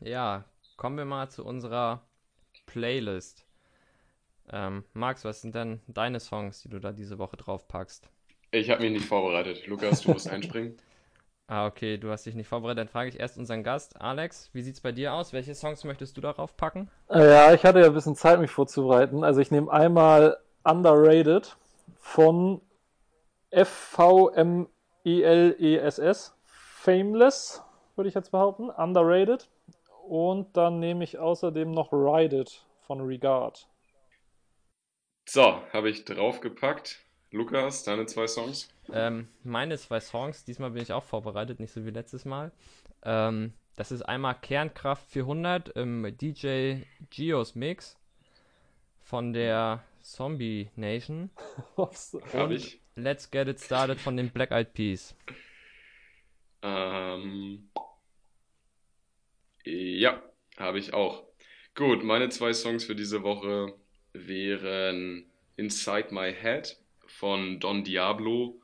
Ja, 0.00 0.44
kommen 0.76 0.96
wir 0.96 1.04
mal 1.04 1.28
zu 1.28 1.44
unserer 1.44 2.02
Playlist. 2.66 3.47
Ähm, 4.52 4.84
Max, 4.92 5.24
was 5.24 5.42
sind 5.42 5.54
denn 5.54 5.80
deine 5.86 6.20
Songs, 6.20 6.62
die 6.62 6.68
du 6.68 6.78
da 6.78 6.92
diese 6.92 7.18
Woche 7.18 7.36
draufpackst? 7.36 8.08
Ich 8.50 8.70
habe 8.70 8.82
mich 8.82 8.92
nicht 8.92 9.06
vorbereitet. 9.06 9.66
Lukas, 9.66 10.02
du 10.02 10.12
musst 10.12 10.28
einspringen. 10.30 10.76
Ah, 11.46 11.66
okay, 11.66 11.96
du 11.96 12.10
hast 12.10 12.26
dich 12.26 12.34
nicht 12.34 12.48
vorbereitet. 12.48 12.78
Dann 12.78 12.88
frage 12.88 13.08
ich 13.08 13.18
erst 13.18 13.38
unseren 13.38 13.62
Gast, 13.62 13.98
Alex, 14.00 14.50
wie 14.52 14.60
sieht's 14.60 14.82
bei 14.82 14.92
dir 14.92 15.14
aus? 15.14 15.32
Welche 15.32 15.54
Songs 15.54 15.82
möchtest 15.84 16.16
du 16.16 16.20
darauf 16.20 16.56
packen? 16.56 16.90
Ja, 17.08 17.54
ich 17.54 17.64
hatte 17.64 17.80
ja 17.80 17.86
ein 17.86 17.94
bisschen 17.94 18.16
Zeit, 18.16 18.38
mich 18.38 18.50
vorzubereiten. 18.50 19.24
Also 19.24 19.40
ich 19.40 19.50
nehme 19.50 19.72
einmal 19.72 20.38
Underrated 20.64 21.56
von 22.00 22.60
F-V-M-E-L-E-S-S. 23.50 24.68
Fameless, 26.44 27.62
würde 27.96 28.08
ich 28.08 28.14
jetzt 28.14 28.30
behaupten. 28.30 28.68
Underrated. 28.68 29.48
Und 30.06 30.54
dann 30.56 30.80
nehme 30.80 31.02
ich 31.04 31.18
außerdem 31.18 31.70
noch 31.70 31.92
Ride 31.92 32.40
It 32.40 32.62
von 32.86 33.00
Regard. 33.00 33.66
So, 35.30 35.62
habe 35.74 35.90
ich 35.90 36.06
draufgepackt. 36.06 37.04
Lukas, 37.32 37.84
deine 37.84 38.06
zwei 38.06 38.26
Songs? 38.26 38.72
Ähm, 38.90 39.28
meine 39.44 39.76
zwei 39.76 40.00
Songs, 40.00 40.46
diesmal 40.46 40.70
bin 40.70 40.82
ich 40.82 40.94
auch 40.94 41.04
vorbereitet, 41.04 41.60
nicht 41.60 41.70
so 41.70 41.84
wie 41.84 41.90
letztes 41.90 42.24
Mal. 42.24 42.50
Ähm, 43.02 43.52
das 43.76 43.92
ist 43.92 44.00
einmal 44.00 44.36
Kernkraft 44.40 45.04
400 45.10 45.68
im 45.76 46.16
DJ 46.16 46.76
Geos 47.10 47.54
Mix 47.54 47.98
von 49.02 49.34
der 49.34 49.84
Zombie 50.00 50.70
Nation. 50.76 51.28
Hab 51.76 52.50
ich. 52.50 52.80
Let's 52.94 53.30
Get 53.30 53.48
It 53.48 53.60
Started 53.60 54.00
von 54.00 54.16
den 54.16 54.30
Black 54.30 54.50
Eyed 54.50 54.72
Peas. 54.72 55.14
Ähm, 56.62 57.68
ja, 59.62 60.22
habe 60.56 60.78
ich 60.78 60.94
auch. 60.94 61.22
Gut, 61.74 62.02
meine 62.02 62.30
zwei 62.30 62.54
Songs 62.54 62.86
für 62.86 62.94
diese 62.94 63.22
Woche 63.22 63.74
wären 64.12 65.30
Inside 65.56 66.08
My 66.12 66.32
Head 66.34 66.78
von 67.06 67.60
Don 67.60 67.84
Diablo 67.84 68.60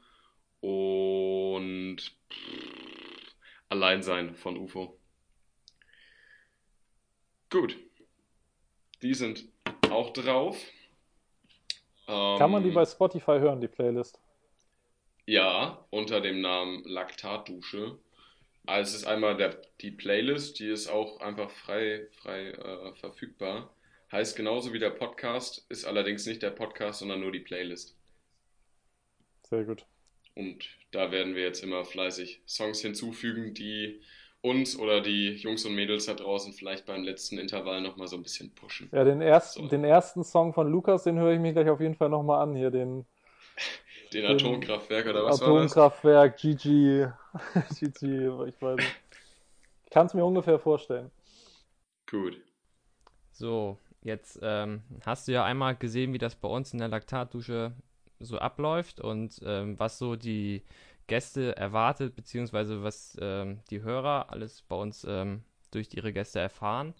und 0.60 1.96
Alleinsein 3.68 4.34
von 4.34 4.56
UFO. 4.56 4.98
Gut. 7.50 7.76
Die 9.02 9.14
sind 9.14 9.44
auch 9.90 10.12
drauf. 10.12 10.58
Kann 12.36 12.50
man 12.50 12.62
die 12.62 12.70
Ähm, 12.70 12.74
bei 12.74 12.84
Spotify 12.84 13.38
hören, 13.38 13.60
die 13.60 13.68
Playlist? 13.68 14.20
Ja, 15.26 15.86
unter 15.90 16.20
dem 16.20 16.40
Namen 16.40 16.82
Laktatdusche. 16.84 17.98
Also 18.66 18.90
es 18.90 19.02
ist 19.02 19.06
einmal 19.06 19.36
der, 19.36 19.60
die 19.80 19.90
Playlist, 19.90 20.58
die 20.58 20.68
ist 20.68 20.88
auch 20.88 21.20
einfach 21.20 21.50
frei, 21.50 22.08
frei 22.12 22.50
äh, 22.50 22.94
verfügbar. 22.96 23.74
Heißt 24.14 24.36
genauso 24.36 24.72
wie 24.72 24.78
der 24.78 24.90
Podcast, 24.90 25.66
ist 25.68 25.84
allerdings 25.84 26.24
nicht 26.24 26.40
der 26.40 26.50
Podcast, 26.50 27.00
sondern 27.00 27.18
nur 27.18 27.32
die 27.32 27.40
Playlist. 27.40 27.96
Sehr 29.42 29.64
gut. 29.64 29.84
Und 30.36 30.68
da 30.92 31.10
werden 31.10 31.34
wir 31.34 31.42
jetzt 31.42 31.64
immer 31.64 31.84
fleißig 31.84 32.40
Songs 32.46 32.80
hinzufügen, 32.80 33.54
die 33.54 34.00
uns 34.40 34.78
oder 34.78 35.00
die 35.00 35.30
Jungs 35.32 35.64
und 35.64 35.74
Mädels 35.74 36.06
da 36.06 36.14
draußen 36.14 36.52
vielleicht 36.52 36.86
beim 36.86 37.02
letzten 37.02 37.38
Intervall 37.38 37.80
nochmal 37.80 38.06
so 38.06 38.14
ein 38.14 38.22
bisschen 38.22 38.54
pushen. 38.54 38.88
Ja, 38.92 39.02
den 39.02 39.20
ersten, 39.20 39.64
So. 39.64 39.68
den 39.68 39.82
ersten 39.82 40.22
Song 40.22 40.54
von 40.54 40.70
Lukas, 40.70 41.02
den 41.02 41.18
höre 41.18 41.32
ich 41.32 41.40
mir 41.40 41.52
gleich 41.52 41.68
auf 41.68 41.80
jeden 41.80 41.96
Fall 41.96 42.08
nochmal 42.08 42.40
an 42.40 42.54
hier, 42.54 42.70
den 42.70 43.06
Den 44.12 44.26
Atomkraftwerk 44.26 45.06
oder 45.08 45.24
was 45.24 45.40
war 45.40 45.60
das? 45.60 45.72
Atomkraftwerk, 45.72 46.36
GG, 46.36 47.08
GG, 47.80 48.44
ich 48.46 48.62
weiß 48.62 48.76
nicht. 48.76 48.96
Ich 49.86 49.90
kann 49.90 50.06
es 50.06 50.14
mir 50.14 50.24
ungefähr 50.24 50.60
vorstellen. 50.60 51.10
Gut. 52.08 52.40
So, 53.32 53.76
jetzt 54.04 54.38
ähm, 54.42 54.82
hast 55.04 55.26
du 55.26 55.32
ja 55.32 55.44
einmal 55.44 55.74
gesehen, 55.74 56.12
wie 56.12 56.18
das 56.18 56.36
bei 56.36 56.48
uns 56.48 56.72
in 56.72 56.78
der 56.78 56.88
Laktatdusche 56.88 57.72
so 58.20 58.38
abläuft 58.38 59.00
und 59.00 59.40
ähm, 59.44 59.78
was 59.78 59.98
so 59.98 60.14
die 60.14 60.62
Gäste 61.06 61.56
erwartet, 61.56 62.14
beziehungsweise 62.14 62.82
was 62.82 63.16
ähm, 63.20 63.60
die 63.70 63.82
Hörer 63.82 64.30
alles 64.30 64.62
bei 64.62 64.76
uns 64.76 65.04
ähm, 65.08 65.42
durch 65.70 65.92
ihre 65.92 66.12
Gäste 66.12 66.38
erfahren. 66.38 66.94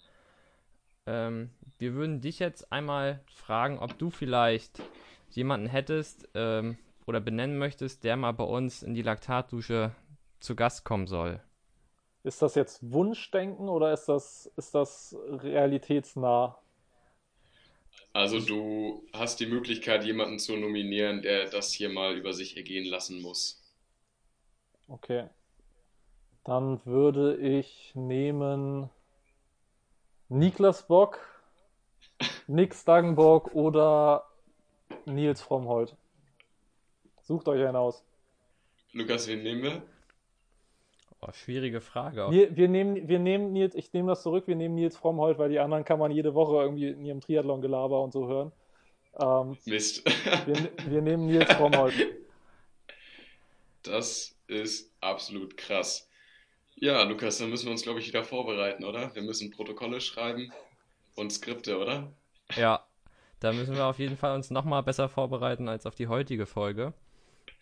Ähm, 1.07 1.51
wir 1.77 1.93
würden 1.93 2.21
dich 2.21 2.39
jetzt 2.39 2.71
einmal 2.71 3.21
fragen, 3.27 3.79
ob 3.79 3.97
du 3.97 4.09
vielleicht 4.09 4.81
jemanden 5.29 5.67
hättest 5.67 6.27
ähm, 6.33 6.77
oder 7.05 7.19
benennen 7.19 7.57
möchtest, 7.57 8.03
der 8.03 8.17
mal 8.17 8.31
bei 8.31 8.43
uns 8.43 8.83
in 8.83 8.93
die 8.93 9.01
Laktatdusche 9.01 9.91
zu 10.39 10.55
Gast 10.55 10.83
kommen 10.83 11.07
soll. 11.07 11.39
Ist 12.23 12.41
das 12.41 12.55
jetzt 12.55 12.91
Wunschdenken 12.91 13.69
oder 13.69 13.93
ist 13.93 14.09
das, 14.09 14.51
ist 14.57 14.73
das 14.73 15.15
realitätsnah? 15.29 16.57
Also 18.15 18.39
du 18.39 19.05
hast 19.11 19.41
die 19.41 19.45
Möglichkeit, 19.45 20.05
jemanden 20.05 20.39
zu 20.39 20.55
nominieren, 20.55 21.21
der 21.21 21.49
das 21.49 21.73
hier 21.73 21.89
mal 21.89 22.15
über 22.15 22.31
sich 22.31 22.55
ergehen 22.55 22.85
lassen 22.85 23.21
muss. 23.21 23.61
Okay. 24.87 25.27
Dann 26.45 26.79
würde 26.85 27.35
ich 27.35 27.91
nehmen 27.93 28.89
Niklas 30.29 30.87
Bock, 30.87 31.19
Nick 32.47 32.73
Stangenborg 32.73 33.53
oder 33.53 34.23
Nils 35.03 35.41
Frommholt. 35.41 35.97
Sucht 37.21 37.49
euch 37.49 37.67
einen 37.67 37.75
aus. 37.75 38.05
Lukas, 38.93 39.27
wen 39.27 39.43
nehmen 39.43 39.63
wir? 39.63 39.83
Oh, 41.27 41.31
schwierige 41.33 41.81
Frage. 41.81 42.27
Wir, 42.29 42.55
wir 42.55 42.67
nehmen, 42.67 43.07
wir 43.07 43.19
nehmen 43.19 43.51
Nils, 43.51 43.73
ich 43.75 43.91
nehme 43.93 44.09
das 44.09 44.21
zurück, 44.21 44.47
wir 44.47 44.55
nehmen 44.55 44.75
Nils 44.75 44.97
Frommholt, 44.97 45.37
weil 45.37 45.49
die 45.49 45.59
anderen 45.59 45.83
kann 45.83 45.97
man 45.97 46.11
jede 46.11 46.33
Woche 46.35 46.61
irgendwie 46.61 46.89
in 46.89 47.03
ihrem 47.03 47.21
Triathlon-Gelaber 47.21 48.01
und 48.01 48.13
so 48.13 48.27
hören. 48.27 48.51
Ähm, 49.19 49.57
Mist. 49.65 50.05
wir, 50.45 50.69
wir 50.87 51.01
nehmen 51.01 51.25
Nils 51.27 51.51
Frommholt. 51.53 51.93
Das 53.83 54.35
ist 54.47 54.91
absolut 55.01 55.57
krass. 55.57 56.09
Ja, 56.75 57.03
Lukas, 57.03 57.37
dann 57.37 57.49
müssen 57.49 57.65
wir 57.65 57.71
uns, 57.71 57.83
glaube 57.83 57.99
ich, 57.99 58.07
wieder 58.07 58.23
vorbereiten, 58.23 58.83
oder? 58.83 59.15
Wir 59.15 59.21
müssen 59.21 59.51
Protokolle 59.51 60.01
schreiben 60.01 60.51
und 61.15 61.31
Skripte, 61.31 61.79
oder? 61.79 62.11
Ja, 62.55 62.85
da 63.39 63.53
müssen 63.53 63.75
wir 63.75 63.85
auf 63.85 63.99
jeden 63.99 64.17
Fall 64.17 64.35
uns 64.35 64.51
nochmal 64.51 64.83
besser 64.83 65.07
vorbereiten 65.07 65.69
als 65.69 65.85
auf 65.85 65.95
die 65.95 66.07
heutige 66.07 66.45
Folge. 66.45 66.93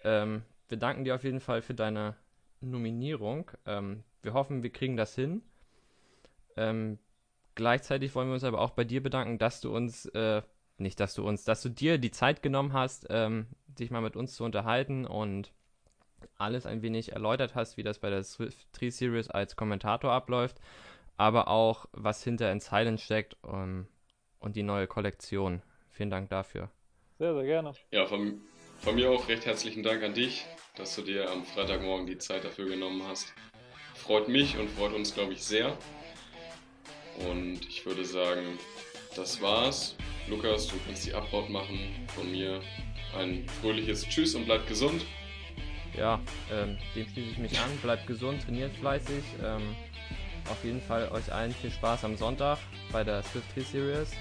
Ähm, 0.04 0.44
wir 0.68 0.78
danken 0.78 1.04
dir 1.04 1.16
auf 1.16 1.24
jeden 1.24 1.40
Fall 1.40 1.62
für 1.62 1.74
deine 1.74 2.16
Nominierung. 2.72 3.52
Ähm, 3.66 4.04
wir 4.22 4.34
hoffen, 4.34 4.64
wir 4.64 4.72
kriegen 4.72 4.98
das 4.98 5.16
hin. 5.16 5.42
Ähm, 6.56 7.00
gleichzeitig 7.56 8.14
wollen 8.16 8.30
wir 8.30 8.36
uns 8.36 8.44
aber 8.44 8.62
auch 8.62 8.72
bei 8.72 8.84
dir 8.84 9.02
bedanken, 9.02 9.38
dass 9.38 9.62
du 9.62 9.76
uns, 9.76 10.06
äh, 10.08 10.42
nicht 10.78 11.00
dass 11.00 11.14
du 11.14 11.28
uns, 11.28 11.44
dass 11.44 11.62
du 11.62 11.70
dir 11.70 11.98
die 11.98 12.12
Zeit 12.12 12.42
genommen 12.42 12.74
hast, 12.74 13.08
ähm, 13.10 13.48
dich 13.68 13.92
mal 13.92 14.02
mit 14.02 14.16
uns 14.16 14.36
zu 14.36 14.44
unterhalten 14.44 15.06
und 15.06 15.52
alles 16.38 16.66
ein 16.66 16.82
wenig 16.82 17.12
erläutert 17.12 17.56
hast, 17.56 17.78
wie 17.78 17.84
das 17.84 18.00
bei 18.00 18.10
der 18.10 18.24
Swift 18.24 18.68
3 18.74 18.90
Series 18.90 19.30
als 19.30 19.56
Kommentator 19.56 20.12
abläuft, 20.12 20.58
aber 21.18 21.48
auch 21.48 21.88
was 21.92 22.24
hinter 22.24 22.52
in 22.52 22.60
Silent 22.60 23.02
steckt 23.02 23.38
um, 23.44 23.88
und 24.40 24.56
die 24.56 24.64
neue 24.64 24.88
Kollektion. 24.88 25.62
Vielen 25.90 26.10
Dank 26.10 26.30
dafür. 26.30 26.70
Sehr, 27.20 27.34
sehr 27.34 27.44
gerne. 27.44 27.74
Ja, 27.92 28.06
von, 28.06 28.42
von 28.80 28.96
mir 28.96 29.12
auch 29.12 29.28
recht 29.28 29.46
herzlichen 29.46 29.84
Dank 29.84 30.04
an 30.04 30.14
dich, 30.14 30.46
dass 30.76 30.96
du 30.96 31.02
dir 31.04 31.30
am 31.30 31.46
Freitagmorgen 31.46 32.08
die 32.08 32.18
Zeit 32.18 32.44
dafür 32.44 32.66
genommen 32.66 33.04
hast. 33.08 33.34
Freut 33.96 34.28
mich 34.28 34.58
und 34.58 34.70
freut 34.72 34.94
uns, 34.94 35.14
glaube 35.14 35.34
ich, 35.34 35.44
sehr. 35.44 35.78
Und 37.20 37.60
ich 37.68 37.86
würde 37.86 38.04
sagen, 38.04 38.58
das 39.16 39.42
war's. 39.42 39.96
Lukas, 40.28 40.68
du 40.68 40.76
kannst 40.86 41.06
die 41.06 41.14
Abbaut 41.14 41.50
machen. 41.50 42.08
Von 42.16 42.32
mir 42.32 42.62
ein 43.18 43.48
fröhliches 43.62 44.04
Tschüss 44.04 44.34
und 44.34 44.46
bleibt 44.46 44.68
gesund. 44.68 45.06
Ja, 45.96 46.20
ähm, 46.52 46.78
dem 46.96 47.08
schließe 47.08 47.32
ich 47.32 47.38
mich 47.38 47.60
an. 47.60 47.70
Bleibt 47.84 48.08
gesund, 48.08 48.44
trainiert 48.44 48.76
fleißig. 48.78 49.24
Ähm, 49.44 49.76
auf 50.50 50.64
jeden 50.64 50.82
Fall 50.82 51.10
euch 51.10 51.32
allen 51.32 51.54
viel 51.54 51.72
Spaß 51.72 52.04
am 52.04 52.18
Sonntag 52.18 52.58
bei 52.92 53.04
der 53.04 53.22
Swift 53.24 53.56
3 53.56 53.62
Series. 53.62 54.12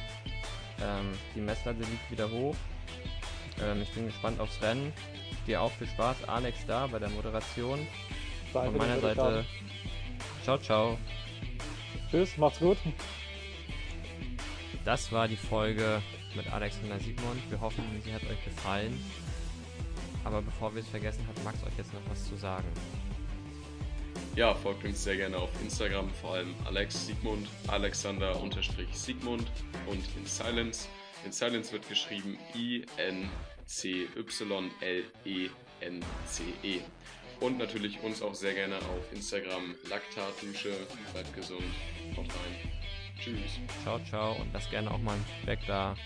Ähm, 0.82 1.12
die 1.34 1.40
Messlatte 1.40 1.80
liegt 1.80 2.10
wieder 2.10 2.30
hoch. 2.30 2.54
Ähm, 3.62 3.80
ich 3.82 3.90
bin 3.92 4.06
gespannt 4.06 4.38
aufs 4.38 4.60
Rennen. 4.60 4.92
Dir 5.46 5.60
auch 5.60 5.72
viel 5.72 5.88
Spaß. 5.88 6.28
Alex 6.28 6.64
da 6.66 6.86
bei 6.86 6.98
der 6.98 7.10
Moderation. 7.10 7.86
Danke, 8.52 8.70
Von 8.70 8.78
meiner 8.78 9.00
Seite. 9.00 9.44
Ciao, 10.44 10.58
ciao. 10.58 10.98
Tschüss, 12.10 12.36
macht's 12.36 12.58
gut. 12.58 12.76
Das 14.84 15.10
war 15.12 15.28
die 15.28 15.36
Folge 15.36 16.02
mit 16.34 16.52
Alexander 16.52 16.98
Sigmund. 16.98 17.40
Wir 17.50 17.60
hoffen, 17.60 17.84
sie 18.04 18.12
hat 18.12 18.22
euch 18.24 18.44
gefallen. 18.44 18.98
Aber 20.24 20.42
bevor 20.42 20.74
wir 20.74 20.82
es 20.82 20.88
vergessen, 20.88 21.26
hat 21.26 21.42
Max 21.44 21.62
euch 21.64 21.76
jetzt 21.76 21.92
noch 21.94 22.00
was 22.08 22.28
zu 22.28 22.36
sagen. 22.36 22.68
Ja, 24.34 24.54
folgt 24.54 24.84
uns 24.84 25.04
sehr 25.04 25.16
gerne 25.16 25.36
auf 25.36 25.50
Instagram, 25.62 26.08
vor 26.10 26.34
allem 26.34 26.54
Alex 26.64 27.06
Sigmund, 27.06 27.48
Alexander-Sigmund 27.68 29.50
und 29.86 30.16
in 30.16 30.26
Silence. 30.26 30.88
In 31.24 31.32
Silence 31.32 31.70
wird 31.72 31.86
geschrieben 31.88 32.38
I-N-C-Y-L-E-N-C-E. 33.72 34.10
Und 37.40 37.58
natürlich 37.58 38.00
uns 38.02 38.22
auch 38.22 38.34
sehr 38.34 38.54
gerne 38.54 38.76
auf 38.76 39.12
Instagram 39.12 39.74
Laktatdusche. 39.88 40.86
Bleibt 41.12 41.34
gesund. 41.34 41.64
Haut 42.16 42.28
rein. 42.28 42.70
Tschüss. 43.18 43.58
Ciao, 43.82 43.98
ciao 44.08 44.40
und 44.40 44.52
lasst 44.52 44.70
gerne 44.70 44.90
auch 44.90 44.98
mal 44.98 45.14
ein 45.14 45.24
Feedback 45.24 45.60
da. 45.66 45.96